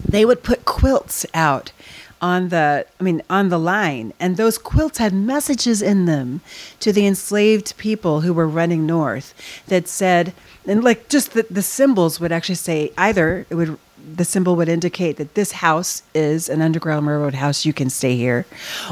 they 0.07 0.23
would 0.23 0.43
put 0.43 0.65
quilts 0.65 1.25
out 1.33 1.71
on 2.21 2.49
the 2.49 2.85
i 2.99 3.03
mean 3.03 3.21
on 3.29 3.49
the 3.49 3.57
line 3.57 4.13
and 4.19 4.37
those 4.37 4.59
quilts 4.59 4.99
had 4.99 5.11
messages 5.11 5.81
in 5.81 6.05
them 6.05 6.39
to 6.79 6.93
the 6.93 7.05
enslaved 7.05 7.75
people 7.77 8.21
who 8.21 8.31
were 8.31 8.47
running 8.47 8.85
north 8.85 9.33
that 9.67 9.87
said 9.87 10.31
and 10.67 10.83
like 10.83 11.09
just 11.09 11.33
the, 11.33 11.45
the 11.49 11.61
symbols 11.61 12.19
would 12.19 12.31
actually 12.31 12.55
say 12.55 12.91
either 12.97 13.45
it 13.49 13.55
would 13.55 13.77
the 14.15 14.25
symbol 14.25 14.55
would 14.55 14.69
indicate 14.69 15.17
that 15.17 15.35
this 15.35 15.51
house 15.53 16.03
is 16.13 16.49
an 16.49 16.61
underground 16.61 17.07
railroad 17.07 17.35
house 17.35 17.65
you 17.65 17.73
can 17.73 17.89
stay 17.89 18.15
here. 18.15 18.45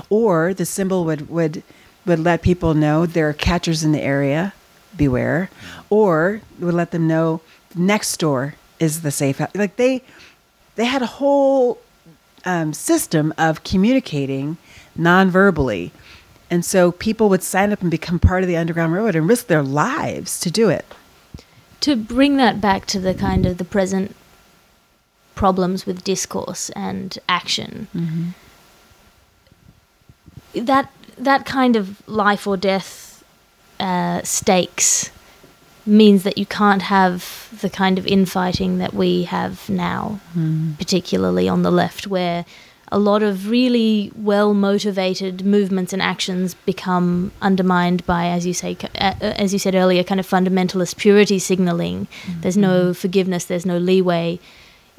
Or 0.10 0.54
the 0.54 0.66
symbol 0.66 1.06
would 1.06 1.30
would 1.30 1.64
would 2.06 2.20
let 2.20 2.42
people 2.42 2.74
know 2.74 3.06
there 3.06 3.30
are 3.30 3.34
catchers 3.34 3.84
in 3.84 3.92
the 3.92 4.02
area 4.02 4.54
beware. 4.96 5.50
Or 5.90 6.42
would 6.60 6.74
let 6.74 6.92
them 6.92 7.08
know 7.08 7.42
next 7.76 8.18
door 8.18 8.56
is 8.80 9.02
the 9.02 9.12
safe 9.12 9.38
house 9.38 9.52
like 9.56 9.76
they 9.76 10.04
they 10.76 10.86
had 10.86 11.02
a 11.02 11.08
whole 11.08 11.80
um, 12.46 12.74
system 12.74 13.34
of 13.38 13.64
communicating 13.64 14.58
non-verbally. 14.96 15.92
And 16.52 16.66
so 16.66 16.92
people 16.94 17.30
would 17.30 17.44
sign 17.44 17.72
up 17.72 17.82
and 17.82 17.92
become 17.92 18.18
part 18.18 18.44
of 18.44 18.48
the 18.48 18.58
underground 18.58 18.94
railroad 18.94 19.16
and 19.16 19.30
risk 19.30 19.48
their 19.48 19.62
lives 19.62 20.40
to 20.40 20.50
do 20.50 20.70
it 20.70 20.86
To 21.82 21.96
bring 21.96 22.38
that 22.38 22.60
back 22.60 22.86
to 22.88 23.00
the 23.00 23.14
kind 23.14 23.46
of 23.46 23.58
the 23.58 23.64
present 23.66 24.16
problems 25.36 25.86
with 25.86 26.04
discourse 26.04 26.70
and 26.72 27.18
action, 27.30 27.88
that 30.54 30.92
that 31.18 31.46
kind 31.46 31.76
of 31.76 32.08
life 32.08 32.46
or 32.48 32.58
death 32.58 33.24
uh, 33.80 34.22
stakes 34.24 35.10
means 35.86 36.24
that 36.24 36.38
you 36.38 36.46
can't 36.46 36.82
have 36.84 37.48
the 37.62 37.70
kind 37.70 37.98
of 37.98 38.06
infighting 38.06 38.78
that 38.80 38.94
we 38.94 39.24
have 39.24 39.70
now, 39.70 40.20
particularly 40.78 41.48
on 41.48 41.64
the 41.64 41.72
left, 41.72 42.08
where 42.08 42.46
a 42.92 42.98
lot 43.00 43.22
of 43.22 43.50
really 43.50 44.12
well 44.16 44.54
motivated 44.54 45.46
movements 45.46 45.94
and 45.94 46.02
actions 46.02 46.56
become 46.66 47.32
undermined 47.42 48.06
by, 48.06 48.28
as 48.28 48.46
you 48.48 48.54
say, 48.54 48.76
uh, 48.84 49.14
uh, 49.22 49.34
as 49.38 49.54
you 49.54 49.60
said 49.60 49.76
earlier, 49.76 50.04
kind 50.04 50.20
of 50.20 50.28
fundamentalist 50.28 50.98
purity 50.98 51.38
signaling. 51.40 52.08
There's 52.42 52.58
no 52.58 52.94
forgiveness. 52.94 53.46
There's 53.46 53.66
no 53.66 53.78
leeway. 53.78 54.40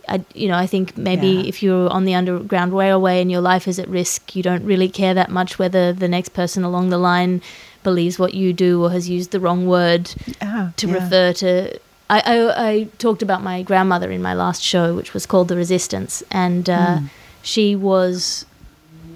I, 0.08 0.24
you 0.34 0.48
know, 0.48 0.56
I 0.56 0.66
think 0.66 0.96
maybe 0.96 1.28
Yeah. 1.28 1.48
if 1.48 1.62
you're 1.62 1.88
on 1.90 2.04
the 2.04 2.14
underground 2.14 2.72
railway 2.72 3.20
and 3.20 3.30
your 3.30 3.40
life 3.40 3.66
is 3.68 3.78
at 3.78 3.88
risk, 3.88 4.34
you 4.36 4.42
don't 4.42 4.64
really 4.64 4.88
care 4.88 5.12
that 5.14 5.30
much 5.30 5.58
whether 5.58 5.92
the 5.92 6.08
next 6.08 6.30
person 6.30 6.62
along 6.64 6.90
the 6.90 6.98
line 6.98 7.42
believes 7.82 8.18
what 8.18 8.34
you 8.34 8.52
do 8.52 8.82
or 8.84 8.90
has 8.90 9.08
used 9.08 9.30
the 9.30 9.40
wrong 9.40 9.66
word 9.66 10.12
Ah, 10.40 10.72
to 10.76 10.86
yeah. 10.86 10.94
refer 10.94 11.32
to. 11.34 11.78
I, 12.08 12.20
I, 12.24 12.68
I 12.70 12.84
talked 12.98 13.22
about 13.22 13.42
my 13.42 13.62
grandmother 13.62 14.10
in 14.10 14.22
my 14.22 14.34
last 14.34 14.62
show, 14.62 14.94
which 14.94 15.12
was 15.14 15.26
called 15.26 15.48
The 15.48 15.56
Resistance, 15.56 16.22
and 16.30 16.68
uh, 16.70 16.98
Hmm. 16.98 17.06
She 17.42 17.74
was 17.76 18.46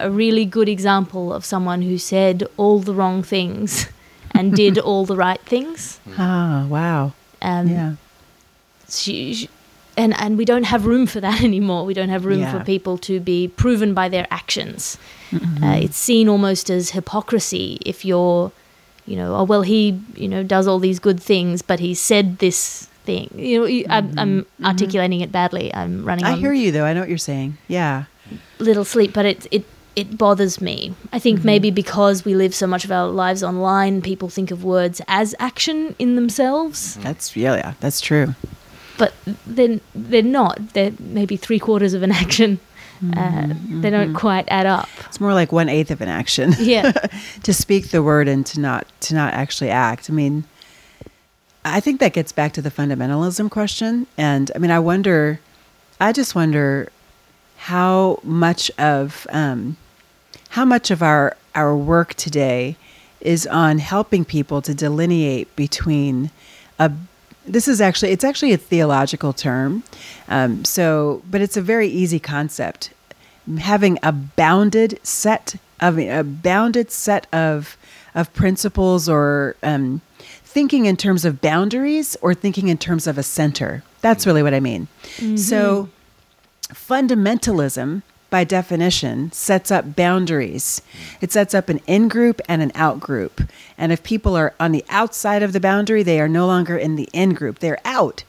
a 0.00 0.10
really 0.10 0.44
good 0.44 0.68
example 0.68 1.32
of 1.32 1.44
someone 1.44 1.82
who 1.82 1.98
said 1.98 2.42
all 2.56 2.80
the 2.80 2.92
wrong 2.94 3.22
things 3.22 3.86
and 4.34 4.52
did 4.54 4.78
all 4.78 5.04
the 5.06 5.16
right 5.16 5.40
things. 5.42 6.00
ah 6.18 6.66
wow 6.68 7.12
Um, 7.42 7.68
yeah 7.68 7.92
she, 8.88 9.34
she- 9.34 9.48
and 9.96 10.12
and 10.18 10.36
we 10.36 10.44
don't 10.44 10.64
have 10.64 10.86
room 10.86 11.06
for 11.06 11.20
that 11.20 11.40
anymore. 11.50 11.84
We 11.84 11.94
don't 11.94 12.08
have 12.08 12.24
room 12.24 12.40
for 12.50 12.64
people 12.64 12.98
to 12.98 13.20
be 13.20 13.46
proven 13.46 13.94
by 13.94 14.08
their 14.08 14.26
actions. 14.30 14.98
Uh, 15.62 15.78
it's 15.86 15.96
seen 15.96 16.28
almost 16.28 16.68
as 16.70 16.90
hypocrisy 16.90 17.78
if 17.86 18.04
you're, 18.04 18.50
you 19.06 19.14
know, 19.16 19.36
oh 19.36 19.44
well, 19.44 19.62
he 19.62 20.00
you 20.16 20.26
know 20.28 20.42
does 20.42 20.66
all 20.66 20.80
these 20.80 20.98
good 20.98 21.20
things, 21.22 21.62
but 21.62 21.78
he 21.78 21.94
said 21.94 22.38
this 22.38 22.88
thing. 23.06 23.30
You 23.36 23.60
know, 23.60 23.66
you, 23.66 23.86
I'm, 23.88 24.18
I'm 24.18 24.46
articulating 24.64 25.20
it 25.20 25.30
badly. 25.30 25.72
I'm 25.72 26.04
running. 26.04 26.24
i 26.24 26.32
on 26.32 26.38
hear 26.38 26.52
you 26.52 26.72
though 26.72 26.84
i 26.84 26.92
know 26.92 27.00
what 27.00 27.08
you're 27.08 27.18
saying 27.18 27.56
yeah 27.68 28.04
little 28.58 28.84
sleep, 28.84 29.12
but 29.12 29.26
it 29.26 29.46
it 29.50 29.64
it 29.96 30.18
bothers 30.18 30.60
me. 30.60 30.94
I 31.12 31.18
think 31.18 31.38
mm-hmm. 31.38 31.46
maybe 31.46 31.70
because 31.70 32.24
we 32.24 32.34
live 32.34 32.54
so 32.54 32.66
much 32.66 32.84
of 32.84 32.90
our 32.90 33.08
lives 33.08 33.42
online, 33.42 34.02
people 34.02 34.28
think 34.28 34.50
of 34.50 34.64
words 34.64 35.00
as 35.06 35.34
action 35.38 35.94
in 35.98 36.16
themselves, 36.16 36.94
mm-hmm. 36.94 37.02
that's 37.02 37.36
yeah, 37.36 37.56
yeah 37.56 37.74
that's 37.80 38.00
true 38.00 38.34
but 38.96 39.12
then 39.46 39.80
they're 39.94 40.22
not. 40.22 40.72
They're 40.72 40.92
maybe 40.98 41.36
three 41.36 41.58
quarters 41.58 41.94
of 41.94 42.02
an 42.02 42.12
action. 42.12 42.60
Uh, 43.02 43.16
mm-hmm. 43.16 43.80
they 43.80 43.90
don't 43.90 44.14
quite 44.14 44.46
add 44.48 44.66
up. 44.66 44.88
it's 45.06 45.20
more 45.20 45.34
like 45.34 45.52
one 45.52 45.68
eighth 45.68 45.90
of 45.90 46.00
an 46.00 46.08
action 46.08 46.54
Yeah. 46.58 46.92
to 47.42 47.52
speak 47.52 47.90
the 47.90 48.02
word 48.02 48.28
and 48.28 48.46
to 48.46 48.60
not 48.60 48.86
to 49.00 49.14
not 49.14 49.34
actually 49.34 49.70
act. 49.70 50.08
I 50.08 50.12
mean, 50.12 50.44
I 51.64 51.80
think 51.80 52.00
that 52.00 52.12
gets 52.12 52.32
back 52.32 52.52
to 52.54 52.62
the 52.62 52.70
fundamentalism 52.70 53.50
question, 53.50 54.06
and 54.16 54.50
I 54.54 54.58
mean, 54.58 54.70
I 54.70 54.78
wonder, 54.78 55.40
I 56.00 56.12
just 56.12 56.34
wonder 56.34 56.88
how 57.64 58.20
much 58.22 58.70
of 58.76 59.26
um, 59.30 59.78
how 60.50 60.66
much 60.66 60.90
of 60.90 61.02
our 61.02 61.34
our 61.54 61.74
work 61.74 62.12
today 62.12 62.76
is 63.22 63.46
on 63.46 63.78
helping 63.78 64.22
people 64.22 64.60
to 64.60 64.74
delineate 64.74 65.54
between 65.56 66.30
a 66.78 66.92
this 67.46 67.66
is 67.66 67.80
actually 67.80 68.12
it's 68.12 68.24
actually 68.24 68.52
a 68.52 68.58
theological 68.58 69.32
term 69.32 69.82
um, 70.28 70.62
so 70.66 71.22
but 71.30 71.40
it's 71.40 71.56
a 71.56 71.62
very 71.62 71.88
easy 71.88 72.18
concept. 72.18 72.90
Having 73.58 73.98
a 74.02 74.12
bounded 74.12 74.98
set 75.02 75.56
of 75.80 75.98
a 75.98 76.22
bounded 76.22 76.90
set 76.90 77.26
of 77.32 77.78
of 78.14 78.30
principles 78.34 79.08
or 79.08 79.56
um, 79.62 80.02
thinking 80.18 80.84
in 80.84 80.98
terms 80.98 81.24
of 81.24 81.40
boundaries 81.40 82.14
or 82.20 82.34
thinking 82.34 82.68
in 82.68 82.76
terms 82.76 83.06
of 83.06 83.16
a 83.16 83.22
center. 83.22 83.82
That's 84.02 84.26
really 84.26 84.42
what 84.42 84.52
i 84.52 84.60
mean. 84.60 84.86
So 85.38 85.88
fundamentalism 86.74 88.02
by 88.30 88.44
definition 88.44 89.30
sets 89.32 89.70
up 89.70 89.94
boundaries. 89.94 90.82
It 91.20 91.30
sets 91.30 91.54
up 91.54 91.68
an 91.68 91.80
in 91.86 92.08
group 92.08 92.40
and 92.48 92.62
an 92.62 92.72
out 92.74 92.98
group 93.00 93.42
and 93.78 93.92
if 93.92 94.02
people 94.02 94.36
are 94.36 94.54
on 94.58 94.72
the 94.72 94.84
outside 94.88 95.42
of 95.42 95.52
the 95.52 95.60
boundary 95.60 96.02
they 96.02 96.20
are 96.20 96.28
no 96.28 96.46
longer 96.46 96.76
in 96.76 96.96
the 96.96 97.08
in 97.12 97.34
group 97.34 97.60
they're 97.60 97.80
out. 97.84 98.24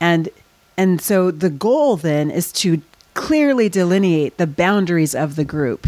And 0.00 0.28
and 0.76 1.00
so 1.00 1.30
the 1.30 1.50
goal 1.50 1.96
then 1.96 2.30
is 2.30 2.52
to 2.52 2.82
clearly 3.14 3.68
delineate 3.68 4.36
the 4.36 4.46
boundaries 4.46 5.14
of 5.14 5.36
the 5.36 5.44
group. 5.44 5.86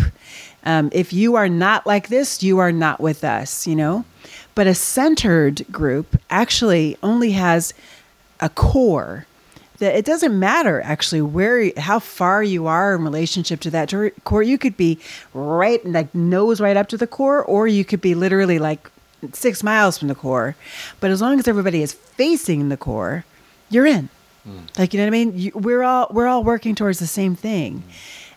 Um, 0.65 0.89
if 0.93 1.13
you 1.13 1.35
are 1.37 1.49
not 1.49 1.87
like 1.87 2.09
this, 2.09 2.43
you 2.43 2.59
are 2.59 2.73
not 2.73 3.01
with 3.01 3.23
us, 3.23 3.67
you 3.67 3.77
know? 3.77 4.05
But 4.55 4.67
a 4.67 4.75
centered 4.75 5.65
group 5.71 6.21
actually 6.31 6.97
only 7.03 7.33
has 7.33 7.75
a 8.41 8.49
core 8.49 9.27
that 9.79 9.95
it 9.97 10.05
doesn't 10.05 10.39
matter 10.39 10.81
actually 10.83 11.23
where 11.23 11.71
how 11.77 11.99
far 11.99 12.43
you 12.43 12.67
are 12.67 12.95
in 12.95 13.05
relationship 13.05 13.61
to 13.61 13.71
that 13.71 13.93
core. 14.25 14.43
You 14.43 14.59
could 14.59 14.77
be 14.77 14.99
right 15.35 15.85
like 15.85 16.15
nose 16.15 16.61
right 16.61 16.77
up 16.77 16.89
to 16.89 16.97
the 16.97 17.07
core 17.07 17.43
or 17.45 17.67
you 17.67 17.85
could 17.85 18.01
be 18.01 18.15
literally 18.15 18.59
like 18.59 18.91
six 19.33 19.63
miles 19.63 19.99
from 19.99 20.09
the 20.09 20.15
core. 20.15 20.57
But 21.01 21.11
as 21.11 21.21
long 21.21 21.39
as 21.39 21.49
everybody 21.49 21.83
is 21.83 21.93
facing 21.93 22.69
the 22.69 22.77
core 22.77 23.25
you're 23.71 23.87
in. 23.87 24.09
Mm. 24.47 24.79
like 24.79 24.95
you 24.95 24.99
know 24.99 25.05
what 25.05 25.09
i 25.09 25.25
mean? 25.25 25.33
You, 25.37 25.53
we're 25.55 25.83
all 25.83 26.07
we're 26.11 26.27
all 26.27 26.43
working 26.43 26.75
towards 26.75 27.01
the 27.01 27.07
same 27.07 27.35
thing. 27.35 27.83
Mm. 27.87 27.93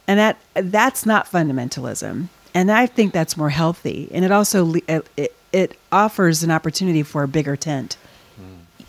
and 0.08 0.20
that 0.20 0.38
that's 0.54 1.06
not 1.06 1.32
fundamentalism. 1.32 2.28
And 2.54 2.72
i 2.72 2.86
think 2.86 3.14
that's 3.14 3.38
more 3.38 3.50
healthy. 3.50 4.10
And 4.14 4.26
it 4.26 4.32
also 4.32 4.74
it, 4.88 5.34
it 5.54 5.78
offers 5.92 6.44
an 6.44 6.52
opportunity 6.52 7.04
for 7.04 7.24
a 7.24 7.28
bigger 7.28 7.56
tent. 7.56 7.98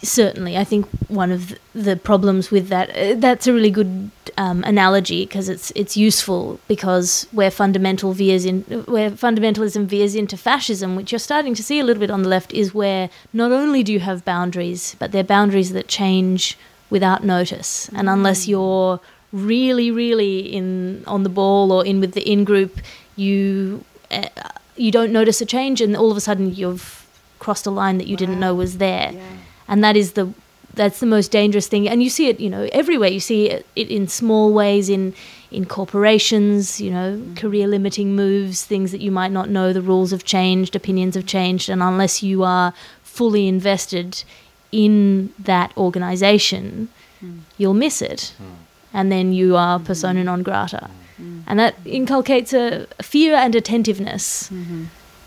Certainly, 0.05 0.57
I 0.57 0.64
think 0.64 0.88
one 1.07 1.30
of 1.30 1.55
the 1.74 1.96
problems 1.96 2.50
with 2.50 2.68
that 2.68 2.90
uh, 2.96 3.14
that's 3.16 3.46
a 3.46 3.53
really 3.53 3.70
good 3.70 4.11
um, 4.36 4.64
analogy 4.64 5.24
because 5.24 5.48
it's 5.48 5.70
it's 5.76 5.96
useful 5.96 6.59
because 6.66 7.28
where 7.30 7.53
fundamental 7.53 8.12
veers 8.12 8.44
in 8.44 8.62
where 8.86 9.12
fundamentalism 9.12 9.86
veers 9.86 10.16
into 10.16 10.36
fascism, 10.36 10.96
which 10.96 11.12
you're 11.12 11.18
starting 11.20 11.55
to 11.55 11.62
see 11.62 11.78
a 11.78 11.84
little 11.84 12.00
bit 12.00 12.11
on 12.11 12.22
the 12.24 12.28
left, 12.28 12.53
is 12.53 12.74
where 12.74 13.11
not 13.32 13.53
only 13.53 13.84
do 13.84 13.92
you 13.92 14.00
have 14.00 14.24
boundaries, 14.24 14.96
but 14.98 15.12
they're 15.12 15.22
boundaries 15.22 15.72
that 15.72 15.86
change 15.86 16.59
without 16.90 17.22
notice, 17.22 17.88
and 17.94 18.09
unless 18.09 18.44
mm. 18.44 18.48
you're 18.48 19.00
really, 19.32 19.90
really 19.90 20.40
in 20.40 21.05
on 21.07 21.22
the 21.22 21.28
ball 21.28 21.70
or 21.72 21.86
in 21.86 22.00
with 22.00 22.12
the 22.14 22.28
in 22.28 22.42
group, 22.44 22.80
you 23.14 23.84
uh, 24.11 24.28
you 24.76 24.90
don't 24.90 25.12
notice 25.12 25.40
a 25.40 25.46
change, 25.46 25.80
and 25.80 25.96
all 25.96 26.11
of 26.11 26.16
a 26.16 26.20
sudden 26.20 26.53
you've 26.55 27.07
crossed 27.38 27.66
a 27.66 27.70
line 27.70 27.98
that 27.98 28.07
you 28.07 28.14
wow. 28.14 28.18
didn't 28.18 28.40
know 28.40 28.55
was 28.55 28.78
there, 28.78 29.12
yeah. 29.12 29.20
And 29.69 29.83
that 29.83 29.97
is 29.97 30.13
the 30.13 30.33
that's 30.75 31.01
the 31.01 31.07
most 31.07 31.31
dangerous 31.31 31.69
thing. 31.69 31.89
And 31.89 32.03
you 32.03 32.09
see 32.09 32.29
it, 32.29 32.41
you 32.41 32.49
know, 32.49 32.69
everywhere. 32.73 33.11
You 33.11 33.21
see 33.21 33.51
it, 33.51 33.67
in 33.77 34.09
small 34.09 34.53
ways 34.53 34.89
in 34.89 35.15
in 35.51 35.67
corporations, 35.67 36.81
you 36.81 36.91
know, 36.91 37.17
mm-hmm. 37.17 37.35
career 37.35 37.67
limiting 37.67 38.17
moves, 38.17 38.65
things 38.65 38.91
that 38.93 39.01
you 39.01 39.11
might 39.11 39.33
not 39.33 39.51
know. 39.51 39.73
The 39.73 39.83
rules 39.83 40.11
have 40.11 40.25
changed, 40.25 40.75
opinions 40.75 41.15
have 41.15 41.27
changed, 41.27 41.69
and 41.69 41.83
unless 41.83 42.23
you 42.23 42.43
are 42.43 42.73
fully 43.03 43.47
invested 43.47 44.25
in 44.71 45.33
that 45.39 45.77
organization, 45.77 46.89
mm. 47.23 47.41
you'll 47.59 47.75
miss 47.75 48.01
it. 48.01 48.35
Mm. 48.41 48.55
And 48.95 49.13
then 49.13 49.33
you 49.33 49.57
are 49.57 49.79
persona 49.79 50.21
mm-hmm. 50.21 50.27
non 50.27 50.43
grata. 50.43 50.91
Mm. 51.21 51.43
And 51.47 51.59
that 51.59 51.75
inculcates 51.85 52.55
a, 52.55 52.87
a 52.99 53.03
fear 53.03 53.35
and 53.35 53.55
attentiveness, 53.55 54.49
mm-hmm. 54.49 54.85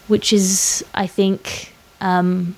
which 0.07 0.33
is, 0.33 0.83
I 0.95 1.05
think, 1.05 1.73
um, 2.01 2.55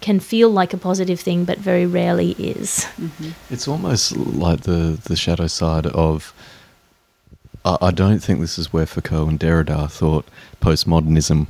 can 0.00 0.20
feel 0.20 0.50
like 0.50 0.72
a 0.72 0.78
positive 0.78 1.20
thing, 1.20 1.44
but 1.44 1.58
very 1.58 1.86
rarely 1.86 2.32
is. 2.32 2.86
Mm-hmm. 2.96 3.30
It's 3.50 3.66
almost 3.66 4.16
like 4.16 4.60
the, 4.60 4.98
the 5.04 5.16
shadow 5.16 5.46
side 5.46 5.86
of. 5.86 6.32
I, 7.64 7.78
I 7.80 7.90
don't 7.90 8.20
think 8.20 8.40
this 8.40 8.58
is 8.58 8.72
where 8.72 8.86
Foucault 8.86 9.28
and 9.28 9.40
Derrida 9.40 9.90
thought 9.90 10.26
postmodernism 10.60 11.46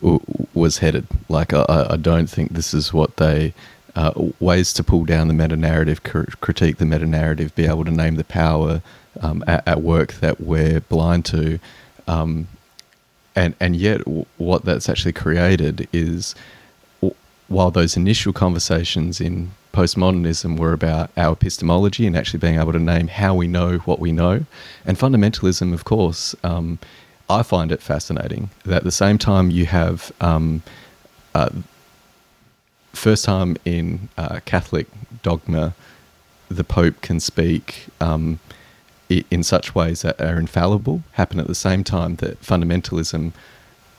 w- 0.00 0.20
was 0.54 0.78
headed. 0.78 1.06
Like, 1.28 1.52
I, 1.52 1.86
I 1.90 1.96
don't 1.96 2.28
think 2.28 2.52
this 2.52 2.74
is 2.74 2.92
what 2.92 3.16
they 3.16 3.54
uh, 3.96 4.12
ways 4.40 4.72
to 4.74 4.84
pull 4.84 5.04
down 5.04 5.28
the 5.28 5.34
meta 5.34 5.56
narrative, 5.56 6.02
cr- 6.02 6.30
critique 6.40 6.76
the 6.76 6.84
meta 6.84 7.06
narrative, 7.06 7.54
be 7.54 7.66
able 7.66 7.84
to 7.84 7.90
name 7.90 8.16
the 8.16 8.24
power 8.24 8.82
um, 9.22 9.42
at, 9.46 9.66
at, 9.66 9.82
work 9.82 10.12
that 10.14 10.40
we're 10.40 10.80
blind 10.80 11.24
to. 11.24 11.58
Um, 12.06 12.46
and, 13.34 13.54
and 13.58 13.74
yet, 13.74 13.98
w- 14.04 14.26
what 14.36 14.64
that's 14.64 14.88
actually 14.88 15.14
created 15.14 15.88
is 15.92 16.34
w- 16.34 16.55
while 17.48 17.70
those 17.70 17.96
initial 17.96 18.32
conversations 18.32 19.20
in 19.20 19.50
postmodernism 19.72 20.58
were 20.58 20.72
about 20.72 21.10
our 21.16 21.32
epistemology 21.32 22.06
and 22.06 22.16
actually 22.16 22.38
being 22.38 22.58
able 22.58 22.72
to 22.72 22.78
name 22.78 23.08
how 23.08 23.34
we 23.34 23.46
know 23.46 23.78
what 23.78 23.98
we 23.98 24.12
know, 24.12 24.44
and 24.84 24.98
fundamentalism, 24.98 25.72
of 25.72 25.84
course, 25.84 26.34
um, 26.42 26.78
I 27.28 27.42
find 27.42 27.72
it 27.72 27.82
fascinating 27.82 28.50
that 28.64 28.78
at 28.78 28.84
the 28.84 28.92
same 28.92 29.18
time 29.18 29.50
you 29.50 29.66
have 29.66 30.12
um, 30.20 30.62
uh, 31.34 31.50
first 32.92 33.24
time 33.24 33.56
in 33.64 34.08
uh, 34.16 34.40
Catholic 34.44 34.86
dogma, 35.22 35.74
the 36.48 36.64
Pope 36.64 37.00
can 37.00 37.20
speak 37.20 37.86
um, 38.00 38.38
in 39.08 39.42
such 39.42 39.74
ways 39.74 40.02
that 40.02 40.20
are 40.20 40.38
infallible, 40.38 41.02
happen 41.12 41.38
at 41.38 41.46
the 41.46 41.54
same 41.54 41.84
time 41.84 42.16
that 42.16 42.40
fundamentalism 42.42 43.32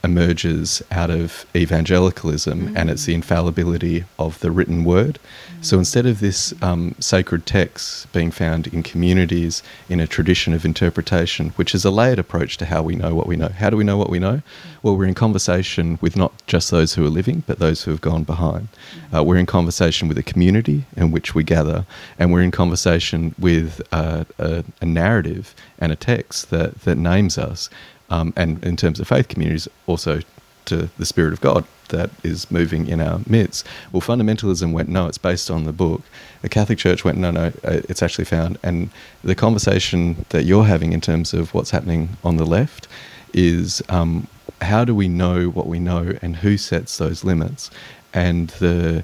emerges 0.03 0.81
out 0.91 1.09
of 1.09 1.45
evangelicalism 1.55 2.69
mm. 2.69 2.77
and 2.77 2.89
it's 2.89 3.05
the 3.05 3.13
infallibility 3.13 4.05
of 4.19 4.39
the 4.39 4.51
written 4.51 4.83
word. 4.83 5.19
Mm. 5.59 5.65
So 5.65 5.77
instead 5.79 6.05
of 6.05 6.19
this 6.19 6.53
um, 6.61 6.95
sacred 6.99 7.45
text 7.45 8.11
being 8.13 8.31
found 8.31 8.67
in 8.67 8.83
communities 8.83 9.63
in 9.89 9.99
a 9.99 10.07
tradition 10.07 10.53
of 10.53 10.65
interpretation, 10.65 11.49
which 11.51 11.73
is 11.73 11.83
a 11.83 11.91
layered 11.91 12.19
approach 12.19 12.57
to 12.57 12.65
how 12.65 12.83
we 12.83 12.95
know 12.95 13.15
what 13.15 13.27
we 13.27 13.35
know. 13.35 13.49
How 13.49 13.69
do 13.69 13.77
we 13.77 13.83
know 13.83 13.97
what 13.97 14.09
we 14.09 14.19
know? 14.19 14.37
Mm. 14.37 14.43
Well, 14.83 14.95
we're 14.95 15.05
in 15.05 15.15
conversation 15.15 15.97
with 16.01 16.15
not 16.15 16.31
just 16.47 16.71
those 16.71 16.93
who 16.93 17.05
are 17.05 17.09
living, 17.09 17.43
but 17.47 17.59
those 17.59 17.83
who 17.83 17.91
have 17.91 18.01
gone 18.01 18.23
behind. 18.23 18.67
Mm. 19.11 19.17
Uh, 19.17 19.23
we're 19.23 19.37
in 19.37 19.45
conversation 19.45 20.07
with 20.07 20.17
a 20.17 20.23
community 20.23 20.85
in 20.95 21.11
which 21.11 21.33
we 21.33 21.43
gather, 21.43 21.85
and 22.19 22.31
we're 22.31 22.41
in 22.41 22.51
conversation 22.51 23.33
with 23.39 23.81
uh, 23.91 24.25
a, 24.37 24.63
a 24.79 24.85
narrative 24.85 25.55
and 25.79 25.91
a 25.91 25.95
text 25.95 26.49
that, 26.51 26.81
that 26.81 26.97
names 26.97 27.37
us 27.37 27.69
um, 28.09 28.33
and 28.35 28.63
in 28.63 28.75
terms 28.75 28.99
of 28.99 29.07
faith 29.07 29.27
communities, 29.27 29.67
also 29.85 30.21
to 30.65 30.89
the 30.97 31.05
Spirit 31.05 31.33
of 31.33 31.41
God 31.41 31.65
that 31.89 32.09
is 32.23 32.51
moving 32.51 32.87
in 32.87 32.99
our 32.99 33.21
midst. 33.27 33.65
Well, 33.91 34.01
fundamentalism 34.01 34.73
went, 34.73 34.89
no, 34.89 35.07
it's 35.07 35.17
based 35.17 35.49
on 35.49 35.63
the 35.63 35.71
book. 35.71 36.01
The 36.41 36.49
Catholic 36.49 36.77
Church 36.77 37.05
went, 37.05 37.17
no, 37.17 37.31
no, 37.31 37.45
uh, 37.63 37.81
it's 37.89 38.03
actually 38.03 38.25
found. 38.25 38.57
And 38.63 38.89
the 39.23 39.35
conversation 39.35 40.25
that 40.29 40.43
you're 40.43 40.65
having 40.65 40.93
in 40.93 41.01
terms 41.01 41.33
of 41.33 41.53
what's 41.53 41.71
happening 41.71 42.17
on 42.23 42.37
the 42.37 42.45
left 42.45 42.87
is 43.33 43.81
um, 43.89 44.27
how 44.61 44.83
do 44.83 44.93
we 44.93 45.07
know 45.07 45.45
what 45.45 45.67
we 45.67 45.79
know 45.79 46.17
and 46.21 46.37
who 46.37 46.57
sets 46.57 46.97
those 46.97 47.23
limits? 47.23 47.71
And 48.13 48.49
the 48.59 49.03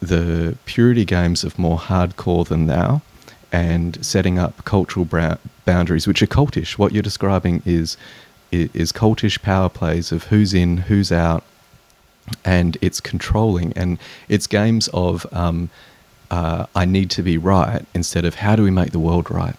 the 0.00 0.56
purity 0.64 1.04
games 1.04 1.44
of 1.44 1.58
more 1.58 1.78
hardcore 1.78 2.48
than 2.48 2.66
thou 2.66 3.02
and 3.52 4.02
setting 4.04 4.38
up 4.38 4.64
cultural 4.64 5.04
boundaries, 5.74 6.06
which 6.08 6.20
are 6.22 6.32
cultish. 6.40 6.72
What 6.78 6.92
you're 6.92 7.10
describing 7.12 7.62
is 7.64 7.96
is 8.50 8.90
cultish 8.92 9.40
power 9.40 9.68
plays 9.68 10.10
of 10.10 10.24
who's 10.24 10.52
in, 10.52 10.70
who's 10.88 11.12
out, 11.12 11.44
and 12.44 12.76
it's 12.80 13.00
controlling. 13.00 13.72
And 13.74 13.98
it's 14.28 14.46
games 14.48 14.88
of 14.92 15.14
um, 15.32 15.70
uh, 16.30 16.66
I 16.74 16.84
need 16.84 17.08
to 17.10 17.22
be 17.22 17.38
right 17.38 17.84
instead 17.94 18.24
of 18.24 18.34
how 18.36 18.56
do 18.56 18.62
we 18.64 18.72
make 18.80 18.90
the 18.90 18.98
world 18.98 19.30
right. 19.30 19.56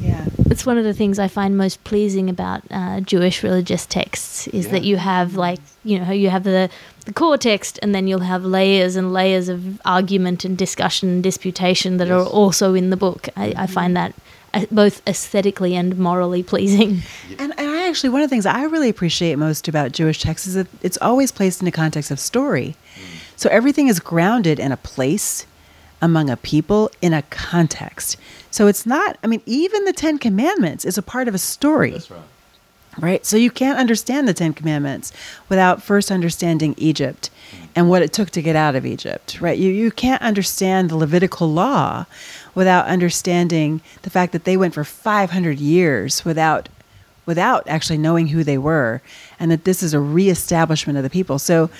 Yeah, 0.00 0.26
it's 0.52 0.64
one 0.64 0.78
of 0.78 0.84
the 0.84 0.94
things 0.94 1.18
I 1.18 1.28
find 1.28 1.56
most 1.56 1.82
pleasing 1.84 2.30
about 2.30 2.62
uh, 2.70 3.00
Jewish 3.00 3.42
religious 3.42 3.86
texts 3.86 4.48
is 4.48 4.66
yeah. 4.66 4.72
that 4.72 4.82
you 4.84 4.96
have 4.96 5.36
like 5.36 5.60
you 5.84 5.98
know 6.00 6.10
you 6.10 6.30
have 6.30 6.44
the 6.44 6.70
the 7.06 7.12
core 7.12 7.38
text 7.38 7.78
and 7.82 7.94
then 7.94 8.08
you'll 8.08 8.28
have 8.34 8.44
layers 8.44 8.96
and 8.96 9.12
layers 9.12 9.48
of 9.48 9.80
argument 9.84 10.44
and 10.44 10.56
discussion 10.56 11.08
and 11.08 11.22
disputation 11.22 11.98
that 11.98 12.08
yes. 12.08 12.14
are 12.16 12.28
also 12.40 12.74
in 12.74 12.90
the 12.90 12.96
book. 12.96 13.28
I, 13.36 13.44
I 13.44 13.50
mm-hmm. 13.50 13.72
find 13.78 13.96
that 13.96 14.14
both 14.70 15.06
aesthetically 15.06 15.76
and 15.76 15.98
morally 15.98 16.42
pleasing. 16.42 17.02
And, 17.38 17.54
and 17.58 17.70
I 17.70 17.88
actually 17.88 18.10
one 18.10 18.22
of 18.22 18.28
the 18.28 18.34
things 18.34 18.46
I 18.46 18.64
really 18.64 18.88
appreciate 18.88 19.36
most 19.36 19.68
about 19.68 19.92
Jewish 19.92 20.20
texts 20.20 20.48
is 20.48 20.54
that 20.54 20.66
it's 20.82 20.98
always 21.00 21.32
placed 21.32 21.60
in 21.60 21.64
the 21.64 21.70
context 21.70 22.10
of 22.10 22.18
story. 22.18 22.76
So 23.36 23.48
everything 23.50 23.88
is 23.88 24.00
grounded 24.00 24.58
in 24.58 24.72
a 24.72 24.76
place 24.76 25.46
among 26.02 26.30
a 26.30 26.36
people 26.36 26.90
in 27.00 27.14
a 27.14 27.22
context. 27.22 28.16
So 28.50 28.66
it's 28.66 28.84
not, 28.84 29.16
I 29.22 29.26
mean, 29.26 29.42
even 29.46 29.84
the 29.84 29.92
Ten 29.92 30.18
Commandments 30.18 30.84
is 30.84 30.98
a 30.98 31.02
part 31.02 31.28
of 31.28 31.34
a 31.34 31.38
story. 31.38 31.92
That's 31.92 32.10
right. 32.10 32.20
Right? 32.98 33.24
So 33.24 33.36
you 33.36 33.50
can't 33.50 33.78
understand 33.78 34.26
the 34.26 34.34
Ten 34.34 34.52
Commandments 34.52 35.12
without 35.48 35.82
first 35.82 36.10
understanding 36.10 36.74
Egypt 36.76 37.30
and 37.76 37.88
what 37.88 38.02
it 38.02 38.12
took 38.12 38.30
to 38.30 38.42
get 38.42 38.56
out 38.56 38.74
of 38.74 38.84
Egypt, 38.84 39.40
right? 39.40 39.56
You, 39.56 39.70
you 39.70 39.90
can't 39.90 40.20
understand 40.22 40.90
the 40.90 40.96
Levitical 40.96 41.50
law 41.50 42.06
without 42.54 42.86
understanding 42.86 43.80
the 44.02 44.10
fact 44.10 44.32
that 44.32 44.44
they 44.44 44.56
went 44.56 44.74
for 44.74 44.84
500 44.84 45.58
years 45.58 46.24
without 46.24 46.68
without 47.26 47.62
actually 47.68 47.98
knowing 47.98 48.28
who 48.28 48.42
they 48.42 48.58
were 48.58 49.00
and 49.38 49.50
that 49.50 49.64
this 49.64 49.82
is 49.82 49.94
a 49.94 50.00
reestablishment 50.00 50.96
of 50.96 51.04
the 51.04 51.10
people. 51.10 51.38
So 51.38 51.70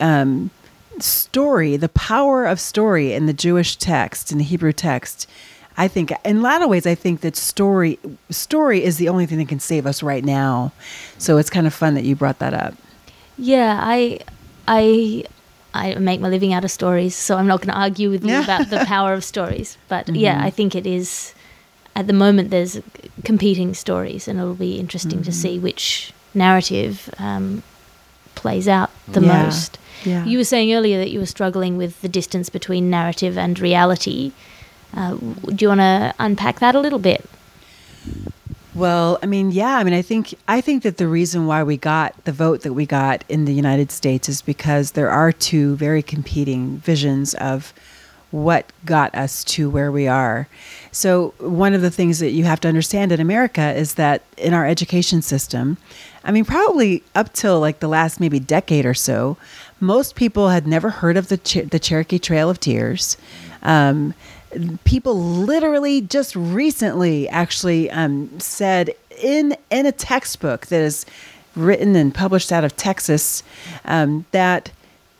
um, 0.00 0.50
story, 0.98 1.76
the 1.76 1.88
power 1.88 2.44
of 2.44 2.60
story 2.60 3.14
in 3.14 3.26
the 3.26 3.32
Jewish 3.32 3.76
text, 3.76 4.32
in 4.32 4.38
the 4.38 4.44
Hebrew 4.44 4.72
text, 4.72 5.28
I 5.78 5.88
think 5.88 6.12
in 6.24 6.38
a 6.38 6.40
lot 6.40 6.62
of 6.62 6.68
ways 6.68 6.86
I 6.86 6.94
think 6.94 7.20
that 7.20 7.36
story 7.36 7.98
story 8.30 8.82
is 8.82 8.96
the 8.96 9.08
only 9.08 9.26
thing 9.26 9.38
that 9.38 9.48
can 9.48 9.60
save 9.60 9.86
us 9.86 10.02
right 10.02 10.24
now. 10.24 10.72
So 11.18 11.36
it's 11.36 11.50
kind 11.50 11.66
of 11.66 11.74
fun 11.74 11.94
that 11.94 12.04
you 12.04 12.16
brought 12.16 12.38
that 12.38 12.54
up. 12.54 12.74
Yeah, 13.38 13.78
I 13.82 14.20
I 14.66 15.24
I 15.76 15.94
make 15.98 16.20
my 16.20 16.28
living 16.28 16.52
out 16.52 16.64
of 16.64 16.70
stories, 16.70 17.14
so 17.14 17.36
I'm 17.36 17.46
not 17.46 17.60
going 17.60 17.72
to 17.74 17.80
argue 17.80 18.10
with 18.10 18.24
you 18.24 18.40
about 18.42 18.70
the 18.70 18.84
power 18.86 19.12
of 19.14 19.22
stories. 19.24 19.76
But 19.88 20.06
mm-hmm. 20.06 20.16
yeah, 20.16 20.38
I 20.42 20.50
think 20.50 20.74
it 20.74 20.86
is 20.86 21.34
at 21.94 22.06
the 22.06 22.12
moment 22.12 22.50
there's 22.50 22.80
competing 23.24 23.74
stories, 23.74 24.28
and 24.28 24.38
it'll 24.38 24.54
be 24.54 24.78
interesting 24.78 25.22
to 25.22 25.30
Mhm. 25.30 25.42
see 25.42 25.58
which 25.58 26.12
narrative 26.34 27.08
um, 27.18 27.62
plays 28.34 28.68
out 28.68 28.90
the 29.08 29.20
Yeah. 29.20 29.42
most. 29.44 29.78
Yeah. 30.04 30.24
You 30.26 30.38
were 30.38 30.44
saying 30.44 30.72
earlier 30.74 30.98
that 30.98 31.10
you 31.10 31.18
were 31.20 31.26
struggling 31.26 31.76
with 31.78 32.00
the 32.02 32.08
distance 32.08 32.50
between 32.50 32.90
narrative 32.90 33.38
and 33.38 33.58
reality. 33.58 34.32
Uh, 34.94 35.14
do 35.56 35.56
you 35.64 35.68
want 35.68 35.80
to 35.80 36.14
unpack 36.18 36.60
that 36.60 36.74
a 36.74 36.80
little 36.80 36.98
bit? 36.98 37.24
Well, 38.76 39.18
I 39.22 39.26
mean, 39.26 39.52
yeah, 39.52 39.78
I 39.78 39.84
mean, 39.84 39.94
I 39.94 40.02
think 40.02 40.34
I 40.46 40.60
think 40.60 40.82
that 40.82 40.98
the 40.98 41.08
reason 41.08 41.46
why 41.46 41.62
we 41.62 41.78
got 41.78 42.26
the 42.26 42.32
vote 42.32 42.60
that 42.60 42.74
we 42.74 42.84
got 42.84 43.24
in 43.26 43.46
the 43.46 43.54
United 43.54 43.90
States 43.90 44.28
is 44.28 44.42
because 44.42 44.92
there 44.92 45.08
are 45.10 45.32
two 45.32 45.76
very 45.76 46.02
competing 46.02 46.76
visions 46.76 47.32
of 47.36 47.72
what 48.32 48.70
got 48.84 49.14
us 49.14 49.44
to 49.44 49.70
where 49.70 49.90
we 49.90 50.06
are. 50.06 50.46
So, 50.92 51.32
one 51.38 51.72
of 51.72 51.80
the 51.80 51.90
things 51.90 52.18
that 52.18 52.32
you 52.32 52.44
have 52.44 52.60
to 52.60 52.68
understand 52.68 53.12
in 53.12 53.20
America 53.20 53.72
is 53.72 53.94
that 53.94 54.22
in 54.36 54.52
our 54.52 54.66
education 54.66 55.22
system, 55.22 55.78
I 56.22 56.30
mean, 56.30 56.44
probably 56.44 57.02
up 57.14 57.32
till 57.32 57.58
like 57.58 57.80
the 57.80 57.88
last 57.88 58.20
maybe 58.20 58.38
decade 58.38 58.84
or 58.84 58.92
so, 58.92 59.38
most 59.80 60.16
people 60.16 60.50
had 60.50 60.66
never 60.66 60.90
heard 60.90 61.16
of 61.16 61.28
the 61.28 61.40
Cher- 61.42 61.64
the 61.64 61.78
Cherokee 61.78 62.18
Trail 62.18 62.50
of 62.50 62.60
Tears. 62.60 63.16
Um, 63.62 64.12
people 64.84 65.18
literally 65.18 66.00
just 66.00 66.34
recently 66.36 67.28
actually 67.28 67.90
um, 67.90 68.40
said 68.40 68.94
in 69.20 69.56
in 69.70 69.86
a 69.86 69.92
textbook 69.92 70.66
that 70.66 70.80
is 70.80 71.06
written 71.54 71.96
and 71.96 72.14
published 72.14 72.52
out 72.52 72.64
of 72.64 72.76
Texas 72.76 73.42
um, 73.84 74.26
that 74.32 74.70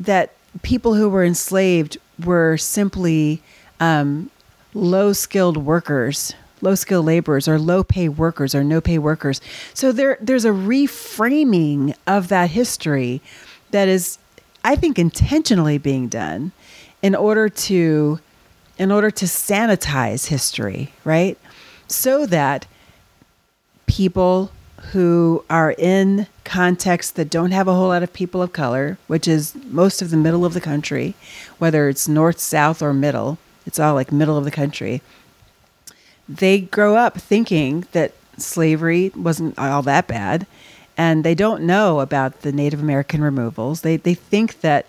that 0.01 0.33
people 0.63 0.95
who 0.95 1.09
were 1.09 1.25
enslaved 1.25 1.97
were 2.25 2.57
simply 2.57 3.43
um, 3.81 4.31
low 4.75 5.13
skilled 5.13 5.57
workers 5.57 6.35
low 6.63 6.75
skilled 6.75 7.05
laborers 7.05 7.47
or 7.47 7.59
low 7.59 7.85
pay 7.85 8.09
workers 8.09 8.55
or 8.55 8.65
no 8.65 8.81
pay 8.81 8.99
workers. 8.99 9.41
So 9.75 9.93
there 9.93 10.17
there's 10.21 10.47
a 10.47 10.51
reframing 10.51 11.95
of 12.07 12.29
that 12.29 12.51
history 12.51 13.21
that 13.71 13.89
is 13.89 14.19
i 14.65 14.77
think 14.77 14.99
intentionally 14.99 15.79
being 15.79 16.09
done 16.09 16.53
in 17.03 17.15
order 17.15 17.49
to 17.49 18.19
in 18.79 18.93
order 18.93 19.11
to 19.11 19.25
sanitize 19.25 20.27
history, 20.27 20.93
right? 21.05 21.39
So 21.89 22.27
that 22.27 22.67
people 23.87 24.51
who 24.93 25.45
are 25.49 25.75
in 25.79 26.27
contexts 26.45 27.13
that 27.13 27.31
don't 27.31 27.51
have 27.51 27.67
a 27.67 27.75
whole 27.75 27.89
lot 27.89 28.03
of 28.03 28.13
people 28.13 28.43
of 28.43 28.53
color, 28.53 28.99
which 29.07 29.27
is 29.27 29.55
most 29.67 30.03
of 30.03 30.11
the 30.11 30.17
middle 30.17 30.45
of 30.45 30.55
the 30.55 30.61
country, 30.61 31.15
whether 31.59 31.89
it's 31.89 32.07
north, 32.07 32.39
south, 32.39 32.83
or 32.83 32.93
middle, 32.93 33.39
it's 33.67 33.79
all 33.79 33.95
like 33.95 34.13
middle 34.13 34.37
of 34.37 34.45
the 34.45 34.51
country. 34.51 35.03
They 36.29 36.61
grow 36.61 36.97
up 36.97 37.19
thinking 37.19 37.87
that 37.93 38.13
slavery 38.39 39.11
wasn't 39.17 39.59
all 39.59 39.83
that 39.83 40.07
bad, 40.07 40.47
and 40.97 41.25
they 41.25 41.35
don't 41.35 41.63
know 41.63 42.01
about 42.01 42.43
the 42.43 42.53
Native 42.53 42.81
American 42.81 43.23
removals. 43.23 43.81
They 43.81 43.97
they 43.97 44.15
think 44.15 44.61
that 44.61 44.87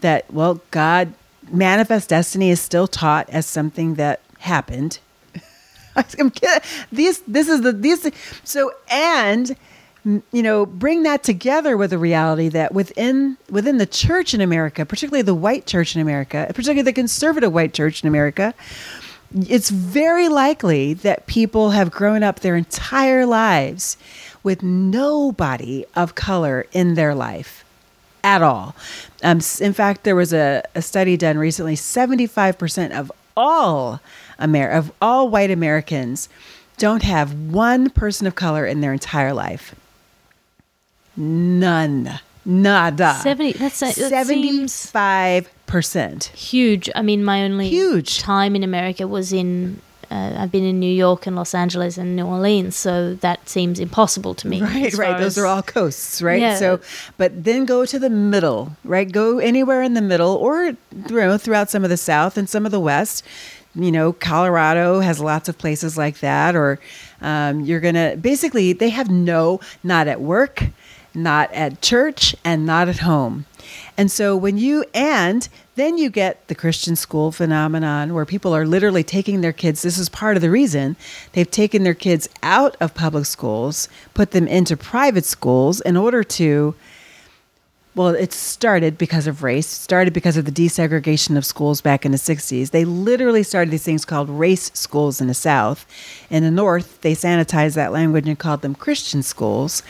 that 0.00 0.32
well, 0.32 0.60
God 0.70 1.12
manifest 1.50 2.10
destiny 2.10 2.50
is 2.50 2.60
still 2.60 2.86
taught 2.86 3.28
as 3.30 3.46
something 3.46 3.94
that 3.94 4.20
happened. 4.38 4.98
I'm 5.96 6.30
kidding. 6.30 6.60
These, 6.90 7.20
this 7.22 7.48
is 7.48 7.62
the 7.62 7.72
these. 7.72 8.10
So 8.44 8.72
and 8.90 9.56
you 10.04 10.42
know, 10.42 10.66
bring 10.66 11.02
that 11.04 11.22
together 11.22 11.76
with 11.76 11.90
the 11.90 11.98
reality 11.98 12.48
that 12.50 12.74
within 12.74 13.38
within 13.48 13.78
the 13.78 13.86
church 13.86 14.34
in 14.34 14.40
America, 14.40 14.84
particularly 14.84 15.22
the 15.22 15.34
white 15.34 15.66
church 15.66 15.94
in 15.94 16.02
America, 16.02 16.44
particularly 16.48 16.82
the 16.82 16.92
conservative 16.92 17.52
white 17.52 17.72
church 17.72 18.02
in 18.02 18.08
America, 18.08 18.52
it's 19.34 19.70
very 19.70 20.28
likely 20.28 20.94
that 20.94 21.26
people 21.26 21.70
have 21.70 21.90
grown 21.90 22.22
up 22.22 22.40
their 22.40 22.54
entire 22.54 23.24
lives 23.24 23.96
with 24.42 24.62
nobody 24.62 25.86
of 25.96 26.14
color 26.14 26.66
in 26.72 26.94
their 26.94 27.14
life 27.14 27.64
at 28.22 28.42
all. 28.42 28.76
Um, 29.24 29.40
in 29.60 29.72
fact, 29.72 30.04
there 30.04 30.14
was 30.14 30.32
a, 30.32 30.62
a 30.74 30.82
study 30.82 31.16
done 31.16 31.38
recently: 31.38 31.74
seventy-five 31.76 32.58
percent 32.58 32.92
of 32.92 33.10
all 33.36 34.00
Amer- 34.40 34.70
of 34.70 34.92
all 35.02 35.28
white 35.28 35.50
Americans 35.50 36.28
don't 36.76 37.02
have 37.02 37.32
one 37.32 37.88
person 37.90 38.26
of 38.26 38.34
color 38.34 38.66
in 38.66 38.80
their 38.80 38.92
entire 38.92 39.32
life. 39.32 39.74
None, 41.16 42.18
nada. 42.44 43.18
70 43.22 43.52
that's 43.52 43.78
that 43.80 43.94
Seventy-five 43.94 45.48
percent. 45.66 46.24
huge. 46.34 46.90
I 46.94 47.02
mean, 47.02 47.22
my 47.24 47.42
only 47.44 47.68
Huge. 47.68 48.18
time 48.18 48.54
in 48.56 48.62
America 48.62 49.06
was 49.06 49.32
in. 49.32 49.80
Uh, 50.10 50.34
I've 50.38 50.50
been 50.52 50.64
in 50.64 50.78
New 50.80 50.92
York 50.92 51.26
and 51.26 51.36
Los 51.36 51.54
Angeles 51.54 51.98
and 51.98 52.16
New 52.16 52.26
Orleans, 52.26 52.76
so 52.76 53.14
that 53.14 53.48
seems 53.48 53.80
impossible 53.80 54.34
to 54.36 54.48
me. 54.48 54.62
Right, 54.62 54.94
right. 54.94 55.18
Those 55.18 55.36
as- 55.36 55.38
are 55.38 55.46
all 55.46 55.62
coasts, 55.62 56.22
right? 56.22 56.40
Yeah. 56.40 56.56
So, 56.56 56.80
but 57.16 57.44
then 57.44 57.64
go 57.64 57.84
to 57.86 57.98
the 57.98 58.10
middle, 58.10 58.76
right? 58.84 59.10
Go 59.10 59.38
anywhere 59.38 59.82
in 59.82 59.94
the 59.94 60.02
middle, 60.02 60.34
or 60.34 60.64
you 60.64 60.76
know, 61.08 61.38
throughout 61.38 61.70
some 61.70 61.84
of 61.84 61.90
the 61.90 61.96
South 61.96 62.36
and 62.36 62.48
some 62.48 62.66
of 62.66 62.72
the 62.72 62.80
West. 62.80 63.24
You 63.76 63.90
know, 63.90 64.12
Colorado 64.12 65.00
has 65.00 65.18
lots 65.18 65.48
of 65.48 65.58
places 65.58 65.98
like 65.98 66.20
that. 66.20 66.54
Or 66.54 66.78
um, 67.20 67.60
you're 67.62 67.80
gonna 67.80 68.16
basically 68.16 68.72
they 68.72 68.90
have 68.90 69.10
no, 69.10 69.60
not 69.82 70.06
at 70.06 70.20
work, 70.20 70.64
not 71.12 71.52
at 71.52 71.82
church, 71.82 72.36
and 72.44 72.64
not 72.64 72.88
at 72.88 72.98
home. 73.00 73.46
And 73.96 74.10
so 74.10 74.36
when 74.36 74.58
you 74.58 74.84
and 74.92 75.48
then 75.76 75.98
you 75.98 76.10
get 76.10 76.46
the 76.48 76.54
Christian 76.54 76.96
school 76.96 77.32
phenomenon 77.32 78.14
where 78.14 78.24
people 78.24 78.54
are 78.54 78.66
literally 78.66 79.02
taking 79.02 79.40
their 79.40 79.52
kids. 79.52 79.82
This 79.82 79.98
is 79.98 80.08
part 80.08 80.36
of 80.36 80.42
the 80.42 80.50
reason 80.50 80.96
they've 81.32 81.50
taken 81.50 81.82
their 81.82 81.94
kids 81.94 82.28
out 82.42 82.76
of 82.80 82.94
public 82.94 83.26
schools, 83.26 83.88
put 84.14 84.30
them 84.30 84.46
into 84.46 84.76
private 84.76 85.24
schools 85.24 85.80
in 85.80 85.96
order 85.96 86.22
to 86.24 86.74
well, 87.96 88.08
it 88.08 88.32
started 88.32 88.98
because 88.98 89.28
of 89.28 89.44
race, 89.44 89.68
started 89.68 90.12
because 90.12 90.36
of 90.36 90.46
the 90.46 90.52
desegregation 90.52 91.36
of 91.36 91.46
schools 91.46 91.80
back 91.80 92.04
in 92.04 92.10
the 92.10 92.18
60s. 92.18 92.70
They 92.70 92.84
literally 92.84 93.44
started 93.44 93.70
these 93.70 93.84
things 93.84 94.04
called 94.04 94.28
race 94.28 94.72
schools 94.74 95.20
in 95.20 95.28
the 95.28 95.34
South. 95.34 95.86
In 96.28 96.42
the 96.42 96.50
North, 96.50 97.00
they 97.02 97.14
sanitized 97.14 97.74
that 97.74 97.92
language 97.92 98.26
and 98.26 98.38
called 98.38 98.62
them 98.62 98.74
Christian 98.74 99.22
schools. 99.22 99.84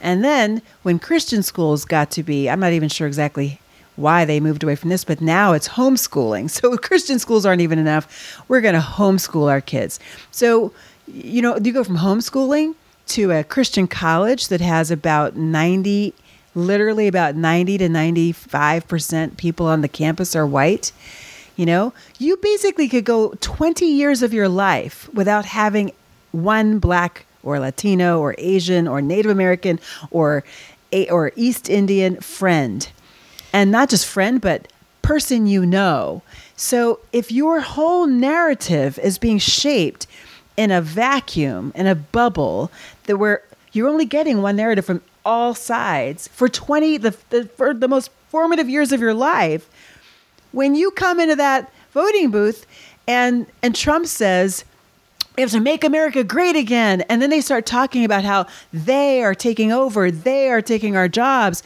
And 0.00 0.24
then 0.24 0.62
when 0.82 0.98
Christian 0.98 1.44
schools 1.44 1.84
got 1.84 2.10
to 2.12 2.24
be, 2.24 2.50
I'm 2.50 2.60
not 2.60 2.72
even 2.72 2.88
sure 2.88 3.06
exactly 3.06 3.60
why 3.94 4.24
they 4.24 4.40
moved 4.40 4.64
away 4.64 4.74
from 4.74 4.90
this, 4.90 5.04
but 5.04 5.20
now 5.20 5.52
it's 5.52 5.68
homeschooling. 5.68 6.50
So 6.64 6.76
Christian 6.76 7.20
schools 7.20 7.46
aren't 7.46 7.62
even 7.62 7.78
enough. 7.78 8.42
We're 8.48 8.60
going 8.60 8.74
to 8.74 8.80
homeschool 8.80 9.48
our 9.48 9.60
kids. 9.60 10.00
So, 10.32 10.72
you 11.06 11.40
know, 11.40 11.56
you 11.58 11.72
go 11.72 11.84
from 11.84 11.98
homeschooling 11.98 12.74
to 13.06 13.30
a 13.30 13.44
Christian 13.44 13.86
college 13.86 14.48
that 14.48 14.60
has 14.60 14.90
about 14.90 15.36
90 15.36 16.14
literally 16.54 17.08
about 17.08 17.34
90 17.36 17.78
to 17.78 17.88
95% 17.88 19.36
people 19.36 19.66
on 19.66 19.80
the 19.80 19.88
campus 19.88 20.36
are 20.36 20.46
white 20.46 20.92
you 21.56 21.66
know? 21.66 21.92
You 22.18 22.36
basically 22.36 22.88
could 22.88 23.04
go 23.04 23.34
20 23.40 23.86
years 23.86 24.22
of 24.22 24.32
your 24.32 24.48
life 24.48 25.08
without 25.14 25.44
having 25.44 25.92
one 26.32 26.78
black 26.78 27.26
or 27.42 27.60
latino 27.60 28.18
or 28.20 28.34
asian 28.38 28.88
or 28.88 29.00
native 29.00 29.30
american 29.30 29.78
or 30.10 30.42
or 31.10 31.32
east 31.36 31.68
indian 31.68 32.16
friend. 32.20 32.90
And 33.52 33.70
not 33.70 33.90
just 33.90 34.06
friend 34.06 34.40
but 34.40 34.68
person 35.02 35.46
you 35.46 35.66
know. 35.66 36.22
So 36.56 37.00
if 37.12 37.30
your 37.30 37.60
whole 37.60 38.06
narrative 38.06 38.98
is 38.98 39.18
being 39.18 39.38
shaped 39.38 40.06
in 40.56 40.70
a 40.70 40.80
vacuum 40.80 41.72
in 41.74 41.86
a 41.86 41.94
bubble 41.94 42.70
that 43.04 43.18
where 43.18 43.42
you're 43.72 43.88
only 43.88 44.06
getting 44.06 44.40
one 44.40 44.56
narrative 44.56 44.84
from 44.84 45.02
all 45.24 45.54
sides 45.54 46.28
for 46.28 46.48
20 46.48 46.98
the, 46.98 47.16
the 47.30 47.46
for 47.56 47.74
the 47.74 47.88
most 47.88 48.10
formative 48.28 48.68
years 48.68 48.92
of 48.92 49.00
your 49.00 49.14
life 49.14 49.68
when 50.52 50.74
you 50.74 50.90
come 50.90 51.18
into 51.20 51.36
that 51.36 51.72
voting 51.92 52.30
booth 52.30 52.66
and 53.06 53.46
and 53.62 53.74
Trump 53.74 54.06
says 54.06 54.64
we 55.36 55.42
have 55.42 55.50
to 55.50 55.60
make 55.60 55.82
America 55.84 56.22
great 56.22 56.56
again 56.56 57.00
and 57.02 57.20
then 57.20 57.30
they 57.30 57.40
start 57.40 57.66
talking 57.66 58.04
about 58.04 58.24
how 58.24 58.46
they 58.72 59.22
are 59.22 59.34
taking 59.34 59.72
over 59.72 60.10
they 60.10 60.50
are 60.50 60.62
taking 60.62 60.96
our 60.96 61.08
jobs 61.08 61.62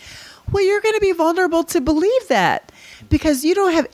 well 0.52 0.64
you're 0.64 0.80
going 0.80 0.94
to 0.94 1.00
be 1.00 1.12
vulnerable 1.12 1.64
to 1.64 1.80
believe 1.80 2.28
that 2.28 2.70
because 3.08 3.44
you 3.44 3.54
don't 3.54 3.72
have 3.72 3.88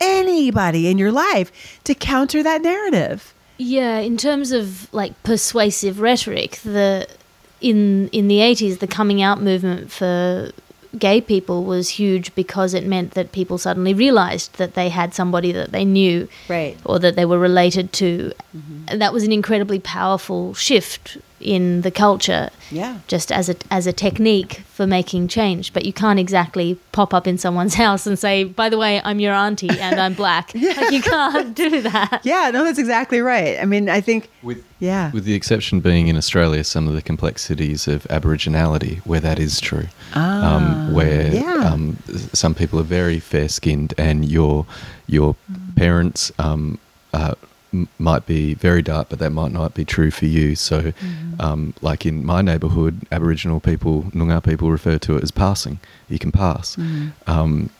anybody 0.00 0.88
in 0.88 0.98
your 0.98 1.12
life 1.12 1.80
to 1.84 1.94
counter 1.94 2.42
that 2.42 2.62
narrative. 2.62 3.34
Yeah, 3.56 3.98
in 3.98 4.16
terms 4.16 4.52
of 4.52 4.92
like 4.92 5.20
persuasive 5.22 6.00
rhetoric, 6.00 6.56
the 6.64 7.08
in 7.70 8.08
in 8.18 8.28
the 8.28 8.40
eighties, 8.48 8.78
the 8.78 8.86
coming 8.86 9.20
out 9.22 9.40
movement 9.40 9.90
for 9.90 10.50
gay 10.98 11.20
people 11.20 11.64
was 11.64 11.88
huge 12.00 12.32
because 12.36 12.72
it 12.72 12.84
meant 12.86 13.12
that 13.12 13.32
people 13.32 13.58
suddenly 13.58 13.92
realized 13.92 14.48
that 14.58 14.74
they 14.74 14.88
had 14.90 15.12
somebody 15.12 15.50
that 15.50 15.72
they 15.72 15.84
knew 15.84 16.28
Right. 16.48 16.76
or 16.84 17.00
that 17.00 17.16
they 17.16 17.24
were 17.24 17.38
related 17.50 17.92
to. 17.94 18.08
Mm-hmm. 18.56 18.84
And 18.88 19.00
that 19.02 19.12
was 19.12 19.24
an 19.24 19.32
incredibly 19.32 19.80
powerful 19.80 20.54
shift 20.54 21.18
in 21.44 21.82
the 21.82 21.90
culture 21.90 22.48
Yeah. 22.70 22.98
just 23.06 23.30
as 23.30 23.48
a 23.48 23.54
as 23.70 23.86
a 23.86 23.92
technique 23.92 24.62
for 24.76 24.86
making 24.86 25.28
change 25.28 25.72
but 25.72 25.84
you 25.84 25.92
can't 25.92 26.18
exactly 26.18 26.78
pop 26.92 27.12
up 27.14 27.26
in 27.26 27.36
someone's 27.38 27.74
house 27.84 28.06
and 28.06 28.18
say 28.18 28.44
by 28.44 28.68
the 28.68 28.78
way 28.78 29.00
i'm 29.04 29.20
your 29.20 29.32
auntie 29.34 29.68
and 29.80 30.00
i'm 30.00 30.14
black 30.14 30.52
like 30.78 30.90
you 30.90 31.02
can't 31.02 31.54
do 31.54 31.82
that 31.82 32.20
Yeah, 32.24 32.50
no, 32.54 32.64
that's 32.64 32.78
exactly 32.78 33.20
right. 33.20 33.58
I 33.60 33.66
mean, 33.66 33.88
I 33.88 34.00
think, 34.00 34.28
With 34.42 34.64
yeah. 34.80 35.10
with 35.12 35.24
the 35.24 35.34
exception 35.34 35.80
being 35.80 36.08
in 36.08 36.16
Australia, 36.16 36.64
some 36.64 36.88
of 36.88 36.94
the 36.94 37.02
complexities 37.02 37.86
of 37.88 38.04
Aboriginality, 38.10 38.98
where 39.10 39.20
that 39.20 39.38
is 39.38 39.60
true, 39.60 39.88
Ah, 40.14 40.56
um, 40.56 40.94
where 40.94 41.28
yeah. 41.34 41.70
um, 41.72 41.96
some 42.32 42.54
people 42.54 42.78
are 42.80 42.88
very 43.00 43.20
fair 43.20 43.48
skinned, 43.48 43.92
and 43.98 44.24
your 44.36 44.64
your 45.06 45.36
parents 45.76 46.32
um, 46.38 46.78
uh, 47.12 47.34
m- 47.74 47.88
might 47.98 48.24
be 48.26 48.54
very 48.54 48.80
dark, 48.82 49.08
but 49.10 49.18
that 49.18 49.30
might 49.30 49.52
not 49.52 49.74
be 49.74 49.84
true 49.84 50.10
for 50.10 50.26
you. 50.26 50.54
So, 50.56 50.80
Mm-hmm. 50.92 51.40
um, 51.40 51.74
like 51.82 52.06
in 52.06 52.24
my 52.24 52.40
neighbourhood, 52.40 53.02
Aboriginal 53.12 53.60
people, 53.60 54.04
Noongar 54.14 54.42
people, 54.44 54.70
refer 54.70 54.96
to 54.98 55.16
it 55.16 55.22
as 55.22 55.30
passing. 55.30 55.80
You 56.08 56.18
can 56.18 56.32
pass. 56.32 56.76
Mm-hmm. 56.76 57.08
Um, 57.30 57.70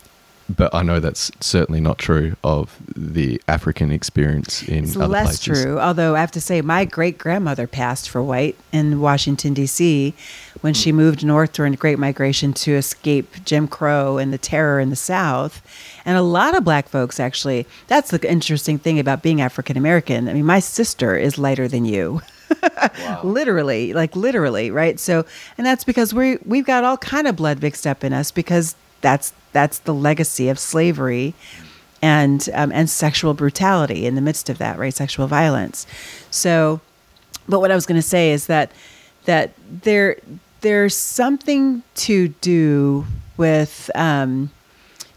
but 0.55 0.74
I 0.74 0.82
know 0.82 1.01
that's 1.01 1.30
certainly 1.40 1.80
not 1.80 1.97
true 1.99 2.36
of 2.45 2.76
the 2.95 3.40
African 3.49 3.90
experience 3.90 4.62
in 4.62 4.84
It's 4.84 4.95
other 4.97 5.07
less 5.09 5.42
places. 5.42 5.64
true. 5.64 5.78
Although 5.80 6.16
I 6.16 6.20
have 6.20 6.32
to 6.32 6.40
say, 6.40 6.61
my 6.61 6.84
great 6.84 7.16
grandmother 7.16 7.66
passed 7.66 8.11
for 8.11 8.22
white 8.22 8.55
in 8.70 9.01
Washington, 9.01 9.55
D.C. 9.55 10.12
when 10.61 10.74
she 10.74 10.92
moved 10.92 11.24
north 11.24 11.55
during 11.55 11.72
the 11.72 11.78
Great 11.78 11.99
Migration 11.99 12.53
to 12.55 12.74
escape 12.74 13.42
Jim 13.47 13.66
Crow 13.66 14.18
and 14.18 14.34
the 14.34 14.38
terror 14.38 14.80
in 14.80 14.90
the 14.90 14.97
South. 14.97 15.62
And 16.07 16.18
a 16.18 16.22
lot 16.22 16.57
of 16.57 16.64
black 16.64 16.88
folks 16.88 17.18
actually, 17.18 17.66
that's 17.86 18.11
the 18.11 18.30
interesting 18.30 18.78
thing 18.78 18.98
about 18.98 19.22
being 19.22 19.40
African 19.40 19.76
American. 19.76 20.28
I 20.28 20.34
mean, 20.34 20.44
my 20.44 20.61
sister 20.61 21.16
is 21.16 21.38
lighter 21.38 21.68
than 21.68 21.84
you. 21.84 22.20
literally 23.24 23.94
like 23.94 24.14
literally 24.14 24.70
right 24.70 25.00
so 25.00 25.24
and 25.57 25.66
that's 25.66 25.82
because 25.82 26.12
we 26.12 26.36
we've 26.44 26.66
got 26.66 26.84
all 26.84 26.96
kind 26.98 27.26
of 27.26 27.34
blood 27.34 27.61
mixed 27.61 27.86
up 27.86 28.05
in 28.05 28.12
us 28.12 28.30
because 28.30 28.76
that's 29.00 29.32
that's 29.52 29.78
the 29.80 29.94
legacy 29.94 30.48
of 30.50 30.59
slavery 30.59 31.34
and 32.05 32.50
um, 32.52 32.70
and 32.72 32.90
sexual 32.90 33.32
brutality 33.32 34.05
in 34.05 34.14
the 34.14 34.20
midst 34.20 34.50
of 34.50 34.59
that, 34.59 34.78
right? 34.78 34.92
Sexual 34.92 35.26
violence. 35.26 35.86
So, 36.30 36.82
but 37.48 37.61
what 37.61 37.70
I 37.70 37.74
was 37.74 37.86
going 37.86 37.96
to 37.96 38.07
say 38.07 38.32
is 38.32 38.46
that 38.46 38.72
that 39.24 39.52
there 39.66 40.18
there's 40.61 40.94
something 40.94 41.82
to 41.94 42.28
do 42.28 43.07
with 43.38 43.90
um, 43.94 44.50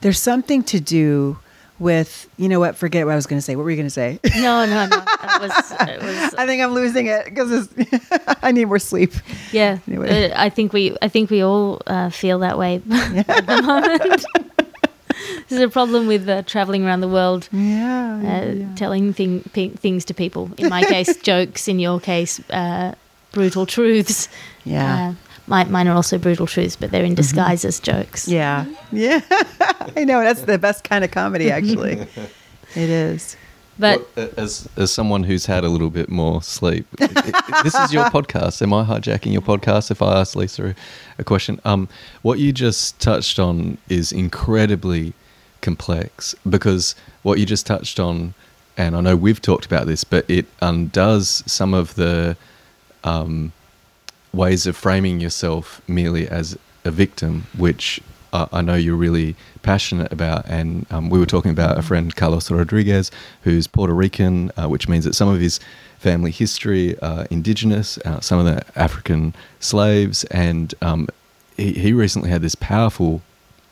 there's 0.01 0.19
something 0.19 0.63
to 0.63 0.79
do 0.79 1.37
with 1.79 2.27
you 2.37 2.49
know 2.49 2.59
what? 2.59 2.75
Forget 2.75 3.05
what 3.05 3.11
I 3.11 3.15
was 3.15 3.27
going 3.27 3.37
to 3.37 3.41
say. 3.41 3.55
What 3.55 3.63
were 3.63 3.69
you 3.71 3.77
going 3.77 3.85
to 3.87 3.91
say? 3.91 4.19
no 4.37 4.65
no 4.65 4.87
no 4.87 4.97
it 4.97 5.41
was, 5.41 5.71
it 5.81 6.01
was 6.01 6.33
I 6.33 6.45
think 6.47 6.61
I'm 6.63 6.73
losing 6.73 7.05
it 7.07 7.25
because 7.25 7.69
I 8.41 8.51
need 8.51 8.65
more 8.65 8.79
sleep. 8.79 9.13
yeah 9.51 9.77
Anyway. 9.87 10.31
uh, 10.31 10.43
i 10.43 10.49
think 10.49 10.73
we 10.73 10.95
i 11.01 11.07
think 11.07 11.29
we 11.29 11.41
all 11.43 11.81
uh, 11.87 12.09
feel 12.09 12.39
that 12.39 12.57
way 12.57 12.75
at 12.91 13.45
the 13.45 13.61
moment 13.61 14.25
this 15.49 15.51
is 15.57 15.61
a 15.61 15.69
problem 15.69 16.07
with 16.07 16.27
uh, 16.27 16.41
traveling 16.43 16.83
around 16.85 17.01
the 17.01 17.07
world 17.07 17.47
Yeah. 17.51 18.21
uh, 18.71 18.75
telling 18.75 19.13
thing, 19.13 19.41
pi 19.53 19.69
things 19.69 20.05
to 20.05 20.13
people. 20.13 20.49
In 20.57 20.69
my 20.69 20.83
case, 20.83 21.15
jokes. 21.17 21.67
In 21.67 21.79
your 21.79 21.99
case, 21.99 22.39
uh, 22.49 22.93
brutal 23.31 23.65
truths. 23.65 24.29
Yeah. 24.65 25.13
My, 25.47 25.63
mine 25.63 25.87
are 25.87 25.95
also 25.95 26.17
brutal 26.17 26.45
truths, 26.45 26.75
but 26.75 26.91
they're 26.91 27.05
in 27.05 27.15
disguise 27.15 27.63
as 27.65 27.79
jokes. 27.79 28.27
Yeah. 28.27 28.65
Yeah. 28.91 29.21
I 29.95 30.03
know. 30.05 30.21
That's 30.21 30.41
the 30.43 30.57
best 30.57 30.83
kind 30.83 31.03
of 31.03 31.11
comedy, 31.11 31.51
actually. 31.51 31.93
it 32.75 32.89
is. 32.89 33.35
But 33.79 34.07
Well, 34.15 34.29
as 34.37 34.67
as 34.75 34.91
someone 34.91 35.23
who's 35.23 35.45
had 35.45 35.63
a 35.63 35.69
little 35.69 35.89
bit 35.91 36.09
more 36.09 36.41
sleep, 36.41 36.87
it- 36.99 37.11
it- 37.15 37.63
this 37.63 37.75
is 37.75 37.93
your 37.93 38.05
podcast. 38.15 38.61
Am 38.61 38.73
I 38.73 38.83
hijacking 38.83 39.31
your 39.33 39.41
podcast? 39.41 39.91
If 39.91 40.01
I 40.01 40.19
ask 40.19 40.35
Lisa 40.35 40.69
a, 40.69 40.75
a 41.19 41.23
question, 41.23 41.59
um, 41.63 41.87
what 42.23 42.39
you 42.39 42.51
just 42.51 42.99
touched 42.99 43.37
on 43.39 43.77
is 43.89 44.11
incredibly 44.11 45.13
complex 45.61 46.33
because 46.49 46.95
what 47.23 47.39
you 47.39 47.45
just 47.45 47.65
touched 47.67 47.99
on, 47.99 48.33
and 48.77 48.95
I 48.95 49.01
know 49.01 49.15
we've 49.15 49.41
talked 49.41 49.65
about 49.65 49.85
this, 49.85 50.03
but 50.03 50.25
it 50.29 50.45
undoes 50.61 51.43
some 51.45 51.73
of 51.73 51.93
the 51.95 52.35
um, 53.03 53.51
ways 54.33 54.67
of 54.67 54.75
framing 54.75 55.19
yourself 55.19 55.81
merely 55.87 56.27
as 56.27 56.57
a 56.85 56.91
victim, 56.91 57.47
which 57.57 58.01
uh, 58.33 58.47
I 58.51 58.61
know 58.61 58.75
you're 58.75 58.95
really 58.95 59.35
passionate 59.63 60.11
about. 60.11 60.45
And 60.47 60.85
um, 60.91 61.09
we 61.09 61.19
were 61.19 61.25
talking 61.25 61.51
about 61.51 61.77
a 61.77 61.81
friend, 61.81 62.15
Carlos 62.15 62.49
Rodriguez, 62.51 63.11
who's 63.43 63.67
Puerto 63.67 63.93
Rican, 63.93 64.51
uh, 64.57 64.67
which 64.67 64.87
means 64.87 65.05
that 65.05 65.15
some 65.15 65.29
of 65.29 65.39
his 65.39 65.59
family 65.99 66.31
history 66.31 66.97
are 66.99 67.25
indigenous, 67.29 67.97
uh, 67.99 68.19
some 68.19 68.39
of 68.39 68.45
the 68.45 68.63
African 68.79 69.33
slaves. 69.59 70.23
And 70.25 70.73
um, 70.81 71.07
he, 71.55 71.73
he 71.73 71.93
recently 71.93 72.29
had 72.29 72.41
this 72.41 72.55
powerful 72.55 73.21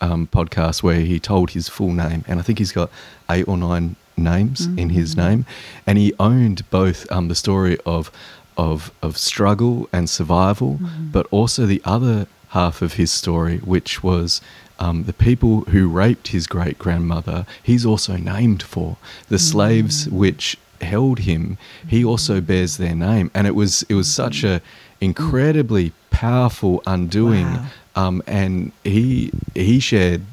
um, 0.01 0.28
podcast 0.28 0.84
where 0.84 1.01
he 1.01 1.20
told 1.20 1.51
his 1.51 1.70
full 1.70 1.91
name. 1.91 2.24
And 2.28 2.39
I 2.39 2.43
think 2.43 2.60
he's 2.60 2.72
got 2.72 2.89
eight 3.30 3.47
or 3.47 3.58
nine 3.58 3.95
names 4.18 4.66
in 4.78 4.89
his 4.89 5.16
name. 5.16 5.45
And 5.86 5.97
he 5.97 6.14
owned 6.20 6.70
both 6.70 7.10
um, 7.12 7.28
the 7.28 7.36
story 7.36 7.78
of 7.86 8.12
of 8.58 8.91
of 9.01 9.18
struggle 9.18 9.89
and 9.91 10.10
survival, 10.10 10.80
but 11.12 11.28
also 11.32 11.66
the 11.66 11.82
other 11.86 12.28
half 12.49 12.82
of 12.82 12.93
his 12.93 13.12
story, 13.12 13.58
which 13.60 14.03
was 14.03 14.41
um, 14.80 15.03
the 15.03 15.14
people 15.14 15.62
who 15.62 15.88
raped 15.88 16.30
his 16.30 16.47
great 16.47 16.78
grandmother. 16.78 17.45
He's 17.62 17.86
also 17.86 18.18
named 18.18 18.64
for 18.64 18.97
the 19.30 19.39
slaves 19.39 20.10
which 20.10 20.58
held 20.82 21.20
him. 21.20 21.58
He 21.88 22.03
also 22.03 22.41
bears 22.41 22.78
their 22.78 22.95
name, 22.95 23.32
and 23.34 23.47
it 23.47 23.56
was 23.56 23.84
it 23.84 23.93
was 23.95 24.12
such 24.12 24.43
a 24.43 24.62
incredibly 25.01 25.91
powerful 26.10 26.82
undoing. 26.88 27.45
Wow. 27.45 27.66
Um, 27.97 28.24
and 28.28 28.72
he 28.84 29.32
he 29.53 29.80
shared 29.80 30.24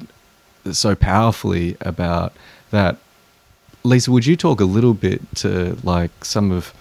so 0.71 0.95
powerfully 0.95 1.77
about 1.81 2.33
that. 2.71 2.97
Lisa, 3.85 4.11
would 4.11 4.25
you 4.25 4.37
talk 4.37 4.61
a 4.61 4.65
little 4.65 4.93
bit 4.93 5.21
to 5.35 5.77
like 5.83 6.23
some 6.23 6.51
of 6.51 6.73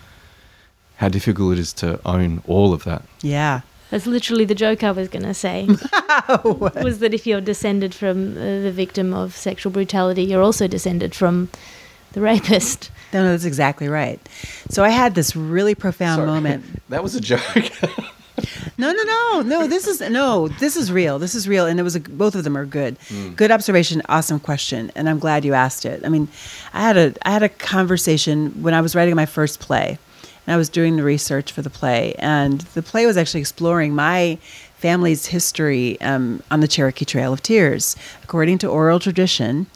how 1.02 1.08
difficult 1.08 1.54
it 1.54 1.58
is 1.58 1.72
to 1.72 1.98
own 2.06 2.42
all 2.46 2.72
of 2.72 2.84
that? 2.84 3.02
Yeah. 3.22 3.62
that's 3.90 4.06
literally 4.06 4.44
the 4.44 4.54
joke 4.54 4.84
I 4.84 4.92
was 4.92 5.08
going 5.08 5.24
to 5.24 5.34
say. 5.34 5.66
was 6.44 7.00
that 7.00 7.12
if 7.12 7.26
you're 7.26 7.40
descended 7.40 7.92
from 7.92 8.36
uh, 8.38 8.60
the 8.62 8.70
victim 8.70 9.12
of 9.12 9.34
sexual 9.34 9.72
brutality, 9.72 10.22
you're 10.22 10.42
also 10.42 10.68
descended 10.68 11.12
from 11.12 11.48
the 12.12 12.20
rapist. 12.20 12.92
No, 13.12 13.24
no, 13.24 13.30
that's 13.32 13.44
exactly 13.44 13.88
right. 13.88 14.20
So 14.70 14.84
I 14.84 14.90
had 14.90 15.16
this 15.16 15.34
really 15.34 15.74
profound 15.74 16.24
moment. 16.24 16.64
That 16.88 17.02
was 17.02 17.16
a 17.16 17.20
joke. 17.20 17.42
No, 18.78 18.90
no, 18.90 19.02
no, 19.02 19.42
no. 19.42 19.66
This 19.66 19.86
is 19.86 20.00
no. 20.00 20.48
This 20.48 20.76
is 20.76 20.90
real. 20.90 21.18
This 21.18 21.34
is 21.34 21.46
real, 21.46 21.66
and 21.66 21.78
it 21.78 21.82
was 21.82 21.94
a, 21.94 22.00
both 22.00 22.34
of 22.34 22.42
them 22.42 22.56
are 22.56 22.64
good. 22.64 22.96
Good 23.36 23.50
observation. 23.50 24.02
Awesome 24.08 24.40
question, 24.40 24.90
and 24.96 25.08
I'm 25.08 25.18
glad 25.18 25.44
you 25.44 25.52
asked 25.52 25.84
it. 25.84 26.04
I 26.04 26.08
mean, 26.08 26.26
I 26.72 26.80
had 26.80 26.96
a 26.96 27.14
I 27.22 27.30
had 27.30 27.42
a 27.42 27.50
conversation 27.50 28.62
when 28.62 28.74
I 28.74 28.80
was 28.80 28.96
writing 28.96 29.14
my 29.14 29.26
first 29.26 29.60
play, 29.60 29.98
and 30.46 30.54
I 30.54 30.56
was 30.56 30.68
doing 30.68 30.96
the 30.96 31.02
research 31.02 31.52
for 31.52 31.62
the 31.62 31.70
play, 31.70 32.14
and 32.18 32.60
the 32.60 32.82
play 32.82 33.06
was 33.06 33.16
actually 33.16 33.40
exploring 33.40 33.94
my 33.94 34.38
family's 34.76 35.26
history 35.26 36.00
um, 36.00 36.42
on 36.50 36.60
the 36.60 36.66
Cherokee 36.66 37.04
Trail 37.04 37.32
of 37.32 37.42
Tears. 37.42 37.94
According 38.24 38.58
to 38.58 38.66
oral 38.66 38.98
tradition, 38.98 39.66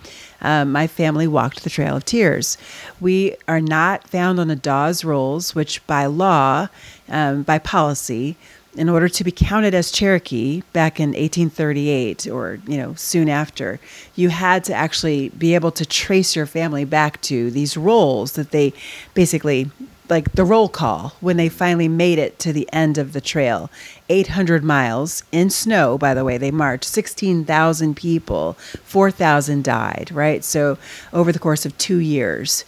um, 0.40 0.72
my 0.72 0.86
family 0.86 1.28
walked 1.28 1.62
the 1.62 1.70
Trail 1.70 1.96
of 1.96 2.04
Tears. 2.04 2.58
We 3.00 3.36
are 3.46 3.60
not 3.60 4.08
found 4.08 4.40
on 4.40 4.48
the 4.48 4.56
Dawes 4.56 5.04
Rolls, 5.04 5.54
which 5.54 5.86
by 5.86 6.06
law, 6.06 6.68
um, 7.08 7.44
by 7.44 7.58
policy, 7.58 8.36
in 8.76 8.88
order 8.88 9.08
to 9.08 9.24
be 9.24 9.30
counted 9.30 9.74
as 9.74 9.90
Cherokee 9.90 10.62
back 10.72 11.00
in 11.00 11.10
1838 11.10 12.26
or 12.26 12.58
you 12.66 12.76
know 12.76 12.94
soon 12.94 13.28
after, 13.28 13.80
you 14.14 14.28
had 14.28 14.64
to 14.64 14.74
actually 14.74 15.30
be 15.30 15.54
able 15.54 15.70
to 15.70 15.86
trace 15.86 16.36
your 16.36 16.46
family 16.46 16.84
back 16.84 17.20
to 17.22 17.50
these 17.50 17.76
rolls 17.76 18.32
that 18.32 18.50
they 18.50 18.72
basically 19.14 19.70
like 20.09 20.32
the 20.32 20.44
roll 20.44 20.68
call 20.68 21.14
when 21.20 21.36
they 21.36 21.48
finally 21.48 21.88
made 21.88 22.18
it 22.18 22.38
to 22.40 22.52
the 22.52 22.68
end 22.72 22.98
of 22.98 23.12
the 23.12 23.20
trail. 23.20 23.70
800 24.09 24.62
miles 24.64 25.24
in 25.32 25.50
snow 25.50 25.98
by 25.98 26.14
the 26.14 26.24
way. 26.24 26.38
They 26.38 26.50
marched. 26.50 26.84
16,000 26.84 27.94
people. 27.96 28.54
4,000 28.84 29.64
died 29.64 30.11
right? 30.12 30.44
So 30.44 30.78
over 31.12 31.32
the 31.32 31.38
course 31.38 31.66
of 31.66 31.76
2 31.78 31.98
years. 31.98 32.64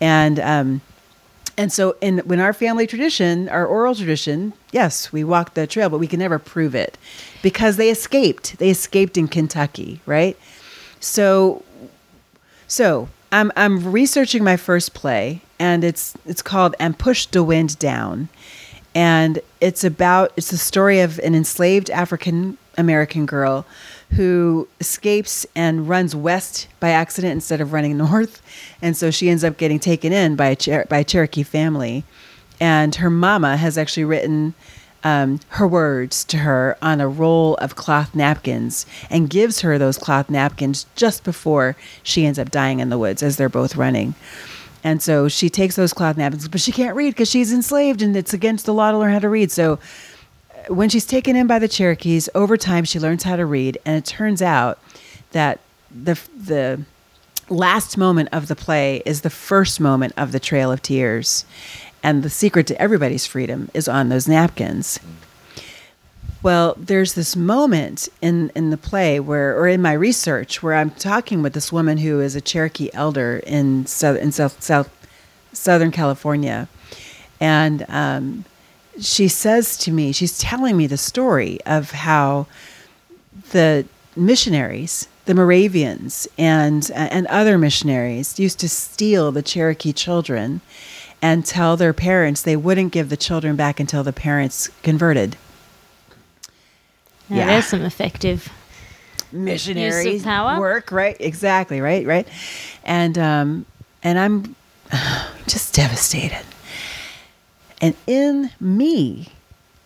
And 0.00 0.38
um 0.40 0.80
and 1.58 1.70
so 1.72 1.96
in 2.00 2.18
when 2.20 2.40
our 2.40 2.52
family 2.52 2.86
tradition 2.86 3.48
our 3.48 3.66
oral 3.66 3.94
tradition 3.94 4.54
yes 4.72 5.12
we 5.12 5.22
walked 5.22 5.54
the 5.54 5.66
trail 5.66 5.90
but 5.90 5.98
we 5.98 6.06
can 6.06 6.18
never 6.18 6.38
prove 6.38 6.74
it 6.74 6.98
because 7.42 7.76
they 7.76 7.90
escaped. 7.90 8.58
They 8.58 8.70
escaped 8.70 9.16
in 9.16 9.28
Kentucky 9.28 10.00
right? 10.06 10.36
So 11.00 11.62
so 12.66 13.08
I'm 13.32 13.50
I'm 13.56 13.92
researching 13.92 14.44
my 14.44 14.56
first 14.56 14.92
play, 14.94 15.40
and 15.62 15.84
it's 15.84 16.14
it's 16.26 16.42
called 16.42 16.74
"And 16.80 16.98
Push 16.98 17.26
the 17.26 17.44
Wind 17.44 17.78
Down," 17.78 18.28
and 18.96 19.38
it's 19.60 19.84
about 19.84 20.32
it's 20.36 20.50
the 20.50 20.58
story 20.58 21.00
of 21.00 21.20
an 21.20 21.36
enslaved 21.36 21.88
African 21.88 22.58
American 22.76 23.26
girl 23.26 23.64
who 24.10 24.66
escapes 24.80 25.46
and 25.54 25.88
runs 25.88 26.16
west 26.16 26.66
by 26.80 26.90
accident 26.90 27.32
instead 27.32 27.60
of 27.60 27.72
running 27.72 27.96
north, 28.08 28.42
and 28.82 28.96
so 28.96 29.12
she 29.12 29.30
ends 29.30 29.44
up 29.44 29.56
getting 29.56 29.78
taken 29.78 30.12
in 30.12 30.34
by 30.34 30.48
a 30.48 30.60
Cher- 30.60 30.86
by 30.88 30.98
a 30.98 31.04
Cherokee 31.04 31.44
family, 31.44 32.02
and 32.60 32.96
her 32.96 33.08
mama 33.08 33.56
has 33.56 33.78
actually 33.78 34.04
written 34.04 34.54
um, 35.04 35.38
her 35.50 35.66
words 35.66 36.24
to 36.24 36.38
her 36.38 36.76
on 36.82 37.00
a 37.00 37.08
roll 37.08 37.54
of 37.56 37.76
cloth 37.76 38.16
napkins 38.16 38.84
and 39.10 39.30
gives 39.30 39.60
her 39.60 39.78
those 39.78 39.98
cloth 39.98 40.28
napkins 40.28 40.86
just 40.96 41.22
before 41.22 41.76
she 42.02 42.26
ends 42.26 42.38
up 42.38 42.50
dying 42.50 42.80
in 42.80 42.88
the 42.88 42.98
woods 42.98 43.22
as 43.22 43.36
they're 43.36 43.48
both 43.48 43.76
running. 43.76 44.14
And 44.84 45.02
so 45.02 45.28
she 45.28 45.48
takes 45.48 45.76
those 45.76 45.92
cloth 45.92 46.16
napkins, 46.16 46.48
but 46.48 46.60
she 46.60 46.72
can't 46.72 46.96
read 46.96 47.10
because 47.10 47.30
she's 47.30 47.52
enslaved 47.52 48.02
and 48.02 48.16
it's 48.16 48.34
against 48.34 48.66
the 48.66 48.74
law 48.74 48.90
to 48.90 48.98
learn 48.98 49.12
how 49.12 49.20
to 49.20 49.28
read. 49.28 49.50
So 49.50 49.74
uh, 50.50 50.74
when 50.74 50.88
she's 50.88 51.06
taken 51.06 51.36
in 51.36 51.46
by 51.46 51.58
the 51.58 51.68
Cherokees, 51.68 52.28
over 52.34 52.56
time 52.56 52.84
she 52.84 52.98
learns 52.98 53.22
how 53.22 53.36
to 53.36 53.46
read, 53.46 53.78
and 53.84 53.96
it 53.96 54.04
turns 54.04 54.42
out 54.42 54.78
that 55.30 55.60
the 55.90 56.20
the 56.36 56.82
last 57.48 57.98
moment 57.98 58.30
of 58.32 58.48
the 58.48 58.56
play 58.56 59.02
is 59.04 59.20
the 59.20 59.30
first 59.30 59.78
moment 59.78 60.14
of 60.16 60.32
the 60.32 60.40
Trail 60.40 60.72
of 60.72 60.82
Tears, 60.82 61.44
and 62.02 62.22
the 62.22 62.30
secret 62.30 62.66
to 62.68 62.80
everybody's 62.80 63.26
freedom 63.26 63.70
is 63.74 63.88
on 63.88 64.08
those 64.08 64.26
napkins. 64.26 64.98
Well, 66.42 66.74
there's 66.76 67.14
this 67.14 67.36
moment 67.36 68.08
in, 68.20 68.50
in 68.56 68.70
the 68.70 68.76
play 68.76 69.20
where, 69.20 69.56
or 69.56 69.68
in 69.68 69.80
my 69.80 69.92
research, 69.92 70.60
where 70.60 70.74
I'm 70.74 70.90
talking 70.90 71.40
with 71.40 71.52
this 71.52 71.70
woman 71.70 71.98
who 71.98 72.20
is 72.20 72.34
a 72.34 72.40
Cherokee 72.40 72.90
elder 72.92 73.40
in 73.46 73.82
in 73.82 74.32
South, 74.32 74.60
South 74.60 74.90
Southern 75.52 75.92
California, 75.92 76.68
and 77.38 77.86
um, 77.88 78.44
she 78.98 79.28
says 79.28 79.76
to 79.78 79.92
me, 79.92 80.10
she's 80.10 80.38
telling 80.38 80.76
me 80.76 80.88
the 80.88 80.96
story 80.96 81.60
of 81.64 81.92
how 81.92 82.46
the 83.52 83.86
missionaries, 84.16 85.06
the 85.26 85.34
Moravians, 85.34 86.26
and 86.36 86.90
and 86.92 87.28
other 87.28 87.56
missionaries 87.56 88.40
used 88.40 88.58
to 88.58 88.68
steal 88.68 89.30
the 89.30 89.42
Cherokee 89.42 89.92
children 89.92 90.60
and 91.20 91.46
tell 91.46 91.76
their 91.76 91.92
parents 91.92 92.42
they 92.42 92.56
wouldn't 92.56 92.92
give 92.92 93.10
the 93.10 93.16
children 93.16 93.54
back 93.54 93.78
until 93.78 94.02
the 94.02 94.12
parents 94.12 94.70
converted. 94.82 95.36
Now, 97.32 97.38
Yeah. 97.38 97.46
There's 97.46 97.66
some 97.66 97.82
effective. 97.82 98.48
Missionary 99.32 100.10
Use 100.12 100.20
of 100.20 100.26
power? 100.26 100.60
work, 100.60 100.92
right? 100.92 101.16
Exactly, 101.18 101.80
right, 101.80 102.06
right. 102.06 102.28
And 102.84 103.16
um, 103.16 103.64
and 104.02 104.18
I'm 104.18 104.54
just 105.46 105.74
devastated. 105.74 106.44
And 107.80 107.94
in 108.06 108.50
me 108.60 109.28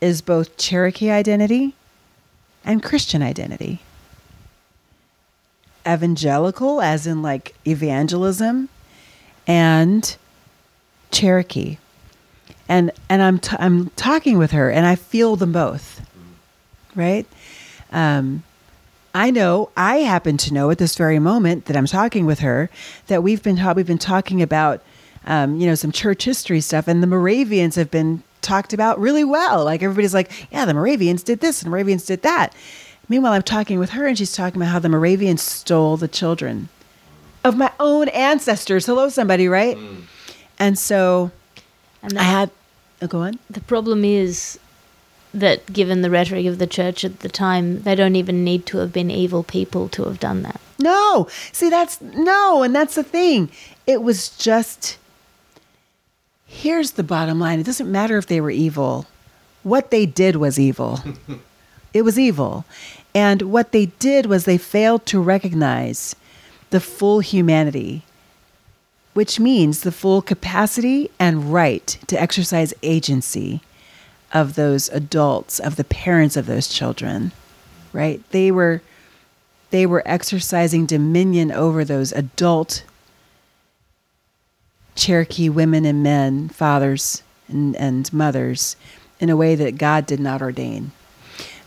is 0.00 0.20
both 0.20 0.56
Cherokee 0.56 1.10
identity 1.10 1.74
and 2.64 2.82
Christian 2.82 3.22
identity. 3.22 3.80
Evangelical, 5.86 6.80
as 6.80 7.06
in 7.06 7.22
like 7.22 7.54
evangelism, 7.64 8.68
and 9.46 10.16
Cherokee. 11.12 11.78
And 12.68 12.90
and 13.08 13.22
I'm 13.22 13.38
t- 13.38 13.56
I'm 13.60 13.90
talking 13.90 14.36
with 14.38 14.50
her, 14.50 14.68
and 14.72 14.84
I 14.84 14.96
feel 14.96 15.36
them 15.36 15.52
both. 15.52 16.04
Right. 16.96 17.26
Um, 17.92 18.42
I 19.14 19.30
know 19.30 19.70
I 19.76 19.98
happen 19.98 20.36
to 20.38 20.52
know 20.52 20.70
at 20.70 20.78
this 20.78 20.94
very 20.96 21.18
moment 21.18 21.66
that 21.66 21.76
I'm 21.76 21.86
talking 21.86 22.26
with 22.26 22.40
her 22.40 22.68
that 23.06 23.22
we've 23.22 23.42
been 23.42 23.56
ta- 23.56 23.72
we've 23.72 23.86
been 23.86 23.96
talking 23.98 24.42
about 24.42 24.82
um, 25.26 25.56
you 25.60 25.66
know 25.66 25.74
some 25.74 25.92
church 25.92 26.24
history 26.24 26.60
stuff, 26.60 26.86
and 26.88 27.02
the 27.02 27.06
Moravians 27.06 27.76
have 27.76 27.90
been 27.90 28.22
talked 28.42 28.72
about 28.72 29.00
really 29.00 29.24
well. 29.24 29.64
Like 29.64 29.82
everybody's 29.82 30.14
like, 30.14 30.30
yeah, 30.52 30.64
the 30.66 30.74
Moravians 30.74 31.22
did 31.22 31.40
this 31.40 31.62
and 31.62 31.66
the 31.66 31.70
Moravians 31.70 32.04
did 32.04 32.22
that. 32.22 32.54
Meanwhile, 33.08 33.32
I'm 33.32 33.42
talking 33.42 33.78
with 33.78 33.90
her, 33.90 34.06
and 34.06 34.18
she's 34.18 34.32
talking 34.34 34.60
about 34.60 34.70
how 34.70 34.78
the 34.80 34.88
Moravians 34.88 35.40
stole 35.42 35.96
the 35.96 36.08
children 36.08 36.68
of 37.44 37.56
my 37.56 37.70
own 37.80 38.08
ancestors. 38.08 38.86
Hello, 38.86 39.08
somebody, 39.08 39.48
right? 39.48 39.78
And 40.58 40.78
so 40.78 41.30
And 42.02 42.12
I 42.12 42.16
the, 42.16 42.22
had. 42.24 42.50
Oh, 43.00 43.06
go 43.06 43.20
on. 43.20 43.38
the 43.48 43.60
problem 43.60 44.04
is 44.04 44.58
that, 45.40 45.72
given 45.72 46.02
the 46.02 46.10
rhetoric 46.10 46.46
of 46.46 46.58
the 46.58 46.66
church 46.66 47.04
at 47.04 47.20
the 47.20 47.28
time, 47.28 47.82
they 47.82 47.94
don't 47.94 48.16
even 48.16 48.44
need 48.44 48.66
to 48.66 48.78
have 48.78 48.92
been 48.92 49.10
evil 49.10 49.42
people 49.42 49.88
to 49.90 50.04
have 50.04 50.18
done 50.18 50.42
that. 50.42 50.60
No, 50.78 51.28
see, 51.52 51.70
that's 51.70 52.00
no, 52.00 52.62
and 52.62 52.74
that's 52.74 52.94
the 52.94 53.04
thing. 53.04 53.50
It 53.86 54.02
was 54.02 54.30
just. 54.36 54.98
Here's 56.46 56.92
the 56.92 57.02
bottom 57.02 57.40
line 57.40 57.60
it 57.60 57.66
doesn't 57.66 57.90
matter 57.90 58.18
if 58.18 58.26
they 58.26 58.40
were 58.40 58.50
evil. 58.50 59.06
What 59.62 59.90
they 59.90 60.06
did 60.06 60.36
was 60.36 60.58
evil. 60.58 61.00
it 61.94 62.02
was 62.02 62.18
evil. 62.18 62.64
And 63.14 63.42
what 63.42 63.72
they 63.72 63.86
did 63.86 64.26
was 64.26 64.44
they 64.44 64.58
failed 64.58 65.06
to 65.06 65.20
recognize 65.20 66.14
the 66.70 66.80
full 66.80 67.20
humanity, 67.20 68.02
which 69.14 69.40
means 69.40 69.80
the 69.80 69.92
full 69.92 70.22
capacity 70.22 71.10
and 71.18 71.52
right 71.52 71.98
to 72.06 72.20
exercise 72.20 72.74
agency 72.82 73.60
of 74.32 74.54
those 74.54 74.88
adults, 74.90 75.58
of 75.58 75.76
the 75.76 75.84
parents 75.84 76.36
of 76.36 76.46
those 76.46 76.68
children, 76.68 77.32
right? 77.92 78.22
They 78.30 78.50
were 78.50 78.82
they 79.70 79.84
were 79.84 80.02
exercising 80.06 80.86
dominion 80.86 81.50
over 81.50 81.84
those 81.84 82.12
adult 82.12 82.84
Cherokee 84.94 85.48
women 85.48 85.84
and 85.84 86.02
men, 86.02 86.48
fathers 86.48 87.22
and, 87.48 87.76
and 87.76 88.10
mothers, 88.12 88.76
in 89.20 89.28
a 89.28 89.36
way 89.36 89.54
that 89.54 89.76
God 89.76 90.06
did 90.06 90.20
not 90.20 90.40
ordain. 90.40 90.92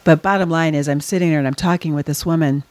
But 0.03 0.21
bottom 0.21 0.49
line 0.49 0.73
is, 0.73 0.89
I'm 0.89 1.01
sitting 1.01 1.29
there 1.29 1.39
and 1.39 1.47
I'm 1.47 1.53
talking 1.53 1.93
with 1.93 2.05
this 2.05 2.25
woman, 2.25 2.63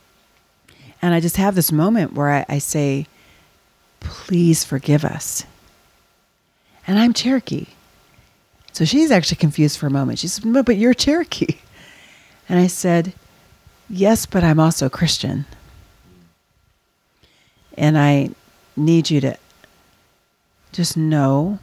and 1.00 1.14
I 1.14 1.20
just 1.20 1.36
have 1.36 1.54
this 1.54 1.70
moment 1.70 2.14
where 2.14 2.30
I, 2.30 2.46
I 2.48 2.58
say, 2.58 3.06
Please 4.00 4.64
forgive 4.64 5.04
us. 5.04 5.44
And 6.86 6.98
I'm 6.98 7.12
Cherokee. 7.12 7.66
So 8.78 8.84
she's 8.84 9.10
actually 9.10 9.38
confused 9.38 9.76
for 9.76 9.88
a 9.88 9.90
moment. 9.90 10.20
She 10.20 10.28
said, 10.28 10.44
No, 10.44 10.62
but 10.62 10.76
you're 10.76 10.94
Cherokee. 10.94 11.56
And 12.48 12.60
I 12.60 12.68
said, 12.68 13.12
Yes, 13.90 14.24
but 14.24 14.44
I'm 14.44 14.60
also 14.60 14.86
a 14.86 14.90
Christian. 14.90 15.46
And 17.76 17.98
I 17.98 18.30
need 18.76 19.10
you 19.10 19.20
to 19.20 19.36
just 20.70 20.96
know 20.96 21.58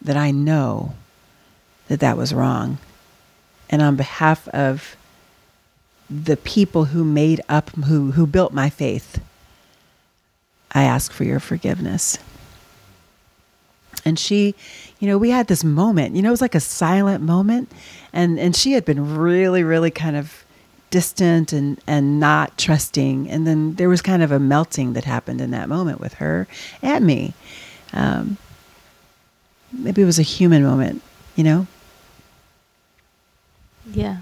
that 0.00 0.16
I 0.16 0.30
know 0.30 0.94
that 1.88 2.00
that 2.00 2.16
was 2.16 2.32
wrong. 2.32 2.78
And 3.68 3.82
on 3.82 3.96
behalf 3.96 4.48
of 4.48 4.96
the 6.08 6.38
people 6.38 6.86
who 6.86 7.04
made 7.04 7.42
up, 7.50 7.68
who, 7.72 8.12
who 8.12 8.26
built 8.26 8.54
my 8.54 8.70
faith, 8.70 9.22
I 10.72 10.84
ask 10.84 11.12
for 11.12 11.24
your 11.24 11.38
forgiveness. 11.38 12.18
And 14.06 14.18
she, 14.18 14.54
you 15.00 15.08
know, 15.08 15.16
we 15.16 15.30
had 15.30 15.48
this 15.48 15.64
moment, 15.64 16.14
you 16.14 16.22
know, 16.22 16.28
it 16.28 16.32
was 16.32 16.42
like 16.42 16.54
a 16.54 16.60
silent 16.60 17.24
moment. 17.24 17.72
And, 18.12 18.38
and 18.38 18.54
she 18.54 18.72
had 18.72 18.84
been 18.84 19.16
really, 19.16 19.64
really 19.64 19.90
kind 19.90 20.14
of 20.14 20.44
distant 20.90 21.52
and, 21.54 21.80
and 21.86 22.20
not 22.20 22.58
trusting. 22.58 23.30
And 23.30 23.46
then 23.46 23.74
there 23.76 23.88
was 23.88 24.02
kind 24.02 24.22
of 24.22 24.30
a 24.30 24.38
melting 24.38 24.92
that 24.92 25.04
happened 25.04 25.40
in 25.40 25.52
that 25.52 25.68
moment 25.70 26.00
with 26.00 26.14
her 26.14 26.46
and 26.82 27.06
me. 27.06 27.32
Um, 27.94 28.36
maybe 29.72 30.02
it 30.02 30.06
was 30.06 30.18
a 30.18 30.22
human 30.22 30.62
moment, 30.62 31.00
you 31.34 31.44
know? 31.44 31.66
Yeah. 33.90 34.18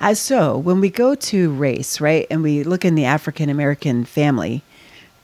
As 0.00 0.18
so, 0.18 0.58
when 0.58 0.80
we 0.80 0.90
go 0.90 1.14
to 1.14 1.52
race, 1.52 2.00
right, 2.00 2.26
and 2.30 2.42
we 2.42 2.64
look 2.64 2.84
in 2.84 2.96
the 2.96 3.04
African 3.04 3.48
American 3.48 4.04
family, 4.04 4.62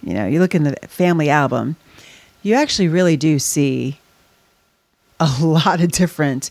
you 0.02 0.14
know, 0.14 0.26
you 0.26 0.38
look 0.38 0.54
in 0.54 0.64
the 0.64 0.76
family 0.88 1.28
album, 1.28 1.76
you 2.42 2.54
actually 2.54 2.88
really 2.88 3.16
do 3.16 3.38
see 3.38 3.98
a 5.20 5.30
lot 5.40 5.80
of 5.80 5.92
different 5.92 6.50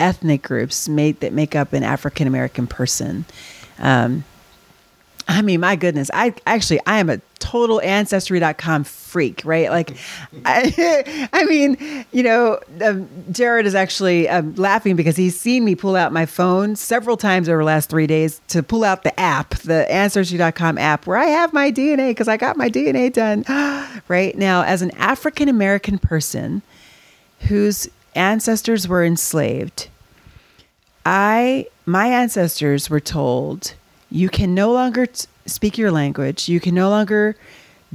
ethnic 0.00 0.42
groups 0.42 0.88
made 0.88 1.20
that 1.20 1.32
make 1.32 1.54
up 1.54 1.72
an 1.72 1.82
African 1.82 2.26
American 2.26 2.66
person. 2.66 3.24
Um, 3.78 4.24
I 5.28 5.40
mean, 5.40 5.60
my 5.60 5.76
goodness, 5.76 6.10
I 6.12 6.34
actually 6.46 6.80
I 6.86 6.98
am 6.98 7.08
a 7.08 7.20
total 7.38 7.80
ancestry.com 7.80 8.84
freak, 8.84 9.42
right? 9.44 9.70
Like, 9.70 9.96
I, 10.44 11.28
I 11.32 11.44
mean, 11.44 11.76
you 12.12 12.22
know, 12.22 12.58
um, 12.84 13.08
Jared 13.30 13.66
is 13.66 13.74
actually 13.74 14.28
um, 14.28 14.54
laughing 14.56 14.96
because 14.96 15.16
he's 15.16 15.38
seen 15.38 15.64
me 15.64 15.74
pull 15.74 15.96
out 15.96 16.12
my 16.12 16.26
phone 16.26 16.76
several 16.76 17.16
times 17.16 17.48
over 17.48 17.58
the 17.58 17.64
last 17.64 17.88
three 17.88 18.06
days 18.06 18.40
to 18.48 18.62
pull 18.62 18.84
out 18.84 19.04
the 19.04 19.18
app, 19.18 19.50
the 19.58 19.90
ancestry.com 19.92 20.78
app, 20.78 21.06
where 21.06 21.16
I 21.16 21.26
have 21.26 21.52
my 21.52 21.70
DNA 21.70 22.10
because 22.10 22.28
I 22.28 22.36
got 22.36 22.56
my 22.56 22.68
DNA 22.68 23.12
done. 23.12 23.44
right 24.08 24.36
now, 24.36 24.62
as 24.62 24.82
an 24.82 24.90
African 24.92 25.48
American 25.48 25.98
person 25.98 26.62
whose 27.48 27.88
ancestors 28.14 28.86
were 28.88 29.04
enslaved, 29.04 29.88
I 31.04 31.66
my 31.86 32.06
ancestors 32.06 32.88
were 32.88 33.00
told 33.00 33.74
you 34.10 34.28
can 34.28 34.54
no 34.54 34.72
longer 34.72 35.06
t- 35.06 35.26
speak 35.46 35.76
your 35.76 35.90
language, 35.90 36.48
you 36.48 36.60
can 36.60 36.74
no 36.74 36.88
longer 36.90 37.36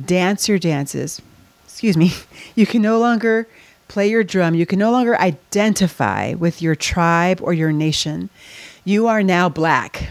dance 0.04 0.48
your 0.48 0.60
dances. 0.60 1.22
Excuse 1.66 1.98
me. 1.98 2.12
You 2.56 2.66
can 2.66 2.82
no 2.82 2.98
longer 2.98 3.48
play 3.88 4.10
your 4.10 4.24
drum, 4.24 4.56
you 4.56 4.66
can 4.66 4.80
no 4.80 4.90
longer 4.90 5.16
identify 5.20 6.34
with 6.34 6.60
your 6.60 6.74
tribe 6.74 7.40
or 7.40 7.54
your 7.54 7.72
nation. 7.72 8.32
You 8.84 9.06
are 9.06 9.22
now 9.22 9.48
black. 9.48 10.10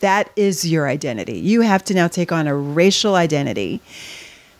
That 0.00 0.30
is 0.36 0.66
your 0.66 0.88
identity. 0.88 1.38
You 1.38 1.60
have 1.60 1.84
to 1.84 1.94
now 1.94 2.08
take 2.08 2.32
on 2.32 2.46
a 2.46 2.56
racial 2.56 3.14
identity 3.14 3.82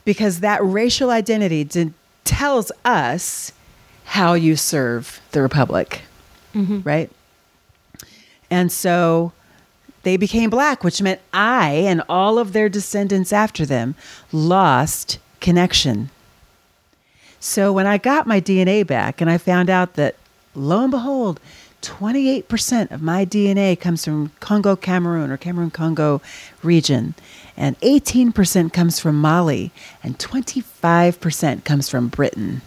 because 0.05 0.41
that 0.41 0.63
racial 0.63 1.09
identity 1.09 1.65
d- 1.65 1.93
tells 2.25 2.71
us 2.85 3.53
how 4.05 4.35
you 4.35 4.57
serve 4.57 5.21
the 5.33 5.43
republic, 5.43 6.03
mm-hmm. 6.55 6.81
right? 6.83 7.11
And 8.51 8.71
so 8.71 9.33
they 10.03 10.17
became 10.17 10.51
black, 10.51 10.85
which 10.85 11.03
meant 11.03 11.21
I 11.33 11.71
and 11.71 12.03
all 12.09 12.39
of 12.39 12.53
their 12.53 12.69
descendants 12.69 13.33
after 13.33 13.67
them 13.67 13.95
lost 14.33 15.19
connection. 15.41 16.11
So 17.41 17.73
when 17.73 17.87
I 17.87 17.99
got 17.99 18.27
my 18.27 18.41
DNA 18.41 18.87
back 18.87 19.21
and 19.21 19.29
I 19.29 19.39
found 19.39 19.69
out 19.69 19.95
that, 19.95 20.17
lo 20.55 20.83
and 20.83 20.91
behold, 20.91 21.41
28% 21.83 22.91
of 22.91 23.03
my 23.03 23.27
DNA 23.27 23.79
comes 23.79 24.05
from 24.05 24.31
Congo, 24.41 24.77
Cameroon, 24.77 25.31
or 25.31 25.37
Cameroon, 25.37 25.71
Congo 25.71 26.23
region, 26.63 27.15
and 27.57 27.79
18% 27.81 28.73
comes 28.73 28.99
from 28.99 29.21
Mali, 29.21 29.71
and 30.03 30.19
25% 30.19 31.65
comes 31.65 31.91
from 31.91 32.09
Britain. 32.09 32.63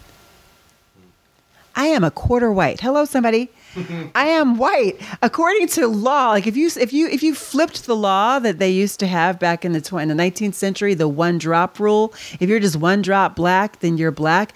I 1.78 1.86
am 1.86 2.02
a 2.02 2.10
quarter 2.10 2.52
white. 2.52 2.80
Hello, 2.80 3.04
somebody. 3.04 3.50
I 4.14 4.26
am 4.26 4.58
white 4.58 5.00
according 5.22 5.68
to 5.68 5.86
law. 5.86 6.30
Like 6.30 6.48
if 6.48 6.56
you 6.56 6.68
if 6.76 6.92
you 6.92 7.06
if 7.08 7.22
you 7.22 7.34
flipped 7.36 7.86
the 7.86 7.94
law 7.94 8.40
that 8.40 8.58
they 8.58 8.70
used 8.70 8.98
to 9.00 9.06
have 9.06 9.38
back 9.38 9.64
in 9.64 9.72
the 9.72 9.80
tw- 9.80 9.94
in 9.94 10.08
the 10.08 10.14
19th 10.14 10.54
century, 10.54 10.94
the 10.94 11.06
one 11.06 11.38
drop 11.38 11.78
rule. 11.78 12.12
If 12.40 12.48
you're 12.48 12.58
just 12.58 12.74
one 12.76 13.00
drop 13.00 13.36
black, 13.36 13.78
then 13.78 13.96
you're 13.96 14.10
black. 14.10 14.54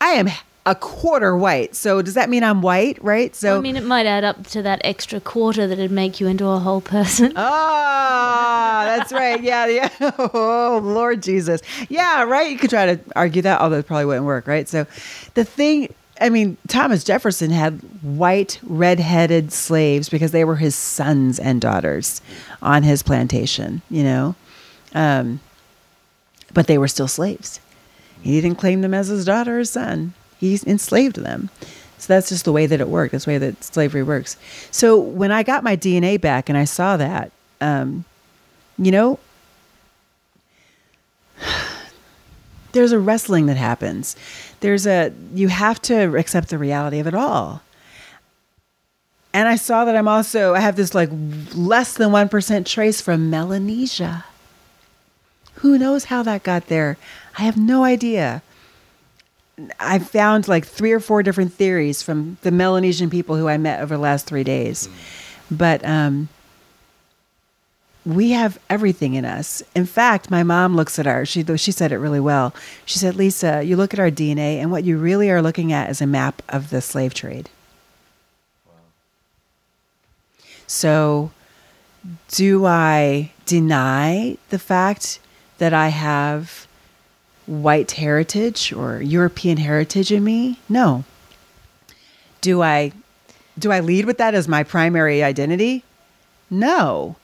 I 0.00 0.12
am 0.12 0.28
a 0.64 0.74
quarter 0.74 1.36
white. 1.36 1.76
So 1.76 2.00
does 2.00 2.14
that 2.14 2.30
mean 2.30 2.42
I'm 2.42 2.62
white? 2.62 2.96
Right. 3.04 3.36
So 3.36 3.58
I 3.58 3.60
mean, 3.60 3.76
it 3.76 3.84
might 3.84 4.06
add 4.06 4.24
up 4.24 4.46
to 4.48 4.62
that 4.62 4.80
extra 4.84 5.20
quarter 5.20 5.66
that'd 5.66 5.90
make 5.90 6.18
you 6.18 6.26
into 6.26 6.46
a 6.46 6.58
whole 6.58 6.80
person. 6.80 7.32
Ah, 8.66 8.84
that's 8.86 9.12
right. 9.12 9.42
Yeah, 9.42 9.66
yeah. 10.00 10.10
Oh, 10.18 10.80
Lord 10.82 11.22
Jesus. 11.22 11.60
Yeah, 11.88 12.22
right. 12.24 12.50
You 12.50 12.56
could 12.58 12.70
try 12.70 12.94
to 12.94 13.00
argue 13.14 13.42
that, 13.42 13.60
although 13.60 13.78
it 13.78 13.86
probably 13.86 14.06
wouldn't 14.06 14.24
work, 14.26 14.46
right? 14.46 14.68
So, 14.68 14.86
the 15.34 15.44
thing, 15.44 15.92
I 16.20 16.28
mean, 16.28 16.56
Thomas 16.68 17.02
Jefferson 17.02 17.50
had 17.50 17.80
white, 18.02 18.60
red-headed 18.62 19.52
slaves 19.52 20.08
because 20.08 20.30
they 20.30 20.44
were 20.44 20.56
his 20.56 20.76
sons 20.76 21.38
and 21.38 21.60
daughters 21.60 22.22
on 22.62 22.84
his 22.84 23.02
plantation. 23.02 23.82
You 23.90 24.04
know, 24.04 24.34
um, 24.94 25.40
but 26.52 26.66
they 26.66 26.78
were 26.78 26.88
still 26.88 27.08
slaves. 27.08 27.60
He 28.22 28.40
didn't 28.40 28.58
claim 28.58 28.80
them 28.80 28.94
as 28.94 29.08
his 29.08 29.24
daughter 29.24 29.60
or 29.60 29.64
son. 29.64 30.14
He 30.38 30.58
enslaved 30.66 31.16
them. 31.16 31.50
So 31.98 32.12
that's 32.12 32.28
just 32.28 32.44
the 32.44 32.52
way 32.52 32.66
that 32.66 32.80
it 32.80 32.88
worked. 32.88 33.12
That's 33.12 33.24
the 33.24 33.32
way 33.32 33.38
that 33.38 33.64
slavery 33.64 34.02
works. 34.02 34.36
So 34.70 34.98
when 34.98 35.32
I 35.32 35.42
got 35.42 35.64
my 35.64 35.76
DNA 35.76 36.20
back 36.20 36.48
and 36.48 36.56
I 36.56 36.64
saw 36.64 36.96
that, 36.96 37.32
um, 37.60 38.04
you 38.78 38.90
know, 38.90 39.18
there's 42.74 42.92
a 42.92 42.98
wrestling 42.98 43.46
that 43.46 43.56
happens. 43.56 44.16
There's 44.60 44.86
a, 44.86 45.12
you 45.32 45.48
have 45.48 45.80
to 45.82 46.16
accept 46.16 46.50
the 46.50 46.58
reality 46.58 46.98
of 46.98 47.06
it 47.06 47.14
all. 47.14 47.62
And 49.32 49.48
I 49.48 49.56
saw 49.56 49.84
that 49.84 49.96
I'm 49.96 50.06
also, 50.06 50.54
I 50.54 50.60
have 50.60 50.76
this 50.76 50.94
like 50.94 51.10
less 51.54 51.94
than 51.94 52.10
1% 52.10 52.66
trace 52.66 53.00
from 53.00 53.30
Melanesia. 53.30 54.24
Who 55.56 55.78
knows 55.78 56.04
how 56.04 56.22
that 56.22 56.42
got 56.42 56.66
there? 56.66 56.98
I 57.38 57.42
have 57.42 57.56
no 57.56 57.84
idea. 57.84 58.42
I 59.80 59.98
found 59.98 60.46
like 60.46 60.66
three 60.66 60.92
or 60.92 61.00
four 61.00 61.22
different 61.22 61.52
theories 61.52 62.02
from 62.02 62.38
the 62.42 62.50
Melanesian 62.50 63.08
people 63.08 63.36
who 63.36 63.48
I 63.48 63.56
met 63.56 63.80
over 63.80 63.94
the 63.94 64.00
last 64.00 64.26
three 64.26 64.44
days. 64.44 64.88
But 65.50 65.84
um, 65.84 66.28
we 68.06 68.30
have 68.30 68.58
everything 68.68 69.14
in 69.14 69.24
us. 69.24 69.62
In 69.74 69.86
fact, 69.86 70.30
my 70.30 70.42
mom 70.42 70.76
looks 70.76 70.98
at 70.98 71.06
our, 71.06 71.24
she, 71.24 71.44
she 71.56 71.72
said 71.72 71.90
it 71.90 71.98
really 71.98 72.20
well. 72.20 72.54
She 72.84 72.98
said, 72.98 73.16
Lisa, 73.16 73.62
you 73.62 73.76
look 73.76 73.94
at 73.94 74.00
our 74.00 74.10
DNA, 74.10 74.58
and 74.58 74.70
what 74.70 74.84
you 74.84 74.98
really 74.98 75.30
are 75.30 75.40
looking 75.40 75.72
at 75.72 75.90
is 75.90 76.02
a 76.02 76.06
map 76.06 76.42
of 76.48 76.70
the 76.70 76.80
slave 76.80 77.14
trade. 77.14 77.48
So, 80.66 81.30
do 82.28 82.66
I 82.66 83.32
deny 83.46 84.36
the 84.50 84.58
fact 84.58 85.18
that 85.58 85.72
I 85.72 85.88
have 85.88 86.66
white 87.46 87.92
heritage 87.92 88.72
or 88.72 89.00
European 89.00 89.58
heritage 89.58 90.10
in 90.10 90.24
me? 90.24 90.58
No. 90.68 91.04
Do 92.40 92.62
I 92.62 92.92
do 93.58 93.70
I 93.70 93.80
lead 93.80 94.04
with 94.04 94.18
that 94.18 94.34
as 94.34 94.48
my 94.48 94.64
primary 94.64 95.22
identity? 95.22 95.84
No. 96.50 97.16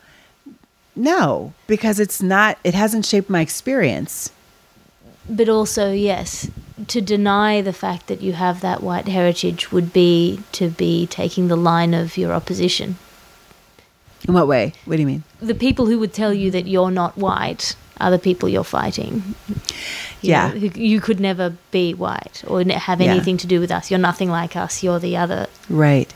No, 1.01 1.55
because 1.67 1.99
it's 1.99 2.21
not 2.21 2.59
it 2.63 2.75
hasn't 2.75 3.07
shaped 3.07 3.31
my 3.31 3.41
experience. 3.41 4.31
But 5.29 5.49
also, 5.49 5.93
yes, 5.93 6.51
to 6.89 7.01
deny 7.01 7.63
the 7.63 7.73
fact 7.73 8.07
that 8.09 8.21
you 8.21 8.35
have 8.35 8.61
that 8.61 8.83
white 8.83 9.09
heritage 9.09 9.73
would 9.73 9.93
be 9.95 10.41
to 10.53 10.69
be 10.69 11.07
taking 11.07 11.49
the 11.49 11.57
line 11.57 11.95
of 11.95 12.19
your 12.19 12.33
opposition. 12.35 12.97
In 14.29 14.35
what 14.35 14.47
way? 14.47 14.75
What 14.85 14.97
do 14.97 15.01
you 15.01 15.07
mean? 15.07 15.23
The 15.41 15.55
people 15.55 15.87
who 15.87 15.99
would 16.01 16.13
tell 16.13 16.35
you 16.35 16.51
that 16.51 16.67
you're 16.67 16.91
not 16.91 17.17
white 17.17 17.77
are 17.99 18.11
the 18.11 18.19
people 18.19 18.49
you're 18.51 18.65
fighting. 18.65 19.35
You 20.21 20.31
Yeah. 20.33 20.49
know, 20.49 20.55
you 20.75 21.01
could 21.01 21.19
never 21.21 21.55
be 21.71 21.95
white 21.95 22.43
or 22.47 22.63
have 22.63 23.01
Yeah. 23.01 23.11
anything 23.11 23.39
to 23.39 23.47
do 23.47 23.59
with 23.61 23.71
us. 23.71 23.91
You're 23.91 23.99
nothing 24.11 24.31
like 24.31 24.55
us. 24.55 24.83
You're 24.83 24.99
the 24.99 25.17
other. 25.17 25.47
Right. 25.71 26.13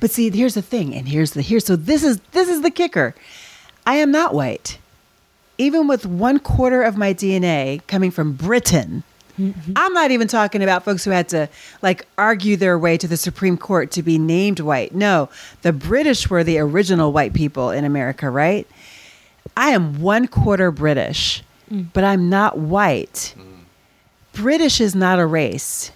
But 0.00 0.10
see, 0.10 0.30
here's 0.30 0.54
the 0.54 0.62
thing, 0.62 0.94
and 0.94 1.08
here's 1.08 1.30
the 1.32 1.40
here. 1.42 1.60
So 1.60 1.76
this 1.76 2.02
is 2.02 2.18
this 2.32 2.48
is 2.48 2.60
the 2.60 2.70
kicker. 2.70 3.14
I 3.88 3.94
am 3.94 4.10
not 4.10 4.34
white. 4.34 4.76
Even 5.56 5.88
with 5.88 6.04
one 6.04 6.40
quarter 6.40 6.82
of 6.82 6.98
my 6.98 7.14
DNA 7.14 7.80
coming 7.86 8.10
from 8.10 8.34
Britain, 8.34 9.02
mm-hmm. 9.38 9.72
I'm 9.76 9.94
not 9.94 10.10
even 10.10 10.28
talking 10.28 10.62
about 10.62 10.84
folks 10.84 11.06
who 11.06 11.10
had 11.10 11.30
to 11.30 11.48
like 11.80 12.06
argue 12.18 12.58
their 12.58 12.78
way 12.78 12.98
to 12.98 13.08
the 13.08 13.16
Supreme 13.16 13.56
Court 13.56 13.90
to 13.92 14.02
be 14.02 14.18
named 14.18 14.60
white. 14.60 14.94
No, 14.94 15.30
the 15.62 15.72
British 15.72 16.28
were 16.28 16.44
the 16.44 16.58
original 16.58 17.12
white 17.12 17.32
people 17.32 17.70
in 17.70 17.86
America, 17.86 18.28
right? 18.28 18.66
I 19.56 19.70
am 19.70 20.02
one 20.02 20.28
quarter 20.28 20.70
British, 20.70 21.42
mm. 21.72 21.86
but 21.94 22.04
I'm 22.04 22.28
not 22.28 22.58
white. 22.58 23.34
Mm. 23.38 23.60
British 24.34 24.82
is 24.82 24.94
not 24.94 25.18
a 25.18 25.24
race. 25.24 25.92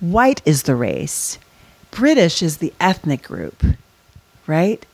White 0.00 0.42
is 0.44 0.64
the 0.64 0.74
race. 0.74 1.38
British 1.92 2.42
is 2.42 2.56
the 2.56 2.72
ethnic 2.80 3.22
group, 3.22 3.64
right? 4.48 4.84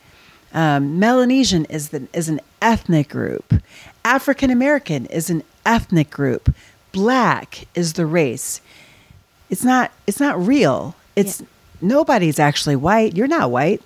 Um, 0.57 0.97
Melanesian 0.97 1.65
is 1.65 1.89
the, 1.89 2.07
is 2.13 2.29
an 2.29 2.41
ethnic 2.63 3.09
group. 3.09 3.61
African 4.03 4.49
American 4.49 5.05
is 5.05 5.29
an 5.29 5.43
ethnic 5.67 6.09
group. 6.09 6.53
Black 6.91 7.67
is 7.75 7.93
the 7.93 8.07
race. 8.07 8.59
It's 9.51 9.63
not 9.63 9.91
it's 10.07 10.19
not 10.19 10.35
real. 10.43 10.95
It's 11.15 11.43
nobody's 11.79 12.39
actually 12.39 12.75
white. 12.75 13.15
You're 13.15 13.27
not 13.27 13.51
white. 13.51 13.83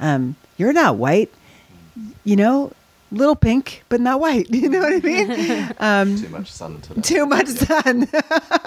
Um, 0.00 0.34
you're 0.56 0.72
not 0.72 0.96
white. 0.96 1.32
You 2.24 2.34
know, 2.34 2.72
little 3.12 3.36
pink, 3.36 3.84
but 3.88 4.00
not 4.00 4.18
white. 4.18 4.48
You 4.52 4.68
know 4.70 4.80
what 4.80 4.94
I 4.94 4.98
mean? 4.98 5.74
Um, 5.78 6.16
Too 6.16 6.28
much 6.30 6.50
sun 6.50 6.80
today. 6.80 7.00
too 7.00 7.26
much 7.26 7.46
sun. 7.46 8.08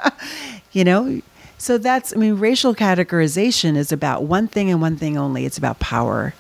you 0.72 0.86
know? 0.86 1.22
So 1.58 1.78
that's, 1.78 2.14
I 2.14 2.16
mean, 2.16 2.36
racial 2.36 2.74
categorization 2.74 3.76
is 3.76 3.92
about 3.92 4.24
one 4.24 4.48
thing 4.48 4.72
and 4.72 4.82
one 4.82 4.96
thing 4.98 5.18
only 5.18 5.46
it's 5.46 5.58
about 5.60 5.80
power. 5.80 6.34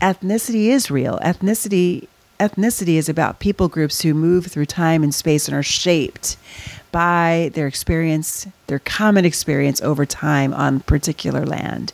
Ethnicity 0.00 0.66
is 0.66 0.90
real. 0.90 1.18
Ethnicity. 1.20 2.08
Ethnicity 2.40 2.94
is 2.94 3.08
about 3.08 3.40
people 3.40 3.66
groups 3.66 4.02
who 4.02 4.14
move 4.14 4.46
through 4.46 4.66
time 4.66 5.02
and 5.02 5.12
space 5.12 5.48
and 5.48 5.56
are 5.56 5.62
shaped 5.62 6.36
by 6.92 7.50
their 7.54 7.66
experience, 7.66 8.46
their 8.68 8.78
common 8.78 9.24
experience 9.24 9.82
over 9.82 10.06
time 10.06 10.54
on 10.54 10.78
particular 10.80 11.44
land. 11.44 11.92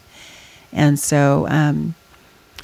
And 0.70 0.98
so, 0.98 1.46
um, 1.48 1.94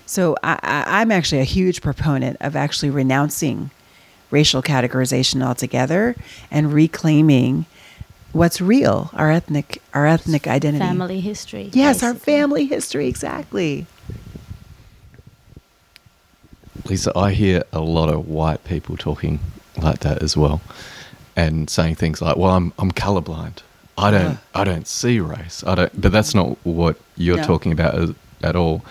so 0.05 0.37
I, 0.43 0.59
I, 0.63 1.01
I'm 1.01 1.11
actually 1.11 1.41
a 1.41 1.45
huge 1.45 1.81
proponent 1.81 2.37
of 2.41 2.55
actually 2.55 2.91
renouncing 2.91 3.71
racial 4.31 4.63
categorization 4.63 5.43
altogether 5.43 6.17
and 6.51 6.73
reclaiming 6.73 7.67
what's 8.33 8.61
real, 8.61 9.11
our 9.15 9.31
ethnic, 9.31 9.83
our 9.95 10.07
ethnic 10.07 10.47
identity. 10.47 10.85
Family 10.85 11.21
history. 11.21 11.71
Yes, 11.73 12.03
our 12.03 12.15
family 12.15 12.67
history, 12.67 13.07
exactly. 13.07 13.87
Lisa, 16.85 17.13
I 17.17 17.33
hear 17.33 17.63
a 17.73 17.81
lot 17.81 18.09
of 18.09 18.29
white 18.29 18.65
people 18.65 18.97
talking 18.97 19.41
like 19.81 20.01
that 20.01 20.23
as 20.23 20.37
well, 20.37 20.61
and 21.37 21.69
saying 21.71 21.97
things 21.97 22.21
like, 22.23 22.37
"Well, 22.37 22.51
I'm 22.51 22.73
I'm 22.79 22.93
colorblind. 22.93 23.59
I 23.99 24.11
don't 24.11 24.39
I 24.55 24.65
don't 24.65 24.87
see 24.87 25.21
race. 25.21 25.63
I 25.67 25.75
don't." 25.75 26.01
But 26.01 26.13
that's 26.13 26.35
not 26.35 26.57
what 26.65 26.97
you're 27.17 27.37
No. 27.39 27.43
talking 27.45 27.73
about 27.73 28.15
at 28.43 28.57
all. 28.57 28.83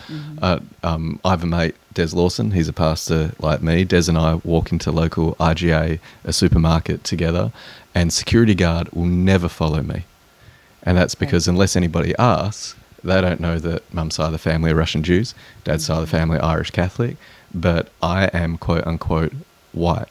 Uh, 0.41 0.59
um, 0.83 1.19
I 1.25 1.31
have 1.31 1.43
a 1.43 1.47
mate, 1.47 1.75
Des 1.93 2.07
Lawson. 2.15 2.51
He's 2.51 2.67
a 2.67 2.73
pastor 2.73 3.31
like 3.39 3.61
me. 3.63 3.83
Des 3.83 4.03
and 4.07 4.17
I 4.17 4.35
walk 4.43 4.71
into 4.71 4.91
local 4.91 5.35
IGA, 5.39 5.99
a 6.23 6.31
supermarket 6.33 7.03
together, 7.03 7.51
and 7.95 8.13
security 8.13 8.53
guard 8.55 8.89
will 8.93 9.05
never 9.07 9.49
follow 9.49 9.81
me, 9.81 10.03
and 10.83 10.97
that's 10.97 11.15
because 11.15 11.47
unless 11.47 11.75
anybody 11.75 12.13
asks, 12.19 12.75
they 13.03 13.19
don't 13.21 13.39
know 13.39 13.57
that 13.57 13.91
mum's 13.93 14.15
side 14.15 14.27
of 14.27 14.31
the 14.33 14.37
family 14.37 14.71
are 14.71 14.75
Russian 14.75 15.01
Jews, 15.03 15.33
dad's 15.63 15.85
side 15.85 15.95
of 15.95 16.01
the 16.01 16.17
family 16.17 16.37
Irish 16.39 16.69
Catholic, 16.69 17.17
but 17.53 17.89
I 18.01 18.25
am 18.27 18.57
quote 18.57 18.85
unquote 18.85 19.33
white, 19.71 20.09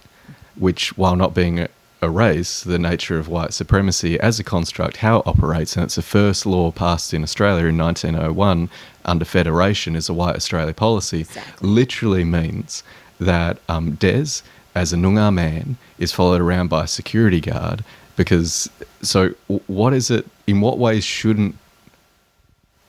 which 0.56 0.96
while 0.96 1.16
not 1.16 1.34
being 1.34 1.60
a, 1.60 1.68
race, 2.08 2.62
the 2.62 2.78
nature 2.78 3.18
of 3.18 3.26
white 3.28 3.52
supremacy 3.52 4.20
as 4.20 4.38
a 4.38 4.44
construct, 4.44 4.98
how 4.98 5.18
it 5.18 5.26
operates, 5.26 5.74
and 5.74 5.84
it's 5.84 5.96
the 5.96 6.02
first 6.02 6.46
law 6.46 6.70
passed 6.70 7.12
in 7.12 7.24
Australia 7.24 7.66
in 7.66 7.76
1901 7.76 8.70
under 9.04 9.24
federation 9.24 9.96
is 9.96 10.08
a 10.08 10.14
white 10.14 10.36
Australia 10.36 10.72
policy, 10.72 11.20
Exactly. 11.20 11.68
literally 11.68 12.22
means 12.24 12.84
that 13.18 13.58
um, 13.68 13.94
Des, 13.96 14.42
as 14.76 14.92
a 14.92 14.96
Noongar 14.96 15.34
man, 15.34 15.76
is 15.98 16.12
followed 16.12 16.40
around 16.40 16.68
by 16.68 16.84
a 16.84 16.86
security 16.86 17.40
guard 17.40 17.84
because. 18.16 18.70
So, 19.02 19.30
what 19.66 19.92
is 19.92 20.10
it? 20.10 20.26
In 20.46 20.60
what 20.60 20.78
ways 20.78 21.04
shouldn't 21.04 21.56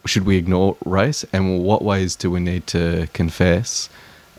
should 0.06 0.26
we 0.26 0.38
ignore 0.38 0.76
race, 0.86 1.26
and 1.34 1.64
what 1.64 1.84
ways 1.84 2.16
do 2.16 2.32
we 2.32 2.40
need 2.40 2.68
to 2.68 3.08
confess? 3.14 3.90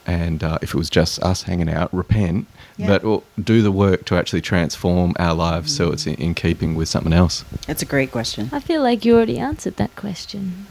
And 0.07 0.43
uh, 0.43 0.59
if 0.63 0.71
it 0.71 0.77
was 0.77 0.91
just 0.91 1.23
us 1.23 1.43
hanging 1.43 1.69
out, 1.69 1.93
repent, 1.95 2.47
Yeah. 2.77 2.87
but 2.89 3.05
or 3.05 3.23
do 3.43 3.63
the 3.63 3.71
work 3.73 4.05
to 4.07 4.17
actually 4.17 4.41
transform 4.41 5.15
our 5.19 5.35
lives 5.35 5.75
so 5.77 5.93
it's 5.93 6.07
in, 6.07 6.15
in 6.15 6.35
keeping 6.35 6.75
with 6.75 6.89
something 6.89 7.13
else. 7.13 7.45
That's 7.67 7.83
a 7.83 7.87
great 7.87 8.11
question. 8.11 8.49
I 8.53 8.61
feel 8.61 8.83
like 8.83 9.05
you 9.05 9.15
already 9.17 9.39
answered 9.39 9.77
that 9.77 9.95
question, 9.97 10.67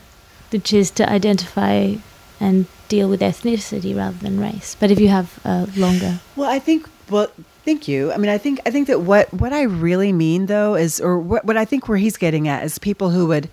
which 0.52 0.74
is 0.74 0.92
to 0.92 1.10
identify 1.10 1.96
and 2.40 2.66
deal 2.88 3.08
with 3.10 3.22
ethnicity 3.22 3.96
rather 3.96 4.18
than 4.18 4.40
race. 4.40 4.76
But 4.80 4.90
if 4.92 5.00
you 5.00 5.10
have 5.10 5.40
a 5.46 5.68
longer, 5.78 6.20
Well, 6.36 6.50
I 6.50 6.60
think 6.60 6.88
well, 7.10 7.28
thank 7.66 7.88
you. 7.88 8.12
I 8.12 8.18
mean, 8.18 8.30
I 8.30 8.38
think 8.38 8.60
I 8.66 8.72
think 8.72 8.88
that 8.88 9.02
what 9.02 9.32
what 9.34 9.54
I 9.54 9.64
really 9.64 10.12
mean 10.14 10.46
though 10.48 10.76
is 10.76 11.00
or 11.02 11.20
what 11.20 11.46
what 11.46 11.58
I 11.58 11.66
think 11.66 11.88
where 11.88 11.98
he's 11.98 12.18
getting 12.18 12.48
at 12.48 12.64
is 12.64 12.80
people 12.80 13.10
who 13.12 13.28
would 13.28 13.50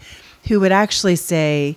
who 0.48 0.60
would 0.60 0.72
actually 0.72 1.16
say, 1.16 1.76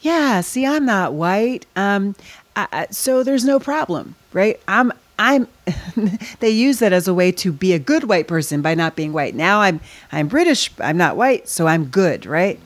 "Yeah, 0.00 0.40
see, 0.42 0.66
I'm 0.66 0.84
not 0.84 1.12
white. 1.12 1.64
Um 1.76 2.14
I, 2.58 2.86
so 2.90 3.22
there's 3.22 3.44
no 3.44 3.58
problem, 3.60 4.14
right? 4.32 4.60
I'm 4.66 4.92
I'm 5.18 5.48
they 6.40 6.50
use 6.50 6.78
that 6.78 6.92
as 6.92 7.08
a 7.08 7.14
way 7.14 7.32
to 7.32 7.52
be 7.52 7.72
a 7.72 7.78
good 7.78 8.04
white 8.04 8.26
person 8.26 8.62
by 8.62 8.74
not 8.74 8.96
being 8.96 9.12
white. 9.12 9.34
Now 9.34 9.60
I'm 9.60 9.80
I'm 10.10 10.28
British, 10.28 10.70
I'm 10.78 10.96
not 10.96 11.16
white, 11.16 11.48
so 11.48 11.66
I'm 11.66 11.86
good, 11.86 12.26
right? 12.26 12.60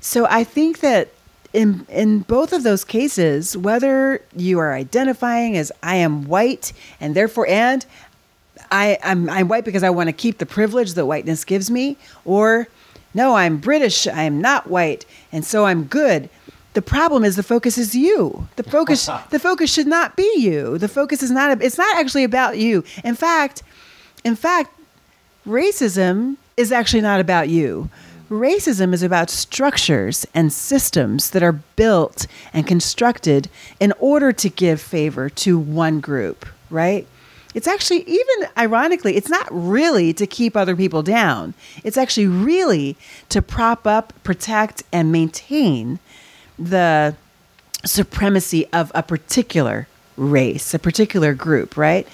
So 0.00 0.26
I 0.26 0.44
think 0.44 0.80
that 0.80 1.08
in 1.52 1.86
in 1.88 2.20
both 2.20 2.52
of 2.52 2.62
those 2.62 2.84
cases, 2.84 3.56
whether 3.56 4.22
you 4.34 4.58
are 4.58 4.72
identifying 4.72 5.56
as 5.56 5.70
I 5.82 5.96
am 5.96 6.26
white 6.26 6.72
and 7.00 7.14
therefore 7.14 7.46
and 7.48 7.84
I, 8.70 8.98
I'm 9.02 9.28
I'm 9.28 9.48
white 9.48 9.64
because 9.64 9.82
I 9.82 9.90
want 9.90 10.08
to 10.08 10.12
keep 10.12 10.38
the 10.38 10.46
privilege 10.46 10.94
that 10.94 11.06
whiteness 11.06 11.44
gives 11.44 11.70
me, 11.70 11.96
or 12.24 12.68
no, 13.14 13.34
I'm 13.34 13.58
British, 13.58 14.06
I 14.06 14.22
am 14.22 14.40
not 14.40 14.68
white, 14.68 15.04
and 15.32 15.44
so 15.44 15.66
I'm 15.66 15.84
good. 15.84 16.28
The 16.80 16.86
problem 16.86 17.24
is 17.24 17.36
the 17.36 17.42
focus 17.42 17.76
is 17.76 17.94
you. 17.94 18.48
The 18.56 18.62
focus 18.62 19.10
the 19.28 19.38
focus 19.38 19.70
should 19.70 19.86
not 19.86 20.16
be 20.16 20.32
you. 20.38 20.78
The 20.78 20.88
focus 20.88 21.22
is 21.22 21.30
not 21.30 21.62
it's 21.62 21.76
not 21.76 21.98
actually 21.98 22.24
about 22.24 22.56
you. 22.56 22.84
In 23.04 23.14
fact, 23.14 23.62
in 24.24 24.34
fact, 24.34 24.72
racism 25.46 26.38
is 26.56 26.72
actually 26.72 27.02
not 27.02 27.20
about 27.20 27.50
you. 27.50 27.90
Racism 28.30 28.94
is 28.94 29.02
about 29.02 29.28
structures 29.28 30.26
and 30.32 30.50
systems 30.50 31.30
that 31.30 31.42
are 31.42 31.52
built 31.52 32.26
and 32.54 32.66
constructed 32.66 33.50
in 33.78 33.92
order 33.98 34.32
to 34.32 34.48
give 34.48 34.80
favor 34.80 35.28
to 35.28 35.58
one 35.58 36.00
group, 36.00 36.46
right? 36.70 37.06
It's 37.54 37.68
actually, 37.68 38.04
even 38.04 38.48
ironically, 38.56 39.16
it's 39.16 39.28
not 39.28 39.46
really 39.50 40.14
to 40.14 40.26
keep 40.26 40.56
other 40.56 40.76
people 40.76 41.02
down. 41.02 41.52
It's 41.84 41.98
actually 41.98 42.28
really 42.28 42.96
to 43.28 43.42
prop 43.42 43.86
up, 43.86 44.14
protect, 44.22 44.84
and 44.92 45.12
maintain 45.12 45.98
the 46.60 47.16
supremacy 47.84 48.66
of 48.72 48.92
a 48.94 49.02
particular 49.02 49.88
race, 50.16 50.74
a 50.74 50.78
particular 50.78 51.34
group, 51.34 51.76
right? 51.76 52.06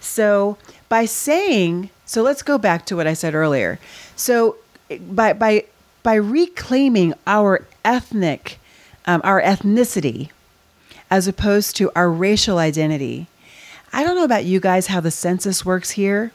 So 0.00 0.58
by 0.88 1.06
saying, 1.06 1.90
so 2.04 2.22
let's 2.22 2.42
go 2.42 2.58
back 2.58 2.84
to 2.86 2.96
what 2.96 3.06
I 3.06 3.14
said 3.14 3.34
earlier. 3.34 3.78
So 4.16 4.56
by 5.00 5.32
by 5.32 5.64
by 6.02 6.14
reclaiming 6.14 7.14
our 7.26 7.66
ethnic, 7.84 8.58
um, 9.06 9.22
our 9.24 9.40
ethnicity, 9.40 10.30
as 11.10 11.26
opposed 11.26 11.76
to 11.76 11.90
our 11.96 12.10
racial 12.10 12.58
identity. 12.58 13.26
I 13.92 14.02
don't 14.02 14.16
know 14.16 14.24
about 14.24 14.44
you 14.44 14.60
guys 14.60 14.88
how 14.88 15.00
the 15.00 15.10
census 15.10 15.64
works 15.64 15.92
here, 15.92 16.32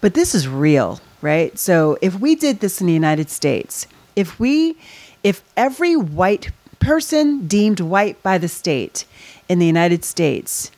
but 0.00 0.14
this 0.14 0.34
is 0.34 0.48
real, 0.48 1.00
right? 1.20 1.56
So 1.58 1.98
if 2.00 2.18
we 2.18 2.34
did 2.34 2.60
this 2.60 2.80
in 2.80 2.86
the 2.86 2.92
United 2.92 3.30
States, 3.30 3.86
if 4.16 4.40
we 4.40 4.76
if 5.22 5.42
every 5.56 5.96
white 5.96 6.50
person 6.86 7.48
deemed 7.48 7.80
white 7.80 8.22
by 8.22 8.38
the 8.38 8.46
state 8.46 9.04
in 9.48 9.58
the 9.58 9.66
United 9.66 10.04
States, 10.04 10.70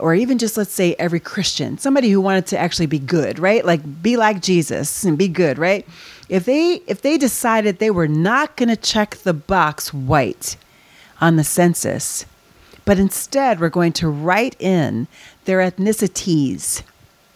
or 0.00 0.12
even 0.12 0.36
just 0.36 0.56
let's 0.56 0.72
say 0.72 0.96
every 0.98 1.20
Christian, 1.20 1.78
somebody 1.78 2.10
who 2.10 2.20
wanted 2.20 2.44
to 2.48 2.58
actually 2.58 2.86
be 2.86 2.98
good, 2.98 3.38
right? 3.38 3.64
Like 3.64 4.02
be 4.02 4.16
like 4.16 4.42
Jesus 4.42 5.04
and 5.04 5.16
be 5.16 5.28
good, 5.28 5.56
right? 5.56 5.86
If 6.28 6.44
they 6.44 6.82
if 6.88 7.02
they 7.02 7.16
decided 7.16 7.78
they 7.78 7.92
were 7.92 8.08
not 8.08 8.56
going 8.56 8.68
to 8.68 8.76
check 8.76 9.14
the 9.18 9.32
box 9.32 9.94
white 9.94 10.56
on 11.20 11.36
the 11.36 11.44
census, 11.44 12.26
but 12.84 12.98
instead 12.98 13.60
we're 13.60 13.68
going 13.68 13.92
to 13.92 14.08
write 14.08 14.60
in 14.60 15.06
their 15.44 15.58
ethnicities 15.58 16.82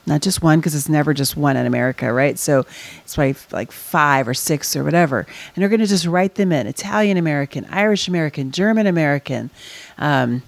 not 0.08 0.22
just 0.22 0.42
one 0.42 0.58
because 0.58 0.74
it's 0.74 0.88
never 0.88 1.14
just 1.14 1.36
one 1.36 1.56
in 1.56 1.66
America, 1.66 2.12
right? 2.12 2.38
So 2.38 2.66
it's 3.04 3.14
probably 3.14 3.36
like 3.52 3.70
five 3.70 4.26
or 4.26 4.34
six 4.34 4.74
or 4.74 4.82
whatever, 4.82 5.20
and 5.20 5.62
they're 5.62 5.68
going 5.68 5.80
to 5.80 5.86
just 5.86 6.06
write 6.06 6.34
them 6.34 6.50
in: 6.50 6.66
Italian 6.66 7.16
American, 7.16 7.66
Irish 7.70 8.08
American, 8.08 8.50
German 8.50 8.86
American, 8.86 9.50
um, 9.98 10.42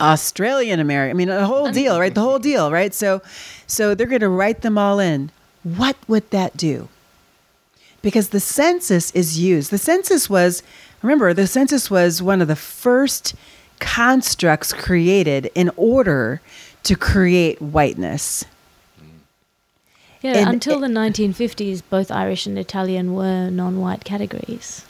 Australian 0.00 0.80
American. 0.80 1.16
I 1.16 1.18
mean, 1.18 1.28
the 1.28 1.46
whole 1.46 1.70
deal, 1.70 2.00
right? 2.00 2.14
The 2.14 2.20
whole 2.20 2.38
deal, 2.38 2.70
right? 2.70 2.94
So, 2.94 3.22
so 3.66 3.94
they're 3.94 4.06
going 4.06 4.20
to 4.20 4.28
write 4.28 4.62
them 4.62 4.78
all 4.78 4.98
in. 4.98 5.30
What 5.62 5.96
would 6.06 6.30
that 6.30 6.56
do? 6.56 6.88
Because 8.00 8.28
the 8.28 8.40
census 8.40 9.10
is 9.10 9.38
used. 9.40 9.70
The 9.70 9.78
census 9.78 10.30
was, 10.30 10.62
remember, 11.02 11.34
the 11.34 11.46
census 11.46 11.90
was 11.90 12.22
one 12.22 12.40
of 12.40 12.48
the 12.48 12.56
first 12.56 13.34
constructs 13.80 14.72
created 14.72 15.50
in 15.54 15.70
order 15.76 16.40
to 16.84 16.94
create 16.94 17.60
whiteness. 17.60 18.44
Yeah, 20.22 20.38
And 20.38 20.48
until 20.50 20.78
it- 20.78 20.88
the 20.88 20.94
1950s, 20.94 21.82
both 21.88 22.10
Irish 22.10 22.46
and 22.46 22.58
Italian 22.58 23.14
were 23.14 23.50
non-white 23.50 24.04
categories. 24.04 24.84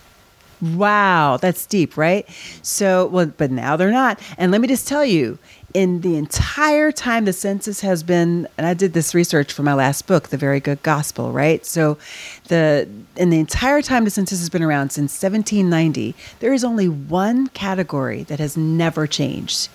Wow, 0.60 1.38
that's 1.40 1.66
deep, 1.66 1.96
right? 1.96 2.26
So, 2.62 3.06
well, 3.06 3.26
but 3.36 3.52
now 3.52 3.76
they're 3.76 3.92
not. 3.92 4.18
And 4.36 4.50
let 4.50 4.60
me 4.60 4.66
just 4.66 4.88
tell 4.88 5.04
you, 5.04 5.38
in 5.72 6.00
the 6.00 6.16
entire 6.16 6.90
time 6.90 7.26
the 7.26 7.32
census 7.32 7.80
has 7.82 8.02
been, 8.02 8.48
and 8.58 8.66
I 8.66 8.74
did 8.74 8.92
this 8.92 9.14
research 9.14 9.52
for 9.52 9.62
my 9.62 9.74
last 9.74 10.08
book, 10.08 10.30
The 10.30 10.36
Very 10.36 10.58
Good 10.58 10.82
Gospel, 10.82 11.30
right? 11.30 11.64
So, 11.64 11.96
the 12.48 12.88
in 13.16 13.30
the 13.30 13.38
entire 13.38 13.82
time 13.82 14.04
the 14.04 14.10
census 14.10 14.40
has 14.40 14.50
been 14.50 14.62
around 14.64 14.90
since 14.90 15.12
1790, 15.12 16.16
there 16.40 16.52
is 16.52 16.64
only 16.64 16.88
one 16.88 17.46
category 17.48 18.24
that 18.24 18.40
has 18.40 18.56
never 18.56 19.06
changed. 19.06 19.68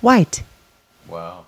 White. 0.00 0.42
Wow. 1.06 1.44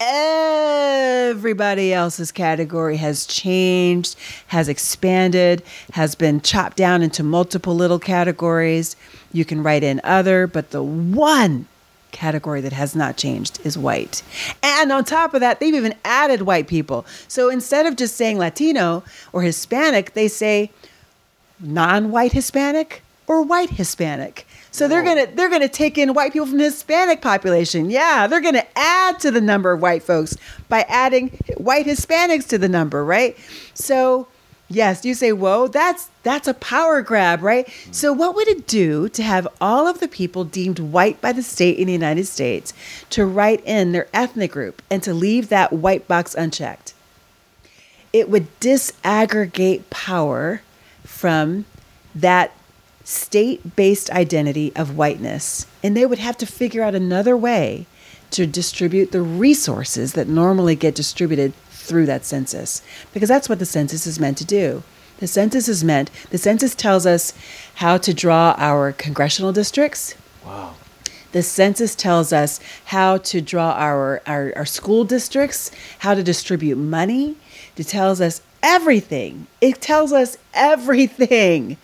Everybody 0.00 1.92
else's 1.92 2.32
category 2.32 2.96
has 2.96 3.26
changed, 3.26 4.16
has 4.48 4.68
expanded, 4.68 5.62
has 5.92 6.14
been 6.14 6.40
chopped 6.40 6.76
down 6.76 7.02
into 7.02 7.22
multiple 7.22 7.74
little 7.74 7.98
categories. 7.98 8.96
You 9.32 9.44
can 9.44 9.62
write 9.62 9.82
in 9.82 10.00
other, 10.04 10.46
but 10.46 10.70
the 10.70 10.82
one 10.82 11.66
category 12.12 12.60
that 12.60 12.72
has 12.72 12.94
not 12.94 13.16
changed 13.16 13.60
is 13.64 13.76
white. 13.76 14.22
And 14.62 14.92
on 14.92 15.04
top 15.04 15.34
of 15.34 15.40
that, 15.40 15.60
they've 15.60 15.74
even 15.74 15.94
added 16.04 16.42
white 16.42 16.68
people. 16.68 17.04
So 17.28 17.50
instead 17.50 17.86
of 17.86 17.96
just 17.96 18.16
saying 18.16 18.38
Latino 18.38 19.02
or 19.32 19.42
Hispanic, 19.42 20.14
they 20.14 20.28
say 20.28 20.70
non-white 21.60 22.32
Hispanic 22.32 23.02
or 23.26 23.42
white 23.42 23.70
Hispanic. 23.70 24.46
So 24.74 24.88
they're 24.88 25.04
gonna 25.04 25.26
they're 25.26 25.50
gonna 25.50 25.68
take 25.68 25.96
in 25.98 26.14
white 26.14 26.32
people 26.32 26.48
from 26.48 26.58
the 26.58 26.64
Hispanic 26.64 27.22
population. 27.22 27.90
Yeah, 27.90 28.26
they're 28.26 28.40
gonna 28.40 28.66
add 28.74 29.20
to 29.20 29.30
the 29.30 29.40
number 29.40 29.70
of 29.70 29.80
white 29.80 30.02
folks 30.02 30.36
by 30.68 30.84
adding 30.88 31.30
white 31.58 31.86
Hispanics 31.86 32.48
to 32.48 32.58
the 32.58 32.68
number, 32.68 33.04
right? 33.04 33.38
So 33.74 34.26
yes, 34.68 35.04
you 35.04 35.14
say, 35.14 35.32
whoa, 35.32 35.68
that's 35.68 36.10
that's 36.24 36.48
a 36.48 36.54
power 36.54 37.02
grab, 37.02 37.40
right? 37.42 37.66
Mm. 37.66 37.94
So 37.94 38.12
what 38.12 38.34
would 38.34 38.48
it 38.48 38.66
do 38.66 39.08
to 39.10 39.22
have 39.22 39.46
all 39.60 39.86
of 39.86 40.00
the 40.00 40.08
people 40.08 40.42
deemed 40.42 40.80
white 40.80 41.20
by 41.20 41.30
the 41.30 41.44
state 41.44 41.78
in 41.78 41.86
the 41.86 41.92
United 41.92 42.26
States 42.26 42.74
to 43.10 43.24
write 43.24 43.64
in 43.64 43.92
their 43.92 44.08
ethnic 44.12 44.50
group 44.50 44.82
and 44.90 45.04
to 45.04 45.14
leave 45.14 45.50
that 45.50 45.72
white 45.72 46.08
box 46.08 46.34
unchecked? 46.34 46.94
it 48.14 48.30
would 48.30 48.46
disaggregate 48.60 49.82
power 49.90 50.62
from 51.02 51.64
that 52.14 52.52
state 53.04 53.76
based 53.76 54.10
identity 54.10 54.72
of 54.74 54.96
whiteness. 54.96 55.66
And 55.82 55.96
they 55.96 56.06
would 56.06 56.18
have 56.18 56.36
to 56.38 56.46
figure 56.46 56.82
out 56.82 56.94
another 56.94 57.36
way 57.36 57.86
to 58.30 58.46
distribute 58.46 59.12
the 59.12 59.22
resources 59.22 60.14
that 60.14 60.26
normally 60.26 60.74
get 60.74 60.94
distributed 60.94 61.54
through 61.70 62.06
that 62.06 62.24
census. 62.24 62.82
Because 63.12 63.28
that's 63.28 63.48
what 63.48 63.58
the 63.58 63.66
census 63.66 64.06
is 64.06 64.18
meant 64.18 64.38
to 64.38 64.44
do. 64.44 64.82
The 65.18 65.28
census 65.28 65.68
is 65.68 65.84
meant, 65.84 66.10
the 66.30 66.38
census 66.38 66.74
tells 66.74 67.06
us 67.06 67.32
how 67.76 67.98
to 67.98 68.12
draw 68.12 68.54
our 68.58 68.90
congressional 68.92 69.52
districts. 69.52 70.14
Wow. 70.44 70.74
The 71.30 71.42
census 71.42 71.94
tells 71.94 72.32
us 72.32 72.60
how 72.86 73.18
to 73.18 73.40
draw 73.40 73.72
our, 73.72 74.22
our, 74.26 74.52
our 74.56 74.66
school 74.66 75.04
districts, 75.04 75.70
how 76.00 76.14
to 76.14 76.22
distribute 76.22 76.76
money. 76.76 77.36
It 77.76 77.86
tells 77.88 78.20
us 78.20 78.40
everything. 78.62 79.46
It 79.60 79.80
tells 79.80 80.12
us 80.12 80.36
everything. 80.52 81.76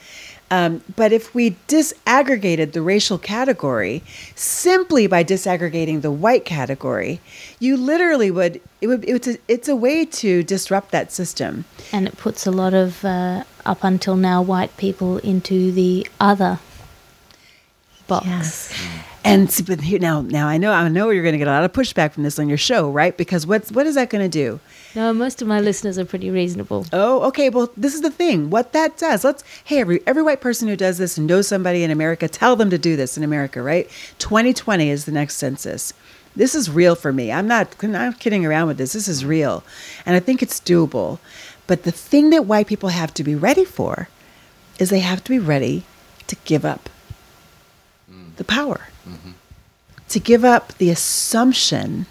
Um, 0.51 0.83
but 0.97 1.13
if 1.13 1.35
we 1.35 1.57
disaggregated 1.69 2.73
the 2.73 2.83
racial 2.83 3.19
category 3.19 4.03
simply 4.35 5.07
by 5.07 5.23
disaggregating 5.23 6.03
the 6.03 6.11
white 6.11 6.45
category, 6.45 7.21
you 7.61 7.77
literally 7.77 8.31
would 8.31 8.61
it 8.81 8.87
would 8.89 9.05
it's 9.09 9.29
a, 9.29 9.37
it's 9.47 9.69
a 9.69 9.77
way 9.77 10.05
to 10.05 10.43
disrupt 10.43 10.91
that 10.91 11.13
system. 11.13 11.65
And 11.93 12.09
it 12.09 12.17
puts 12.17 12.47
a 12.47 12.51
lot 12.51 12.75
of 12.75 13.05
uh, 13.05 13.45
up 13.65 13.85
until 13.85 14.17
now 14.17 14.43
white 14.43 14.77
people 14.77 15.19
into 15.19 15.71
the 15.71 16.07
other 16.19 16.59
box. 18.11 18.27
Yes. 18.27 18.75
And 19.23 19.49
but 19.67 19.81
here 19.83 19.99
now, 19.99 20.23
now 20.23 20.49
I 20.49 20.57
know 20.57 20.73
I 20.73 20.89
know 20.89 21.11
you're 21.11 21.23
going 21.23 21.35
to 21.35 21.39
get 21.39 21.47
a 21.47 21.51
lot 21.51 21.65
of 21.65 21.73
pushback 21.73 22.13
from 22.13 22.23
this 22.23 22.39
on 22.39 22.49
your 22.49 22.59
show, 22.59 22.91
right? 22.91 23.17
Because 23.17 23.47
what's 23.47 23.71
what 23.71 23.87
is 23.87 23.95
that 23.95 24.11
going 24.11 24.25
to 24.25 24.31
do? 24.31 24.61
No, 24.95 25.13
most 25.13 25.41
of 25.41 25.49
my 25.49 25.61
listeners 25.61 25.99
are 25.99 26.05
pretty 26.05 26.31
reasonable. 26.31 26.87
Oh, 26.93 27.23
okay. 27.29 27.49
Well, 27.49 27.71
this 27.77 27.95
is 27.95 28.01
the 28.01 28.11
thing. 28.11 28.51
What 28.51 28.73
that 28.73 28.97
does, 28.97 29.23
let's 29.23 29.45
hey 29.65 29.81
every 29.81 30.01
every 30.07 30.23
white 30.23 30.41
person 30.41 30.69
who 30.69 30.77
does 30.77 30.99
this 30.99 31.17
and 31.17 31.27
knows 31.27 31.47
somebody 31.47 31.85
in 31.85 31.91
America, 31.91 32.29
tell 32.29 32.57
them 32.57 32.71
to 32.71 32.79
do 32.79 32.97
this 32.97 33.17
in 33.17 33.23
America, 33.23 33.63
right? 33.63 33.89
2020 34.19 34.91
is 34.91 35.05
the 35.05 35.13
next 35.13 35.37
census. 35.37 35.93
This 36.35 36.55
is 36.55 36.71
real 36.71 36.95
for 36.95 37.13
me. 37.13 37.31
I'm 37.31 37.47
not 37.47 37.77
I'm 37.83 37.93
not 37.93 38.21
kidding 38.21 38.47
around 38.47 38.69
with 38.69 38.79
this. 38.79 38.95
This 38.95 39.07
is 39.07 39.25
real, 39.25 39.63
and 40.07 40.17
I 40.17 40.21
think 40.21 40.43
it's 40.43 40.61
doable. 40.61 41.19
But 41.67 41.85
the 41.85 41.93
thing 41.93 42.31
that 42.31 42.47
white 42.47 42.67
people 42.67 42.89
have 42.89 43.13
to 43.15 43.23
be 43.23 43.35
ready 43.35 43.65
for 43.65 44.09
is 44.79 44.91
they 44.91 45.01
have 45.01 45.23
to 45.25 45.31
be 45.31 45.39
ready 45.39 45.85
to 46.27 46.37
give 46.45 46.65
up 46.65 46.89
the 48.41 48.45
power, 48.45 48.89
to 50.09 50.19
give 50.19 50.47
up 50.47 50.73
the 50.79 50.89
assumption 50.89 52.07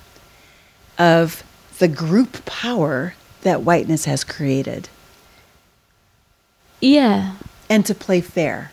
of 0.99 1.43
the 1.79 1.87
group 1.87 2.45
power 2.45 3.15
that 3.41 3.63
whiteness 3.63 4.05
has 4.05 4.23
created, 4.23 4.89
Yeah, 6.81 7.33
and 7.67 7.83
to 7.87 7.95
play 7.95 8.21
fair. 8.21 8.71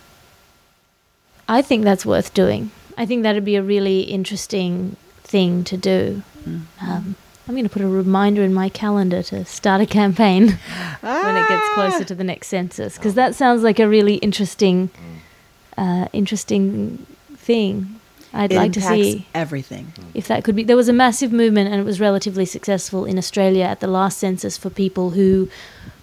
I 1.48 1.62
think 1.62 1.82
that's 1.84 2.04
worth 2.04 2.34
doing. 2.34 2.70
I 2.98 3.06
think 3.06 3.22
that'd 3.22 3.44
be 3.44 3.56
a 3.56 3.62
really 3.62 4.00
interesting 4.02 4.96
thing 5.24 5.64
to 5.64 5.76
do. 5.78 6.22
Um, 6.46 7.16
I'm 7.48 7.54
going 7.54 7.64
to 7.64 7.70
put 7.70 7.82
a 7.82 7.88
reminder 7.88 8.42
in 8.42 8.52
my 8.52 8.68
calendar 8.68 9.22
to 9.24 9.44
start 9.46 9.80
a 9.80 9.86
campaign 9.86 10.48
when 11.00 11.36
it 11.36 11.48
gets 11.48 11.68
closer 11.74 12.04
to 12.04 12.14
the 12.14 12.24
next 12.24 12.48
census 12.48 12.96
because 12.96 13.14
that 13.14 13.34
sounds 13.34 13.62
like 13.62 13.78
a 13.80 13.88
really 13.88 14.16
interesting, 14.16 14.90
uh, 15.78 16.06
interesting 16.12 17.06
thing. 17.46 18.00
I'd 18.32 18.52
it 18.52 18.56
like 18.56 18.72
to 18.74 18.80
see 18.82 19.26
everything. 19.34 19.92
if 20.12 20.26
that 20.28 20.44
could 20.44 20.56
be. 20.56 20.62
There 20.64 20.76
was 20.76 20.88
a 20.90 20.92
massive 21.06 21.32
movement, 21.32 21.70
and 21.70 21.80
it 21.80 21.84
was 21.84 21.98
relatively 22.00 22.44
successful 22.44 23.04
in 23.10 23.16
Australia 23.18 23.64
at 23.64 23.80
the 23.80 23.86
last 23.98 24.18
census 24.18 24.54
for 24.58 24.68
people 24.84 25.10
who 25.10 25.48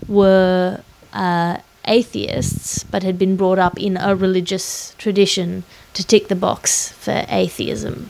were 0.08 0.82
uh, 1.14 1.58
atheists 1.86 2.84
but 2.84 3.04
had 3.04 3.18
been 3.20 3.36
brought 3.36 3.60
up 3.60 3.80
in 3.80 3.98
a 3.98 4.16
religious 4.16 4.96
tradition 4.98 5.64
to 5.94 6.02
tick 6.04 6.28
the 6.28 6.36
box 6.36 6.91
for 6.94 7.24
atheism 7.30 8.10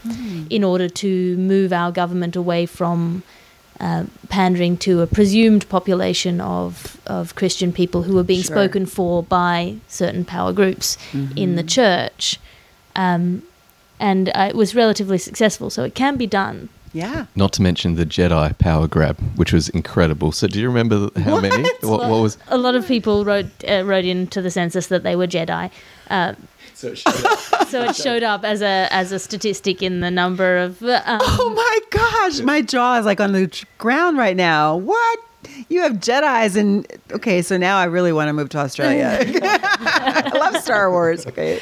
in 0.49 0.63
order 0.63 0.87
to 0.87 1.35
move 1.37 1.73
our 1.73 1.91
government 1.91 2.35
away 2.35 2.65
from. 2.65 3.23
Uh, 3.79 4.05
pandering 4.29 4.77
to 4.77 5.01
a 5.01 5.07
presumed 5.07 5.67
population 5.67 6.39
of, 6.39 7.01
of 7.07 7.33
Christian 7.35 7.73
people 7.73 8.03
who 8.03 8.13
were 8.15 8.23
being 8.23 8.43
Sure. 8.43 8.55
spoken 8.55 8.85
for 8.85 9.23
by 9.23 9.75
certain 9.87 10.23
power 10.23 10.53
groups 10.53 10.95
in 11.35 11.55
the 11.55 11.63
church. 11.63 12.39
Um, 12.95 13.43
and 13.99 14.29
uh, 14.29 14.47
it 14.49 14.55
was 14.55 14.75
relatively 14.75 15.17
successful, 15.17 15.69
so 15.69 15.83
it 15.83 15.95
can 15.95 16.17
be 16.17 16.27
done. 16.27 16.69
Yeah. 16.93 17.25
Not 17.35 17.53
to 17.53 17.61
mention 17.61 17.95
the 17.95 18.05
Jedi 18.05 18.55
power 18.59 18.87
grab, 18.87 19.17
which 19.35 19.51
was 19.51 19.69
incredible. 19.69 20.31
So, 20.31 20.47
do 20.47 20.59
you 20.59 20.67
remember 20.67 21.09
how 21.21 21.39
many? 21.39 21.63
What, 21.81 22.01
what 22.01 22.21
was? 22.21 22.37
A 22.49 22.57
lot 22.57 22.75
of 22.75 22.87
people 22.87 23.25
wrote 23.25 23.47
uh, 23.67 23.83
wrote 23.83 24.05
into 24.05 24.41
the 24.41 24.51
census 24.51 24.87
that 24.87 25.01
they 25.03 25.15
were 25.15 25.25
Jedi, 25.25 25.71
uh, 26.11 26.33
So 26.75 26.89
it 26.89 26.97
showed 26.99 27.25
up. 27.25 27.67
so 27.69 27.81
it 27.83 27.95
showed 27.95 28.21
up 28.23 28.43
as 28.43 28.61
a 28.61 28.87
as 28.91 29.11
a 29.11 29.17
statistic 29.19 29.81
in 29.81 30.01
the 30.01 30.11
number 30.11 30.57
of. 30.57 30.83
uh, 30.83 31.01
Um, 31.05 31.19
Oh 31.23 31.53
my 31.55 31.79
gosh, 31.89 32.41
my 32.41 32.61
jaw 32.61 32.99
is 32.99 33.05
like 33.05 33.19
on 33.19 33.31
the 33.31 33.65
ground 33.79 34.17
right 34.19 34.35
now. 34.37 34.75
What? 34.77 35.19
You 35.69 35.81
have 35.81 35.93
Jedi's 35.93 36.55
and 36.55 36.85
okay, 37.11 37.41
so 37.41 37.57
now 37.57 37.77
I 37.77 37.85
really 37.85 38.13
want 38.13 38.29
to 38.29 38.33
move 38.33 38.49
to 38.49 38.59
Australia. 38.59 39.17
I 39.21 40.31
love 40.33 40.61
Star 40.61 40.91
Wars. 40.91 41.25
Okay. 41.25 41.59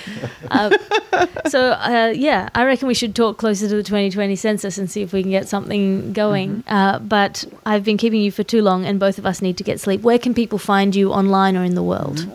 so 1.48 1.72
uh, 1.72 2.14
yeah, 2.16 2.50
I 2.56 2.66
reckon 2.66 2.88
we 2.88 2.94
should 2.94 3.16
talk 3.16 3.38
closer 3.38 3.68
to 3.68 3.76
the 3.76 3.84
2020 3.84 4.36
census 4.36 4.78
and 4.78 4.90
see 4.90 5.02
if 5.02 5.14
we 5.14 5.22
can 5.22 5.32
get 5.32 5.48
something 5.48 6.14
going. 6.14 6.64
Uh, 6.68 7.00
but 7.00 7.46
I've 7.66 7.84
been 7.84 7.98
keeping 7.98 8.22
you 8.22 8.32
for 8.32 8.44
too 8.44 8.62
long, 8.62 8.86
and 8.86 9.00
both 9.00 9.18
of 9.18 9.26
us 9.26 9.42
need 9.42 9.58
to 9.58 9.64
get 9.64 9.80
sleep. 9.80 10.02
Where 10.02 10.20
can 10.20 10.34
people 10.34 10.58
find 10.58 10.96
you 10.96 11.12
online 11.12 11.58
or 11.58 11.64
in 11.64 11.76
the 11.76 11.84
world? 11.84 12.28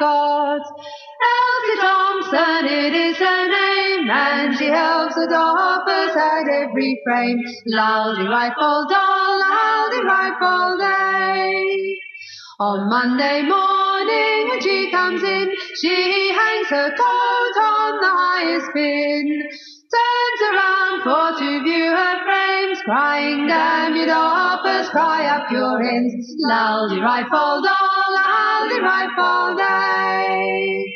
that 0.00 0.62
we? 0.64 0.82
Elsie 1.22 1.80
Thompson, 1.80 2.66
it 2.66 2.94
is 2.94 3.16
her 3.16 3.48
name, 3.48 4.10
and 4.10 4.58
she 4.58 4.66
helps 4.66 5.14
the 5.14 5.28
doffers 5.30 6.16
at 6.16 6.48
every 6.48 7.00
frame. 7.04 7.38
Loudy 7.66 8.28
rifle 8.28 8.86
doll, 8.88 9.40
loudy 9.40 10.04
rifle 10.04 10.78
day. 10.78 11.98
On 12.60 12.88
Monday 12.88 13.42
morning 13.42 14.48
when 14.48 14.60
she 14.60 14.90
comes 14.90 15.22
in, 15.22 15.50
she 15.80 16.28
hangs 16.30 16.68
her 16.68 16.90
coat 16.90 17.56
on 17.60 18.00
the 18.00 18.08
highest 18.08 18.66
pin. 18.74 19.42
Turns 19.92 20.42
around 20.52 21.02
for 21.02 21.38
to 21.40 21.62
view 21.64 21.90
her 21.90 22.24
frames, 22.24 22.80
crying, 22.82 23.46
damn 23.46 23.96
you 23.96 24.06
doffers, 24.06 24.88
cry 24.90 25.26
up 25.26 25.50
your 25.50 25.82
ends. 25.82 26.34
Right 26.48 27.26
fall 27.30 27.62
doll, 27.62 28.41
laldy 28.62 28.82
right 28.82 29.10
fall 29.16 29.56
day. 29.56 30.94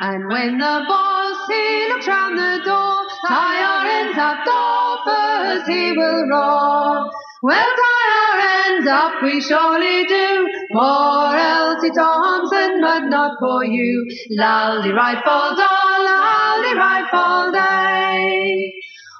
And 0.00 0.28
when 0.28 0.58
the 0.58 0.84
boss 0.88 1.48
he 1.48 1.88
looks 1.88 2.06
round 2.06 2.38
the 2.38 2.64
door, 2.64 3.06
tie 3.28 3.62
our 3.62 3.86
ends 3.86 4.18
up, 4.18 4.38
doffers, 4.46 5.66
he 5.68 5.92
will 5.92 6.28
roar. 6.28 7.10
Well, 7.42 7.72
tie 7.80 8.08
our 8.18 8.72
ends 8.72 8.88
up, 8.88 9.22
we 9.22 9.40
surely 9.40 10.06
do, 10.06 10.48
for 10.72 11.36
Elsie 11.36 11.90
Thompson, 11.90 12.80
but 12.80 13.04
not 13.04 13.36
for 13.38 13.64
you. 13.64 14.06
Laldy 14.38 14.92
right 14.94 15.22
fall 15.24 15.56
doll, 15.56 16.04
laldy 16.06 16.74
right 16.76 17.08
fall 17.10 17.52
day. 17.52 18.72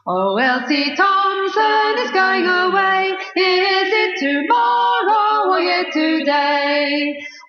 Oh, 0.04 0.36
Elsie 0.36 0.96
Thompson 0.96 1.98
is 1.98 2.10
going 2.10 2.46
away. 2.46 3.12
Is 3.36 3.88
it 3.92 4.18
tomorrow 4.18 5.52
or 5.52 5.60
yet 5.60 5.92
today? 5.92 7.24